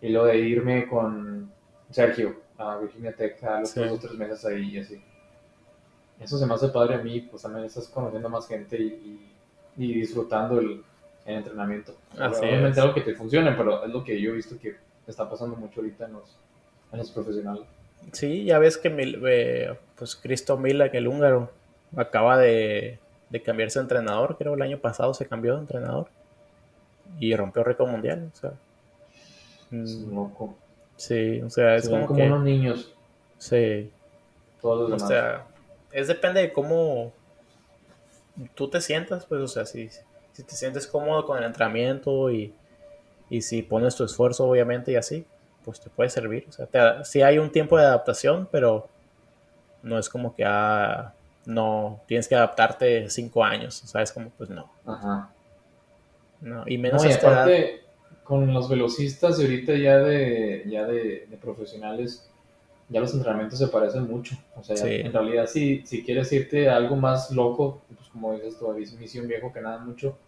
[0.00, 1.52] Y luego de irme con
[1.90, 3.80] Sergio a Virginia Tech a los Sí.
[3.80, 5.02] dos o tres meses ahí y así.
[6.20, 8.86] Eso se me hace padre a mí, pues también estás conociendo más gente y,
[9.76, 10.84] y- y disfrutando el,
[11.24, 11.94] el entrenamiento.
[12.18, 12.78] Así Obviamente es.
[12.80, 14.76] algo que te funcione, pero es lo que yo he visto que
[15.06, 16.36] está pasando mucho ahorita en los,
[16.92, 17.66] en los profesionales.
[18.12, 21.50] sí, ya ves que Mil- eh, pues Cristo Milak, el húngaro,
[21.96, 22.98] acaba de,
[23.30, 26.08] de cambiarse de entrenador, creo el año pasado se cambió de entrenador
[27.20, 28.30] y rompió récord mundial.
[28.32, 28.52] O sea,
[29.70, 30.54] Es loco.
[30.96, 32.26] sí, o sea, es Se como, como que...
[32.26, 32.94] unos niños,
[33.38, 33.90] Sí,
[34.60, 35.08] todos los O demás.
[35.08, 35.46] sea,
[35.92, 37.12] es depende de cómo
[38.54, 39.88] tú te sientas, pues, o sea, si,
[40.32, 42.54] si te sientes cómodo con el entrenamiento y,
[43.28, 45.26] y si pones tu esfuerzo, obviamente, y así,
[45.64, 46.46] pues te puede servir.
[46.48, 48.88] O sea, te, sí hay un tiempo de adaptación, pero
[49.82, 51.14] no es como que ah,
[51.46, 54.12] no tienes que adaptarte cinco años, ¿sabes?
[54.12, 54.70] Como, pues no.
[54.86, 55.30] Ajá.
[56.40, 56.64] no.
[56.66, 57.24] Y menos No, y edad.
[57.24, 57.80] aparte,
[58.24, 62.29] con los velocistas de ahorita ya de, ya de, de profesionales,
[62.90, 64.36] ya los entrenamientos se parecen mucho.
[64.56, 64.88] O sea, Sí.
[64.88, 68.92] en realidad si, si quieres irte a algo más loco, pues como dices tú, es
[68.94, 70.18] misión viejo que nada mucho.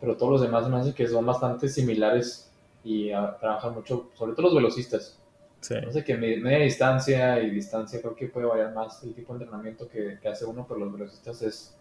[0.00, 2.50] Pero todos los demás me hace que son bastante similares
[2.84, 5.18] y ah, trabajan mucho, sobre todo los velocistas.
[5.60, 9.12] Sí, No sé que me- media distancia y distancia creo que puede variar más el
[9.14, 11.76] tipo de entrenamiento que, que hace uno, pero los velocistas es,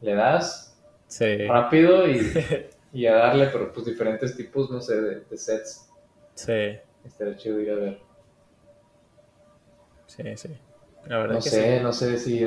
[0.00, 0.76] le das
[1.06, 2.20] sí, rápido y,
[2.92, 5.88] y a darle, pero pues diferentes tipos, no sé, de, de sets.
[6.34, 8.00] sí, Estaría chido ir a ver.
[10.16, 10.48] Sí, sí.
[11.04, 11.80] La verdad No que sé, sí.
[11.80, 12.40] no sé si,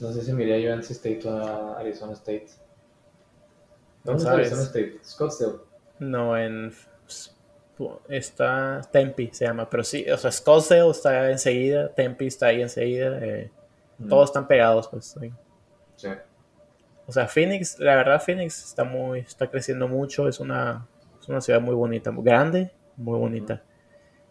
[0.00, 2.46] no sé si me iría yo NC State o a Arizona State.
[4.04, 4.52] No ¿Dónde es sabes.
[4.52, 5.00] Arizona State?
[5.02, 5.58] Scottsdale.
[5.98, 6.72] No, en.
[8.08, 9.68] Está Tempe, se llama.
[9.68, 13.18] Pero sí, o sea, Scottsdale está enseguida, Tempe está ahí enseguida.
[13.24, 13.50] eh,
[13.98, 15.06] Mm, Todos están pegados, pues.
[15.20, 15.32] sí.
[15.96, 16.08] Sí.
[17.06, 20.28] O sea, Phoenix, la verdad, Phoenix está muy, está creciendo mucho.
[20.28, 20.86] Es una,
[21.20, 23.62] es una ciudad muy bonita, muy grande, muy bonita.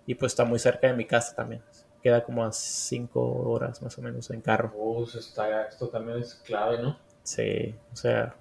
[0.08, 1.64] Y pues está muy cerca de mi casa también.
[2.04, 4.74] Queda como a cinco horas más o menos en carro.
[4.78, 6.98] Oh, está, esto también es clave, ¿no?
[7.24, 8.36] Sí, o sea,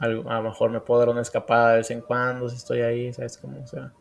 [0.00, 3.12] a lo mejor me puedo dar una escapada de vez en cuando si estoy ahí,
[3.12, 3.62] ¿sabes cómo?
[3.62, 3.92] O sea,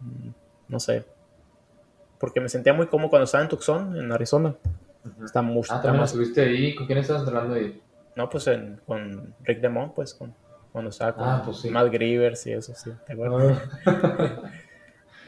[0.00, 0.28] mm,
[0.68, 1.04] no sé.
[2.18, 4.54] Porque me sentía muy cómodo cuando estaba en Tucson, en Arizona.
[5.24, 6.74] Está muy, Ah, también más- estuviste ahí.
[6.74, 7.82] ¿Con quién estabas entrenando ahí?
[8.14, 10.34] no, pues en- con Rick DeMont, pues con,
[10.72, 11.68] cuando estaba con Ah, pues sí.
[11.70, 13.60] Matt Grivers y eso, sí, ¿te acuerdas?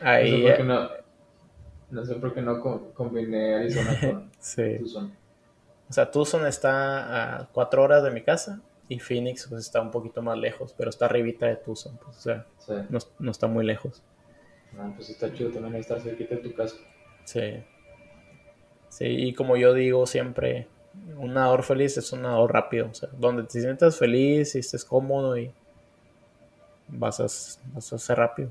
[0.00, 0.88] No Ahí, no,
[1.90, 4.78] no, sé por qué no com- combiné Arizona con sí.
[4.78, 5.12] Tucson.
[5.88, 9.90] O sea, Tucson está a cuatro horas de mi casa y Phoenix pues está un
[9.90, 12.72] poquito más lejos, pero está arribita de Tucson, pues, o sea, Sí.
[12.90, 14.02] no, no está muy lejos.
[14.78, 16.76] Ah, pues está chido también estar cerquita de tu casa.
[17.24, 17.64] Sí.
[18.90, 20.66] Sí, y como yo digo siempre,
[21.16, 22.88] un nadador feliz es un nadador rápido.
[22.90, 25.52] O sea, donde te sientas feliz y estés cómodo y
[26.88, 27.24] vas a,
[27.74, 28.50] vas a ser rápido.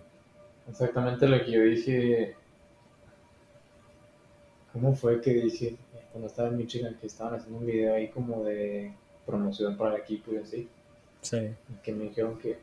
[0.70, 2.36] Exactamente lo que yo dije.
[4.80, 5.76] ¿Cómo fue que dije
[6.12, 8.94] cuando estaba en Michigan que estaban haciendo un video ahí como de
[9.26, 10.70] promoción para el equipo y así?
[11.22, 11.50] Sí.
[11.82, 12.60] Que me dijeron que,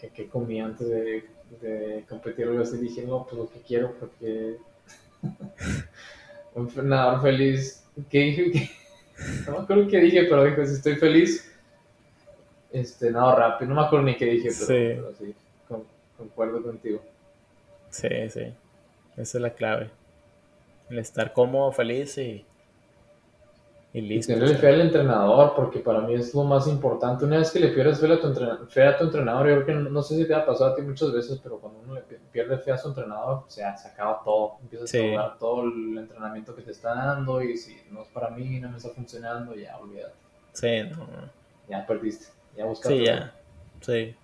[0.00, 1.24] que, que comía antes de,
[1.60, 2.78] de competir o así.
[2.78, 4.56] Dije, no, pues lo que quiero porque
[6.54, 7.84] Un entrenador feliz.
[8.08, 8.70] ¿Qué dije?
[9.46, 11.48] No me acuerdo qué dije, pero dijo, si estoy feliz.
[12.72, 15.34] Este, no, rápido, no me acuerdo ni qué dije, pero sí,
[16.16, 17.00] concuerdo contigo.
[17.90, 18.52] Sí, sí.
[19.16, 19.90] Esa es la clave.
[20.92, 22.44] El estar cómodo, feliz y,
[23.94, 24.34] y listo.
[24.34, 27.24] Y fe al entrenador, porque para mí es lo más importante.
[27.24, 29.90] Una vez que le pierdes fe a tu, fe a tu entrenador, yo creo que
[29.90, 32.58] no, sé si te ha pasado a ti muchas veces, pero cuando uno le pierde
[32.58, 34.58] fe a su entrenador, se acaba todo.
[34.60, 38.28] Empiezas a jugar todo el entrenamiento que te está dando y si no es para
[38.28, 40.12] mí, no me está funcionando, ya olvídate.
[40.52, 41.06] Sí, no.
[41.70, 42.26] Ya perdiste.
[42.54, 42.98] Ya buscaste.
[42.98, 43.32] Sí, ya.
[43.80, 44.14] Sí.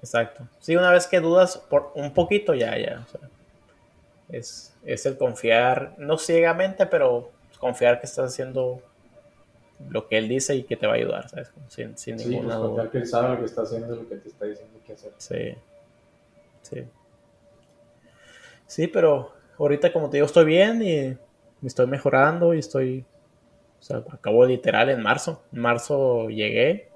[0.00, 0.48] Exacto.
[0.58, 3.06] Sí, una vez que dudas por un poquito, ya, ya.
[4.32, 8.82] Es, es el confiar, no ciegamente, pero confiar que estás haciendo
[9.88, 11.52] lo que él dice y que te va a ayudar, ¿sabes?
[11.68, 14.28] Sin, sin sí, pues confiar que él sabe lo que está haciendo, lo que te
[14.28, 15.12] está diciendo que hacer.
[15.16, 15.54] Sí,
[16.62, 16.84] sí.
[18.66, 21.16] Sí, pero ahorita como te digo, estoy bien y
[21.60, 23.04] me estoy mejorando y estoy,
[23.80, 25.42] o sea, acabo literal en marzo.
[25.52, 26.88] En marzo llegué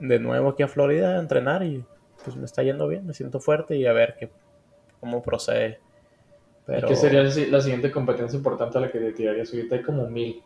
[0.00, 1.84] de nuevo aquí a Florida a entrenar y
[2.24, 4.30] pues me está yendo bien, me siento fuerte y a ver qué,
[5.00, 5.80] cómo procede
[6.68, 9.52] ¿Qué sería la siguiente competencia importante a la que te tirarías?
[9.52, 10.42] Ahorita hay como mil.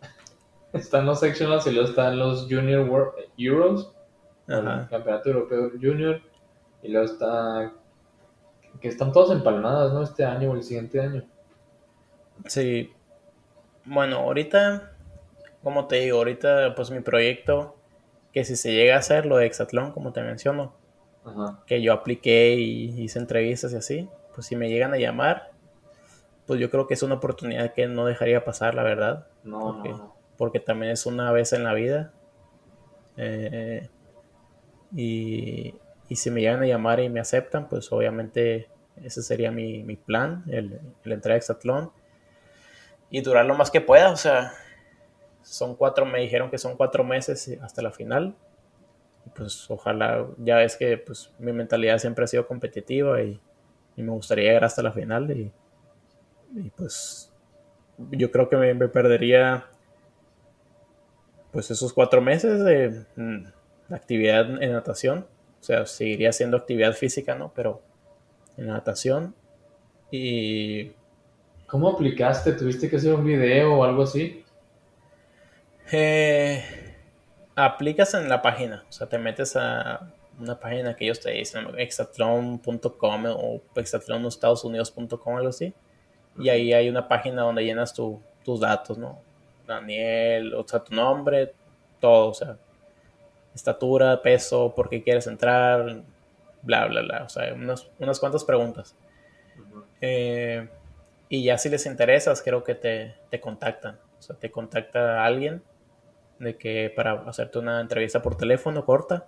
[0.72, 3.92] están los sectionals y luego están los Junior World Euros,
[4.46, 6.22] el Campeonato Europeo Junior,
[6.82, 7.72] y luego está
[8.80, 10.02] que están todos empalmadas, ¿no?
[10.02, 11.24] Este año o el siguiente año.
[12.46, 12.92] Sí.
[13.84, 14.92] Bueno, ahorita,
[15.62, 17.76] como te digo, ahorita pues mi proyecto,
[18.32, 20.74] que si se llega a hacer lo de Exatlón, como te menciono,
[21.66, 25.47] que yo apliqué y hice entrevistas y así, pues si me llegan a llamar,
[26.48, 29.26] pues yo creo que es una oportunidad que no dejaría pasar, la verdad.
[29.44, 32.14] No, porque, no, porque también es una vez en la vida.
[33.18, 33.86] Eh,
[34.96, 35.74] y,
[36.16, 40.80] si me llegan a llamar y me aceptan, pues obviamente ese sería mi, plan, el,
[41.04, 41.92] el entrar a Exatlón.
[43.10, 44.54] Y durar lo más que pueda, o sea,
[45.42, 48.34] son cuatro, me dijeron que son cuatro meses hasta la final.
[49.34, 53.38] Pues ojalá, ya ves que pues mi mentalidad siempre ha sido competitiva y,
[53.96, 55.52] y me gustaría llegar hasta la final y,
[56.54, 57.32] y pues
[58.10, 59.66] yo creo que me, perdería
[61.52, 65.26] pues esos cuatro meses de, mm, actividad en natación.
[65.60, 67.52] O sea, seguiría haciendo actividad física, ¿no?
[67.54, 67.82] Pero
[68.56, 69.34] en natación.
[70.10, 70.92] Y...
[71.66, 72.52] ¿Cómo aplicaste?
[72.52, 74.44] ¿Tuviste que hacer un video o algo así?
[75.90, 76.62] Eh,
[77.56, 78.84] aplicas en la página.
[78.88, 85.48] O sea, te metes a una página que ellos te dicen, exatron.com o exatronestadosunidos.com, algo
[85.48, 85.74] así
[86.36, 89.20] y ahí hay una página donde llenas tus datos, ¿no?
[89.66, 91.52] Daniel, o sea, tu nombre,
[92.00, 92.56] todo, o sea,
[93.54, 96.02] estatura, peso, por qué quieres entrar,
[96.62, 98.96] bla, bla, bla, o sea, unas, unas cuantas preguntas.
[100.00, 100.68] Eh,
[101.28, 105.62] y ya si les interesas, creo que te, te, contactan, o sea, te contacta alguien
[106.38, 109.26] de que para hacerte una entrevista por teléfono corta.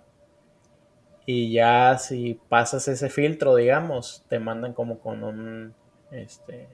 [1.25, 5.75] Y ya si pasas ese filtro, digamos, te mandan como con un,
[6.11, 6.67] este,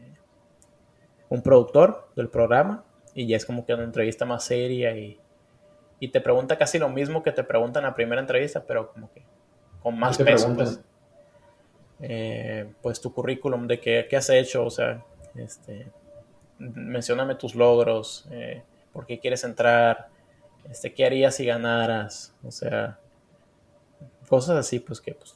[1.30, 2.84] un productor del programa
[3.14, 5.20] y ya es como que una entrevista más seria y,
[6.12, 9.24] te pregunta casi lo mismo que te preguntan en la primera entrevista, pero como que
[9.82, 10.54] con más peso.
[10.54, 10.80] Pues,
[12.00, 15.04] eh, pues, tu currículum de qué, has hecho, o sea,
[15.34, 15.88] este,
[16.60, 18.62] mencióname tus logros, eh,
[18.94, 20.10] por qué quieres entrar,
[20.70, 23.00] este, qué harías si ganaras, o sea,
[24.30, 25.36] cosas así, pues que pues,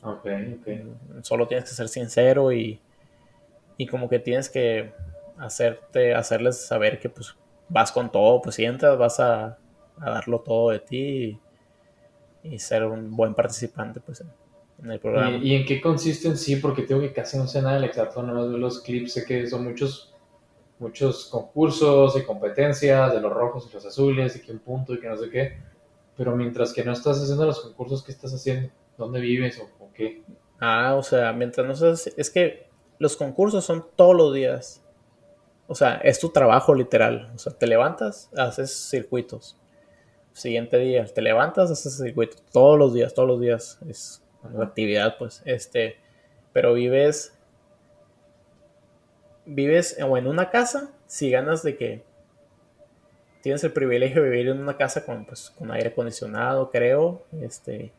[1.23, 2.79] solo tienes que ser sincero y,
[3.81, 4.93] y como que tienes que
[5.39, 7.35] hacerte, hacerles saber que pues
[7.67, 9.57] vas con todo, pues si entras vas a,
[9.97, 11.39] darlo todo de ti
[12.43, 14.23] y, ser un buen participante pues
[14.83, 15.37] en, el programa.
[15.37, 16.57] ¿Y, en qué consiste en sí?
[16.57, 19.47] Porque tengo que casi no sé nada del exacto, no de los clips, sé que
[19.47, 20.13] son muchos
[20.77, 24.99] muchos concursos y competencias de los rojos y los azules y que un punto y
[24.99, 25.57] que no sé qué,
[26.15, 28.69] pero mientras que no estás haciendo los concursos, ¿qué estás haciendo?
[28.95, 30.21] ¿Dónde vives o, o qué?
[30.59, 32.70] Ah, o sea, mientras no estás, es que
[33.01, 34.83] los concursos son todos los días.
[35.65, 37.31] O sea, es tu trabajo literal.
[37.33, 39.57] O sea, te levantas, haces circuitos.
[40.33, 42.43] Siguiente día, te levantas, haces circuitos.
[42.51, 43.79] Todos los días, todos los días.
[43.89, 45.41] Es una actividad, pues.
[45.45, 45.95] Este,
[46.53, 47.33] pero vives.
[49.47, 52.03] Vives o en una casa, si ganas de que
[53.41, 57.93] tienes el privilegio de vivir en una casa con, pues, con aire acondicionado, creo, este,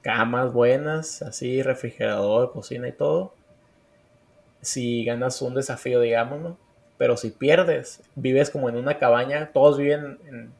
[0.00, 3.34] camas buenas, así, refrigerador, cocina y todo.
[4.60, 6.58] Si ganas un desafío, digamos, ¿no?
[6.98, 10.52] Pero si pierdes, vives como en una cabaña, todos viven en,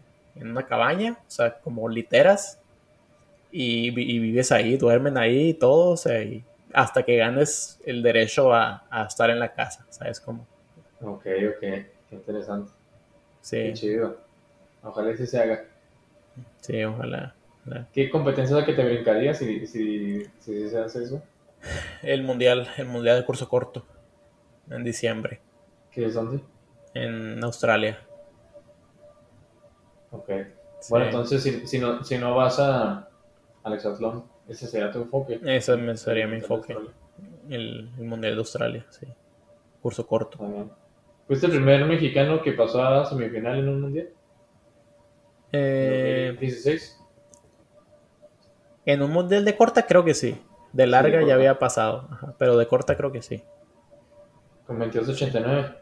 [0.50, 2.60] una cabaña, o sea, como literas,
[3.50, 6.20] y, vives ahí, duermen ahí y todo, o sea,
[6.72, 10.46] hasta que ganes el derecho a, estar en la casa, ¿sabes cómo?
[11.00, 11.26] Ok,
[11.56, 12.70] ok, qué interesante.
[12.70, 14.18] Qué Sí, chido.
[14.82, 15.64] Ojalá que se haga.
[16.60, 17.34] sí, ojalá.
[17.66, 17.88] ojalá.
[17.92, 21.22] ¿Qué competencia es la que te brincarías si, si, si se hace eso?
[22.02, 23.84] El mundial, el mundial de curso corto,
[24.70, 25.40] en diciembre,
[25.90, 26.42] ¿Qué es dónde?
[26.94, 27.98] en Australia.
[30.10, 30.30] Ok.
[30.80, 30.86] Sí.
[30.90, 33.08] Bueno, entonces si, si, no, si no vas a
[33.64, 35.40] al hexatlón, ese sería tu enfoque.
[35.44, 36.76] Ese sería mi enfoque.
[37.48, 39.06] El, el mundial de Australia, sí.
[39.82, 40.38] Curso corto.
[40.38, 40.70] Bien.
[41.26, 44.08] ¿Fuiste el primer mexicano que pasó a semifinal en un mundial?
[45.52, 46.98] Eh, 2016.
[48.86, 50.40] en un mundial de corta creo que sí.
[50.72, 53.42] De larga ya había pasado, ajá, pero de corta creo que sí.
[54.66, 55.76] Con 22.89.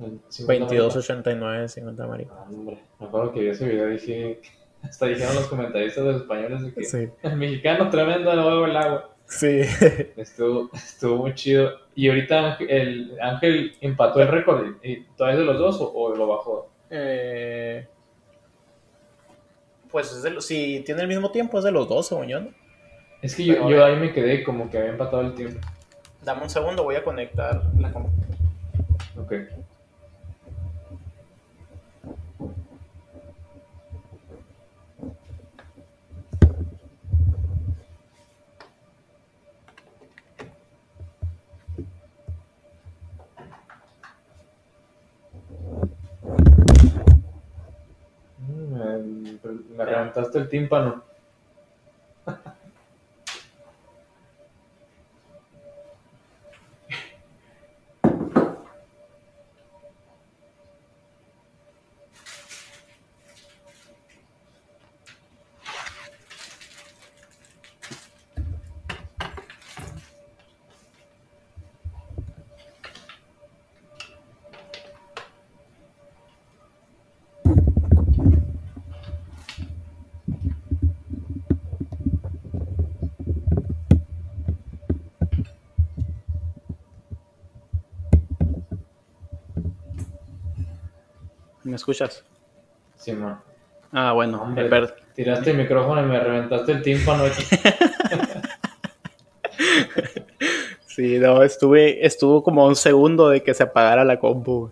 [0.00, 2.34] en 50 22.89, 50 maricas.
[2.38, 4.40] Ah, hombre, me acuerdo que vi ese video y dije,
[4.82, 7.08] hasta dijeron los comentaristas de los españoles de que Sí.
[7.22, 9.10] el mexicano tremendo de nuevo el agua.
[9.26, 9.60] Sí.
[10.16, 11.70] Estuvo, estuvo muy chido.
[11.94, 14.66] Y ahorita el Ángel empató el récord.
[14.82, 16.68] ¿Y todavía es de los dos o, o lo bajó?
[16.88, 17.86] Eh,
[19.90, 22.40] pues es de los- si tiene el mismo tiempo, es de los dos, según yo,
[22.40, 22.48] ¿no?
[23.22, 25.60] Es que yo, yo ahí me quedé como que había empatado el tiempo.
[26.24, 28.10] Dame un segundo, voy a conectar la com-
[29.18, 29.32] Ok.
[48.38, 51.02] Mm, Me, me reventaste el tímpano.
[91.70, 92.24] ¿Me escuchas?
[92.96, 93.40] Sí, man.
[93.92, 97.24] Ah, bueno, Hombre, per- Tiraste el micrófono y me reventaste el tímpano.
[100.86, 104.70] Sí, no, estuve, estuvo como un segundo de que se apagara la compu.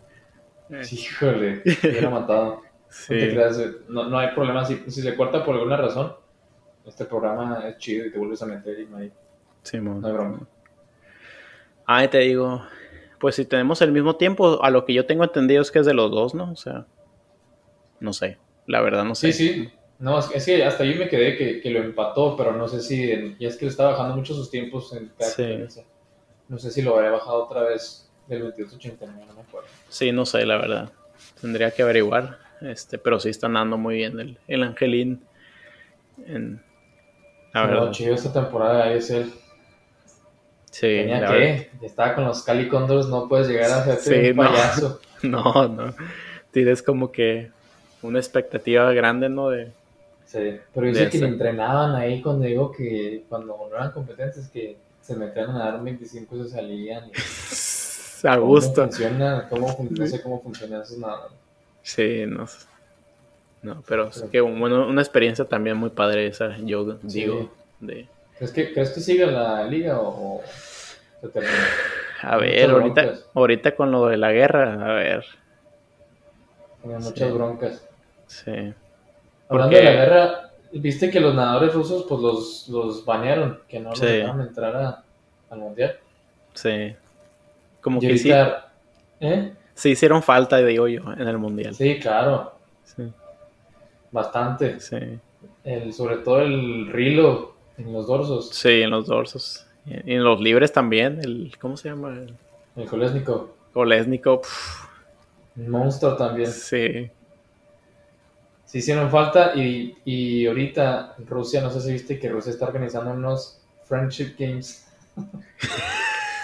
[0.91, 2.45] Híjole, me hubiera matado.
[2.57, 3.31] No te Sí.
[3.31, 4.65] creas, no, no hay problema.
[4.65, 6.15] Si, si se corta por alguna razón,
[6.85, 9.13] este programa es chido y te vuelves a meter y no hay,
[9.75, 10.41] no hay broma.
[11.87, 12.63] Ay, te digo,
[13.21, 15.87] pues si tenemos el mismo tiempo, a lo que yo tengo entendido es que es
[15.87, 16.53] de los dos, ¿no?
[16.53, 16.87] O sea,
[18.01, 19.33] no sé, la verdad no sé.
[19.33, 19.69] Sí, sí.
[19.99, 22.81] No, es, es que hasta ahí me quedé que, que lo empató, pero no sé
[22.81, 23.11] si.
[23.11, 25.65] en- y es que le está bajando mucho sus tiempos en cada Sí.
[26.49, 29.69] No sé si lo habrá bajado otra vez del 22.89, no me acuerdo.
[29.89, 30.93] Sí, no sé, la verdad.
[31.41, 32.39] Tendría que averiguar.
[32.61, 35.25] Este, pero sí están dando muy bien el, el Angelín.
[36.27, 36.63] En,
[37.53, 37.91] la verdad.
[37.91, 39.33] chido esta temporada de ISL.
[40.79, 41.35] Sí, Tenía la que.
[41.39, 41.67] verdad.
[41.83, 45.01] Estaba con los Cali Condors, no puedes llegar a hacerte Sí, un payaso.
[45.23, 45.95] No, no.
[46.53, 47.51] Tienes como que
[48.03, 49.51] una expectativa grande, ¿no?
[49.51, 49.73] De,
[50.27, 54.77] Sí, pero dice que le entrenaban ahí cuando digo que cuando no eran competentes que
[55.03, 57.05] se metían a dar 25 y se salían.
[57.09, 57.13] Y
[58.29, 58.83] a ¿Cómo gusto.
[58.83, 59.47] funciona?
[59.49, 61.29] ¿Cómo, no sé cómo funciona eso, nada.
[61.83, 62.47] Sí, no.
[62.47, 62.67] sé.
[63.63, 67.23] No, pero es que bueno, una experiencia también muy padre esa, yo Sí.
[67.23, 67.51] digo.
[67.81, 68.07] De,
[68.39, 70.43] ¿Crees que, ¿Crees que siga la liga o, o
[71.21, 71.55] se termina?
[72.23, 73.27] a ver, ahorita, broncas.
[73.35, 75.25] ahorita con lo de la guerra, a ver.
[76.85, 77.25] Muchas Sí.
[77.35, 77.89] broncas.
[78.27, 78.75] Sí.
[79.49, 83.91] Hablando de la guerra, viste que los nadadores rusos pues los, los banearon, que no
[83.91, 84.07] los Sí.
[84.07, 85.03] dejaron entrar a-
[85.51, 85.97] al mundial.
[86.55, 86.95] Sí.
[87.81, 88.31] Como Y que sí,
[89.21, 89.55] ¿Eh?
[89.75, 91.75] sí hicieron falta, digo yo, en el mundial.
[91.75, 92.53] Sí, claro,
[92.85, 93.11] Sí.
[94.11, 94.79] bastante.
[94.81, 95.19] Sí.
[95.65, 99.67] El, sobre todo el rilo en los dorsos, Sí, en los dorsos.
[99.87, 102.15] Y en los libres también, el, ¿cómo se llama?
[102.77, 104.43] El Kolesnikov, Kolesnikov.
[105.57, 106.51] monstruo también.
[106.51, 107.11] Sí.
[108.67, 113.13] Sí hicieron falta y, y ahorita Rusia, no sé si viste que Rusia está organizando
[113.13, 114.87] unos Friendship Games.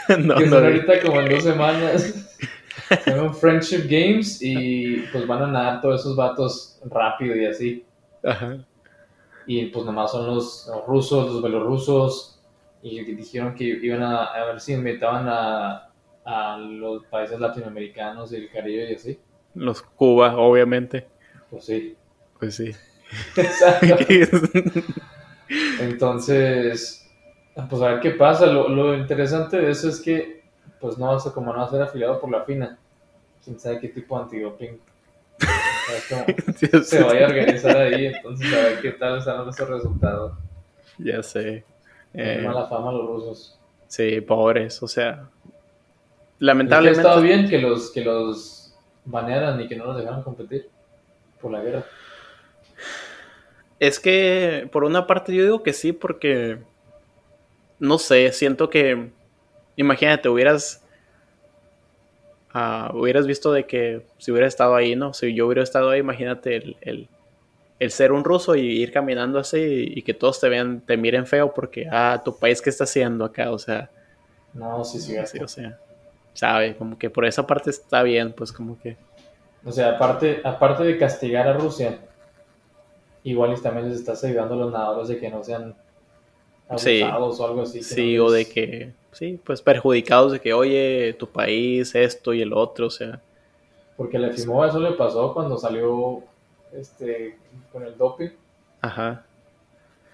[0.08, 2.36] no, que no, son ahorita como en dos semanas.
[3.04, 7.84] Se llaman Friendship Games y pues van a nadar todos esos vatos rápido y así.
[8.22, 8.58] Ajá.
[9.46, 12.40] Y pues nomás son los, los rusos, los belorrusos.
[12.82, 15.90] Y dijeron que iban a, a ver si invitaban a,
[16.24, 19.18] a los países latinoamericanos y el Caribe y así.
[19.54, 21.06] Los Cuba, obviamente.
[21.50, 21.96] Pues sí.
[22.38, 22.72] Pues sí.
[23.36, 23.96] Exacto.
[25.80, 27.10] Entonces,
[27.68, 28.46] pues a ver qué pasa.
[28.46, 30.42] Lo, lo interesante de eso es que,
[30.80, 32.78] pues no vas a, como no va a ser afiliado por la FINA,
[33.44, 34.80] quién sabe qué tipo de antidoping
[36.84, 40.32] se vaya a organizar ahí, entonces a ver qué tal están esos resultados.
[40.98, 41.64] Ya sé.
[42.12, 43.58] Eh, mala fama los rusos.
[43.88, 45.28] Sí, pobres, o sea.
[46.38, 47.00] Lamentablemente.
[47.00, 48.74] Es estado bien que los, que los
[49.04, 50.68] banearan y que no los dejaran competir
[51.40, 51.84] por la guerra.
[53.80, 56.58] Es que, por una parte, yo digo que sí, porque.
[57.78, 59.10] No sé, siento que.
[59.76, 60.83] Imagínate, hubieras
[62.56, 65.12] Ah, hubieras visto de que si hubiera estado ahí, ¿no?
[65.12, 67.08] Si yo hubiera estado ahí, imagínate el,
[67.80, 71.26] el, ser un ruso y ir caminando así y, que todos te vean, te miren
[71.26, 73.50] feo porque, ah, tu país, ¿qué está haciendo acá?
[73.50, 73.90] O sea.
[74.52, 75.16] No, sí, sí.
[75.26, 75.80] sí o sea,
[76.32, 78.96] sabe, como que por esa parte está bien, pues como que.
[79.64, 81.98] O sea, aparte, aparte de castigar a Rusia,
[83.24, 85.74] igual también les estás ayudando a los nadadores de que no sean
[86.68, 87.82] abusados o algo así.
[87.82, 92.52] Sí, o de que sí, pues perjudicados de que, oye, tu país, esto y el
[92.52, 93.20] otro, o sea.
[93.96, 96.22] Porque le FIMO eso le pasó cuando salió
[96.72, 97.38] este
[97.72, 98.30] con el doping.
[98.80, 99.24] Ajá.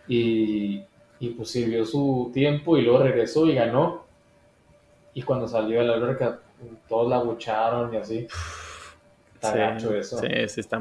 [0.06, 0.82] Y,
[1.18, 4.05] y pues sirvió su tiempo y luego regresó y ganó.
[5.14, 6.40] Y cuando salió de la alberca,
[6.89, 8.27] todos la bucharon y así.
[9.35, 10.18] Está sí, eso.
[10.18, 10.81] Sí, sí está,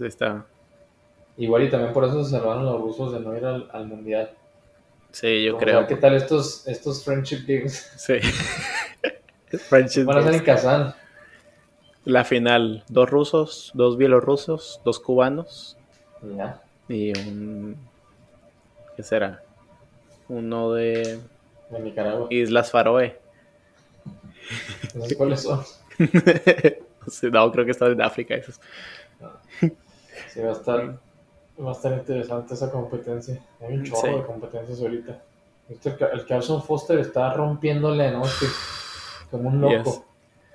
[0.00, 0.46] está.
[1.36, 4.30] Igual y también por eso se salvaron los rusos de no ir al mundial.
[5.16, 5.86] Sí, yo creo.
[5.86, 7.90] ¿Qué tal estos, estos Friendship Games?
[7.96, 8.18] Sí.
[9.70, 10.94] friendship Van a ser en Kazán.
[12.04, 15.78] La final, dos rusos, dos bielorrusos, dos cubanos.
[16.36, 16.60] Ya.
[16.90, 17.78] Y un...
[18.94, 19.42] ¿Qué será?
[20.28, 21.18] Uno de...
[21.70, 22.26] De Nicaragua.
[22.28, 23.18] Islas Faroe.
[24.94, 25.64] No sé cuáles son.
[27.32, 28.60] no, creo que están en África esos.
[30.28, 30.98] Sí, va a estar
[31.64, 33.40] Va a estar interesante esa competencia.
[33.60, 35.22] Hay un chorro de competencias ahorita.
[35.68, 38.22] El, Carson Foster está rompiéndole, ¿no?
[39.30, 40.04] como un loco.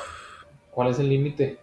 [0.72, 1.60] cuál es el límite.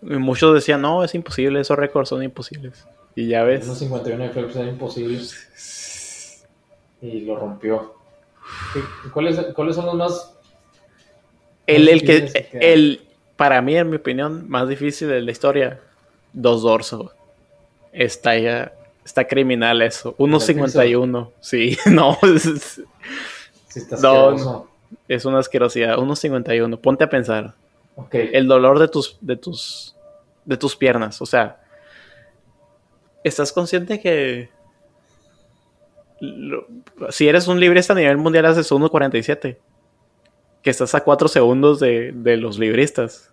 [0.00, 2.86] Muchos decían, no, es imposible, esos récords son imposibles.
[3.16, 3.66] Y ya ves.
[3.66, 5.18] 51 de Phelps era imposible.
[7.02, 7.94] Y lo rompió.
[9.12, 10.32] ¿Cuáles, ¿Cuáles son los más...
[11.66, 13.00] El, el que, el,
[13.36, 15.80] para mí, en mi opinión, más difícil de la historia,
[16.32, 17.10] dos dorsos.
[17.92, 18.72] Está ya
[19.06, 20.16] Está criminal eso.
[20.16, 21.30] 1.51.
[21.38, 22.18] Sí, no.
[22.24, 22.82] Es,
[24.02, 24.66] no,
[25.06, 25.96] es una asquerosidad.
[25.96, 26.80] 1.51.
[26.80, 27.54] Ponte a pensar.
[27.94, 28.30] Okay.
[28.32, 29.94] El dolor de tus, de tus,
[30.44, 31.22] de tus piernas.
[31.22, 31.60] O sea,
[33.22, 34.50] ¿estás consciente que
[37.10, 39.56] si eres un librista a nivel mundial haces 1.47?
[40.62, 43.32] Que estás a 4 segundos de, de los libristas.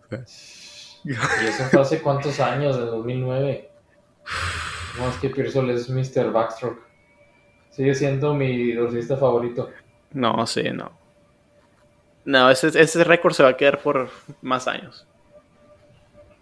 [1.03, 2.77] ¿Y eso fue hace cuántos años?
[2.77, 3.71] ¿De 2009?
[4.97, 6.31] No, es que Pearsall es Mr.
[6.31, 6.81] Backstroke.
[7.71, 9.69] Sigue siendo mi dorsista favorito.
[10.11, 10.91] No, sí, no.
[12.25, 14.09] No, ese, ese récord se va a quedar por
[14.41, 15.05] más años.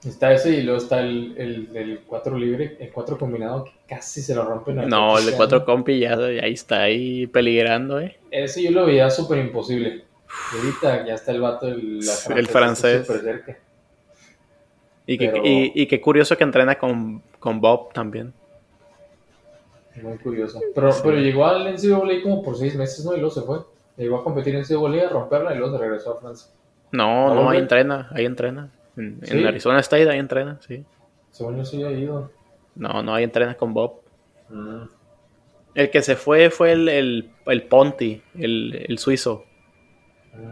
[0.03, 1.35] Está ese y luego está el,
[1.73, 4.89] el, 4 libre, el 4 combinado que casi se lo rompen.
[4.89, 8.17] No, el de 4 compi ya, ahí está ahí peligrando, eh.
[8.31, 10.05] Ese yo lo veía súper imposible.
[10.53, 12.01] ahorita ya está el vato, el,
[12.35, 13.07] el francés.
[15.05, 18.33] Y, y, qué curioso que entrena con, con Bob también.
[20.01, 20.59] Muy curioso.
[20.73, 23.13] Pero, pero llegó al NCAA como por seis meses, ¿no?
[23.13, 23.59] Y luego se fue.
[23.97, 26.51] Llegó a competir en NCAA, a romperla y luego se regresó a Francia.
[26.91, 28.71] No, no, ahí entrena, ahí entrena.
[28.97, 30.83] En, Arizona State ahí entrena, sí.
[31.31, 32.29] Según yo sí ha ido.
[32.75, 34.01] No, no, ahí entrena con Bob.
[34.49, 34.83] Mm.
[35.75, 39.45] El que se fue fue el, el, el Ponti, el, el suizo.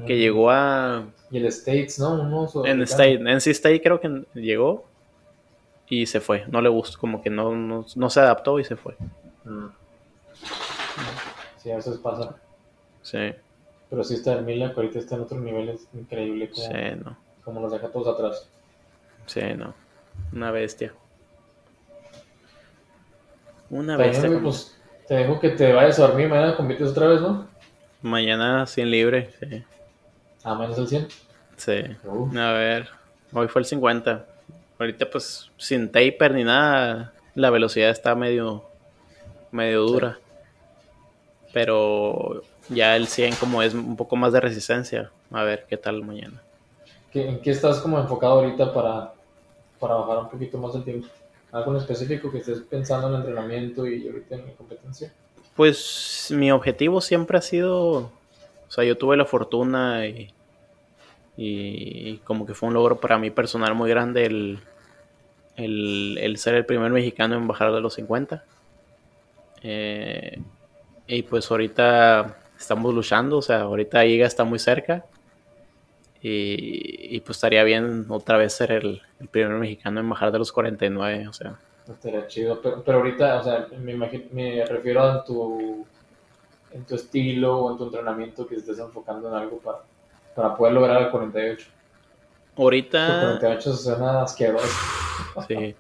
[0.06, 0.18] Que mm.
[0.18, 1.06] llegó a.
[1.32, 2.48] Y el States, ¿no?
[2.66, 4.86] en State, en NC State creo que llegó
[5.88, 6.45] y se fue.
[6.48, 8.95] No le gustó, como que no, no, no se adaptó y se fue.
[9.44, 9.68] Mm.
[11.57, 12.36] Sí, a veces pasa.
[13.02, 13.34] Sí.
[13.90, 16.49] Pero sí está el Milan, que ahorita está en otro nivel, es increíble.
[16.49, 17.18] Como, sí, no.
[17.44, 18.49] Como los deja todos atrás.
[19.26, 19.74] Sí, no.
[20.34, 20.94] Una bestia.
[23.70, 24.40] Una bestia.
[24.41, 27.48] Pues, Te dejo que te vayas a dormir, mañana compites otra vez, ¿no?
[28.02, 29.64] Mañana 100 libre, sí.
[30.44, 31.07] Ah, menos el 100.
[31.57, 31.84] Sí.
[32.06, 32.38] Uh.
[32.38, 32.90] A ver,
[33.34, 34.26] hoy fue el 50.
[34.80, 38.68] Ahorita pues sin taper ni nada, la velocidad está medio,
[39.51, 40.19] medio dura.
[41.53, 45.11] Pero ya el 100 como es un poco más de resistencia.
[45.31, 46.41] A ver qué tal mañana.
[47.11, 49.13] ¿Qué- ¿En qué estás como enfocado ahorita para,
[49.80, 51.07] para bajar un poquito más el tiempo?
[51.51, 55.11] ¿Algo en específico que estés pensando en el entrenamiento y ahorita en la competencia?
[55.55, 58.11] Pues mi objetivo siempre ha sido, o
[58.69, 60.31] sea, yo tuve la fortuna y,
[61.35, 64.59] y como que fue un logro para mí personal muy grande el,
[65.55, 68.43] el, el ser el primer mexicano en bajar de los 50.
[69.61, 70.40] Eh,
[71.07, 75.06] y pues ahorita estamos luchando, o sea, ahorita Iga está muy cerca.
[76.22, 80.40] Y, y pues estaría bien otra vez ser el, el primer mexicano en bajar de
[80.40, 81.57] los 49, o sea.
[81.90, 85.86] Estaría chido, pero, pero ahorita, o sea, me, imagi- me refiero a tu,
[86.73, 89.80] en tu estilo o en tu entrenamiento que estés enfocando en algo para,
[90.36, 91.68] para poder lograr el 48.
[92.57, 93.38] El Ahorita...
[93.40, 94.68] 48 suena asqueroso.
[95.48, 95.76] Sí.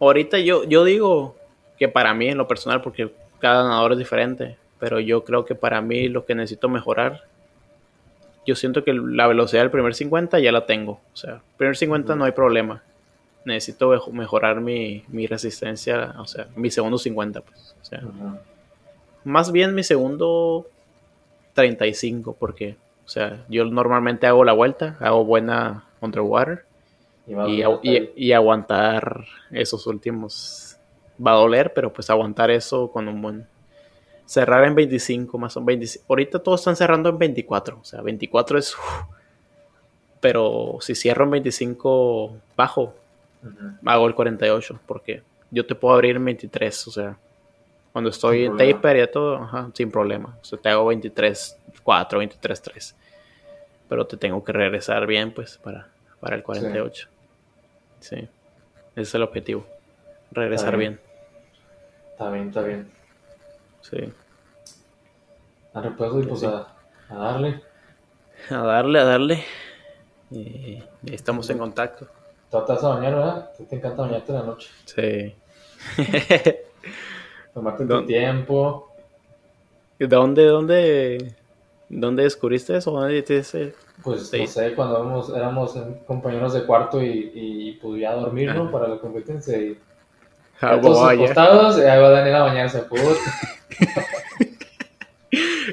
[0.00, 1.36] Ahorita yo, yo digo
[1.84, 5.54] que para mí en lo personal, porque cada nadador es diferente, pero yo creo que
[5.54, 7.22] para mí lo que necesito mejorar,
[8.46, 10.92] yo siento que la velocidad del primer 50 ya la tengo.
[11.12, 12.18] O sea, primer 50 Ujú.
[12.18, 12.82] no hay problema.
[13.44, 17.74] Necesito mejo- mejorar mi, mi resistencia, o sea, mi segundo 50, pues.
[17.82, 18.38] O sea, Ujú.
[19.24, 20.66] más bien mi segundo
[21.52, 26.64] 35, porque, o sea, yo normalmente hago la vuelta, hago buena underwater
[27.26, 30.73] Y, y, y aguantar esos últimos
[31.24, 33.46] va a doler, pero pues aguantar eso con un buen
[34.26, 38.58] cerrar en 25 más o menos ahorita todos están cerrando en 24, o sea, 24
[38.58, 39.02] es uf,
[40.20, 42.94] pero si cierro en 25 bajo,
[43.42, 43.76] Ujú.
[43.84, 47.16] hago el 48 porque yo te puedo abrir en 23, o sea,
[47.92, 48.76] cuando estoy Sin en problema.
[48.80, 50.36] taper y todo, ajá, sin problema.
[50.40, 52.96] O sea, te hago 23 4, 23 3.
[53.88, 55.88] Pero te tengo que regresar bien pues para
[56.18, 57.06] para el 48.
[58.00, 58.16] Sí.
[58.16, 58.28] Ese
[59.02, 59.66] es el objetivo.
[60.32, 60.94] Regresar bien.
[60.94, 61.03] bien.
[62.14, 62.90] Está bien, está bien.
[63.80, 64.12] Sí.
[65.74, 66.46] A repuesto y pues Sí.
[66.46, 66.66] a,
[67.10, 67.60] a darle.
[68.50, 69.44] A darle, a darle.
[70.30, 72.06] Y y estamos en contacto.
[72.50, 73.50] Vas a bañar, ¿verdad?
[73.68, 74.70] Te encanta bañarte en la noche.
[74.84, 75.34] Sí.
[77.54, 78.88] Tomarte tu tiempo.
[79.98, 81.34] ¿Dónde, dónde,
[81.88, 82.92] dónde descubriste eso?
[82.92, 83.42] ¿Dónde te
[84.02, 84.40] Pues Sí.
[84.42, 88.62] no sé, cuando éramos, éramos compañeros de cuarto y, y pues ya a dormir, ¿no?
[88.62, 88.70] Ajá.
[88.72, 89.58] Para la competencia.
[89.58, 89.93] Y Ah,
[90.80, 91.22] todos vaya.
[91.22, 92.84] acostados y ahí va Daniel a bañarse.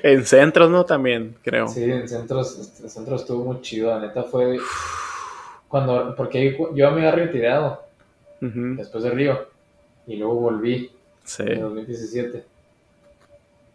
[0.04, 0.86] En centros, ¿no?
[0.86, 1.68] También, creo.
[1.68, 3.90] Sí, en centros, este, en centros estuvo muy chido.
[3.92, 4.58] La neta fue
[5.68, 7.84] cuando, porque yo me había retirado
[8.42, 8.76] Ujú.
[8.78, 9.48] después de Río
[10.08, 10.92] y luego volví.
[11.24, 11.44] Sí.
[11.46, 12.44] en 2017.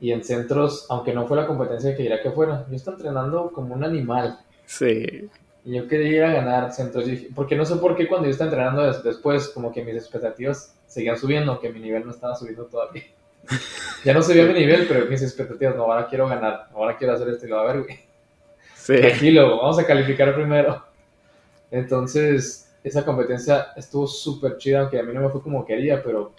[0.00, 3.50] Y en centros, aunque no fue la competencia que quería que fuera, yo estaba entrenando
[3.52, 4.40] como un animal.
[4.66, 5.28] Sí.
[5.64, 7.04] Y yo quería ir a ganar centros.
[7.34, 10.74] porque no sé por qué cuando yo estaba entrenando des- después, como que mis expectativas
[10.86, 13.04] seguían subiendo, aunque mi nivel no estaba subiendo todavía.
[14.04, 17.28] ya no subía mi nivel, pero mis expectativas, no, ahora quiero ganar, ahora quiero hacer
[17.28, 18.00] esto y lo va a ver, güey.
[18.74, 18.96] Sí.
[18.98, 20.84] Tranquilo, vamos a calificar primero.
[21.70, 26.32] Entonces, esa competencia estuvo súper chida, aunque a mí no me fue como quería, pero,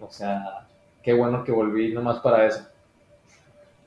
[0.00, 0.66] o sea,
[1.02, 2.66] qué bueno que volví nomás para eso.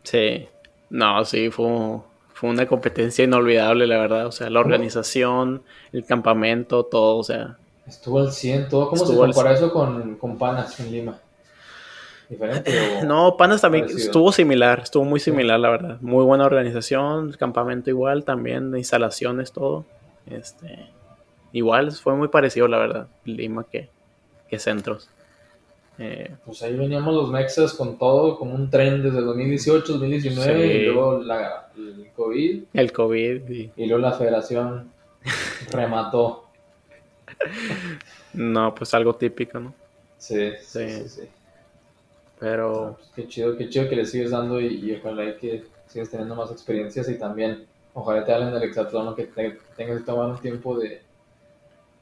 [0.03, 0.47] Sí.
[0.89, 1.99] No, sí, fue,
[2.33, 4.27] fue una competencia inolvidable, la verdad.
[4.27, 7.57] O sea, la organización, el campamento, todo, o sea.
[7.87, 8.89] Estuvo al 100, todo.
[8.89, 11.19] ¿Cómo Estuvo se compara eso con, con Panas en Lima?
[12.29, 12.71] ¿Diferente
[13.01, 13.05] o...?
[13.05, 14.05] No, Panas también Parecido.
[14.07, 15.97] estuvo similar, estuvo muy similar, la verdad.
[16.01, 19.85] Muy buena organización, campamento igual, también instalaciones, todo.
[20.25, 20.87] Este,
[21.53, 23.89] igual fue muy parecido, la verdad, Lima que,
[24.49, 25.07] que Centros.
[25.99, 30.73] Eh, Pues ahí veníamos los Mexas con todo, como un tren desde 2018, 2019, Sí.
[30.77, 33.41] y luego la, el COVID, el COVID,
[33.77, 34.89] y luego la federación
[35.71, 36.44] remató.
[38.33, 39.73] No, pues algo típico, ¿no?
[40.17, 40.89] Sí, sí, Sí.
[40.89, 41.07] sí.
[41.09, 41.29] sí.
[42.39, 45.71] Pero Pues qué chido, qué chido que le sigues dando y, y ojalá y que
[45.87, 50.05] sigas teniendo más experiencias y también ojalá te hablen del hexatlón, que te- tengas que
[50.05, 51.01] tomar un tiempo de,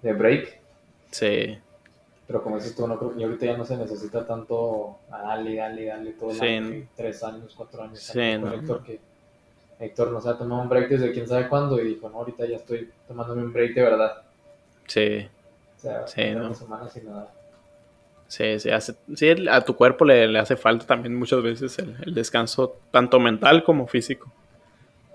[0.01, 0.61] de break.
[1.11, 1.57] sí,
[2.25, 5.55] Pero como dices tú, no creo, y ahorita ya no se necesita tanto a dale,
[5.55, 8.03] dale, dale todo el Sí, año, tres años, cuatro años.
[8.03, 9.01] Sí, no, Héctor, que
[9.79, 12.45] Héctor no se ha tomado un break desde quién sabe cuándo y dijo, no, ahorita
[12.47, 14.13] ya estoy tomándome un break de verdad.
[14.93, 15.29] Sí,
[15.77, 16.35] O sea, Sí, sin
[18.27, 21.95] sí, sí, hace- sí, a tu cuerpo le, le hace falta también muchas veces el,
[22.05, 24.31] el descanso, tanto mental como físico.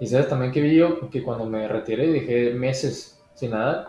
[0.00, 3.88] Y sabes también que vi yo que cuando me retiré dejé meses sin nadar,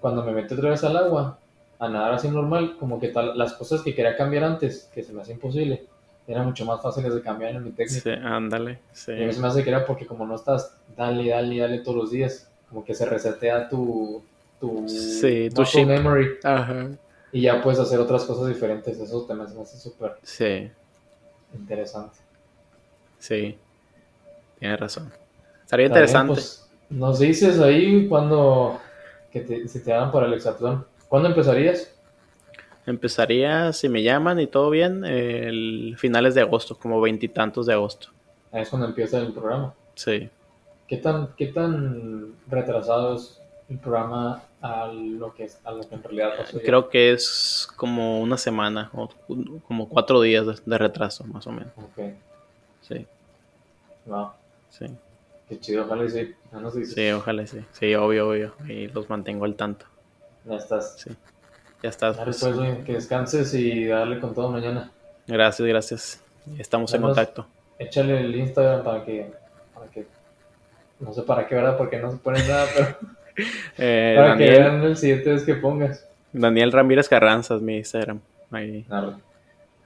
[0.00, 1.38] cuando me metí otra vez al agua,
[1.78, 5.12] a nadar así normal, como que tal, las cosas que quería cambiar antes, que se
[5.12, 5.84] me hacía imposible,
[6.26, 8.04] eran mucho más fáciles de cambiar en mi técnica.
[8.04, 8.78] Sí, ándale.
[8.92, 9.12] Sí.
[9.12, 11.78] Y a mí se me hace que era porque como no estás dale, dale, dale
[11.80, 14.22] todos los días, como que se resetea tu,
[14.60, 16.88] tu, Sí, tu muscle memory Ajá.
[17.32, 18.98] y ya puedes hacer otras cosas diferentes.
[18.98, 20.70] Eso también me hace súper Sí,
[21.54, 22.16] interesante.
[23.18, 23.56] sí.
[24.58, 25.12] Tienes razón.
[25.62, 26.32] Estaría bien, interesante.
[26.34, 28.80] pues, nos dices ahí cuando,
[29.30, 30.84] que te, si te dan por el hexatlón.
[31.08, 31.94] ¿Cuándo empezarías?
[32.86, 38.08] Empezaría, si me llaman y todo bien, el finales de agosto, como veintitantos de agosto.
[38.50, 39.74] Ahí es cuando empieza el programa.
[39.94, 40.28] Sí.
[40.86, 45.94] ¿Qué tan, qué tan retrasado es el programa a lo que, es- a lo que
[45.94, 46.58] en realidad pasó?
[46.58, 46.64] ya?
[46.64, 49.08] Creo que es como una semana o
[49.66, 51.72] como cuatro días de, de retraso, más o menos.
[51.76, 52.12] Ok,
[52.82, 53.06] Sí,
[54.06, 54.30] wow,
[54.70, 54.86] sí.
[55.48, 56.34] qué chido, ojalá y sí.
[57.12, 57.58] Ojalá sí.
[57.72, 58.54] Sí, obvio, obvio.
[58.66, 59.84] Y los mantengo al tanto.
[60.46, 60.96] Ya estás.
[60.98, 61.10] Sí.
[61.82, 62.12] Ya está.
[62.12, 62.42] Ya pues.
[62.56, 64.90] güey, que descanses y darle con todo mañana.
[65.26, 66.22] Gracias, gracias.
[66.58, 67.46] Estamos en contacto.
[67.78, 69.30] Échale el Instagram para que,
[69.74, 70.06] para que,
[71.00, 71.76] no sé para qué, ¿verdad?
[71.76, 72.96] Porque no se pone nada, pero
[73.78, 76.06] Eh, para que Daniel, vean el siguiente vez que pongas.
[76.32, 78.20] Daniel Ramírez Carranza es mi Instagram.
[78.50, 78.84] Ahí,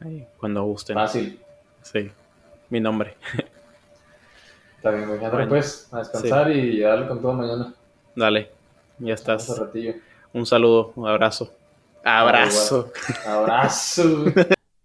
[0.00, 0.94] ahí, cuando gusten.
[0.94, 1.38] Fácil.
[1.82, 2.10] Sí,
[2.70, 3.14] mi nombre.
[4.76, 5.04] Está bien.
[5.04, 7.74] Ándale, Bueno, pues, a descansar y darle con todo mañana.
[8.16, 8.50] Dale,
[8.98, 9.42] ya Estás.
[9.42, 9.58] estás.
[9.58, 9.94] Un ratillo.
[10.32, 11.52] Un saludo, un abrazo.
[12.02, 12.92] Abrazo.
[13.26, 14.24] Abrazo.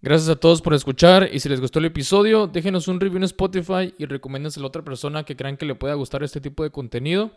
[0.02, 3.24] Gracias a todos por escuchar y si les gustó el episodio, déjenos un review en
[3.24, 6.70] Spotify y recomiéndenselo a otra persona que crean que le pueda gustar este tipo de
[6.70, 7.32] contenido.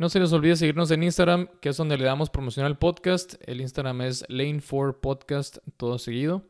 [0.00, 3.34] No se les olvide seguirnos en Instagram, que es donde le damos promoción al podcast.
[3.44, 6.42] El Instagram es Lane4Podcast, todo seguido.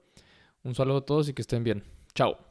[0.63, 1.83] Un saludo a todos y que estén bien.
[2.15, 2.50] Chao.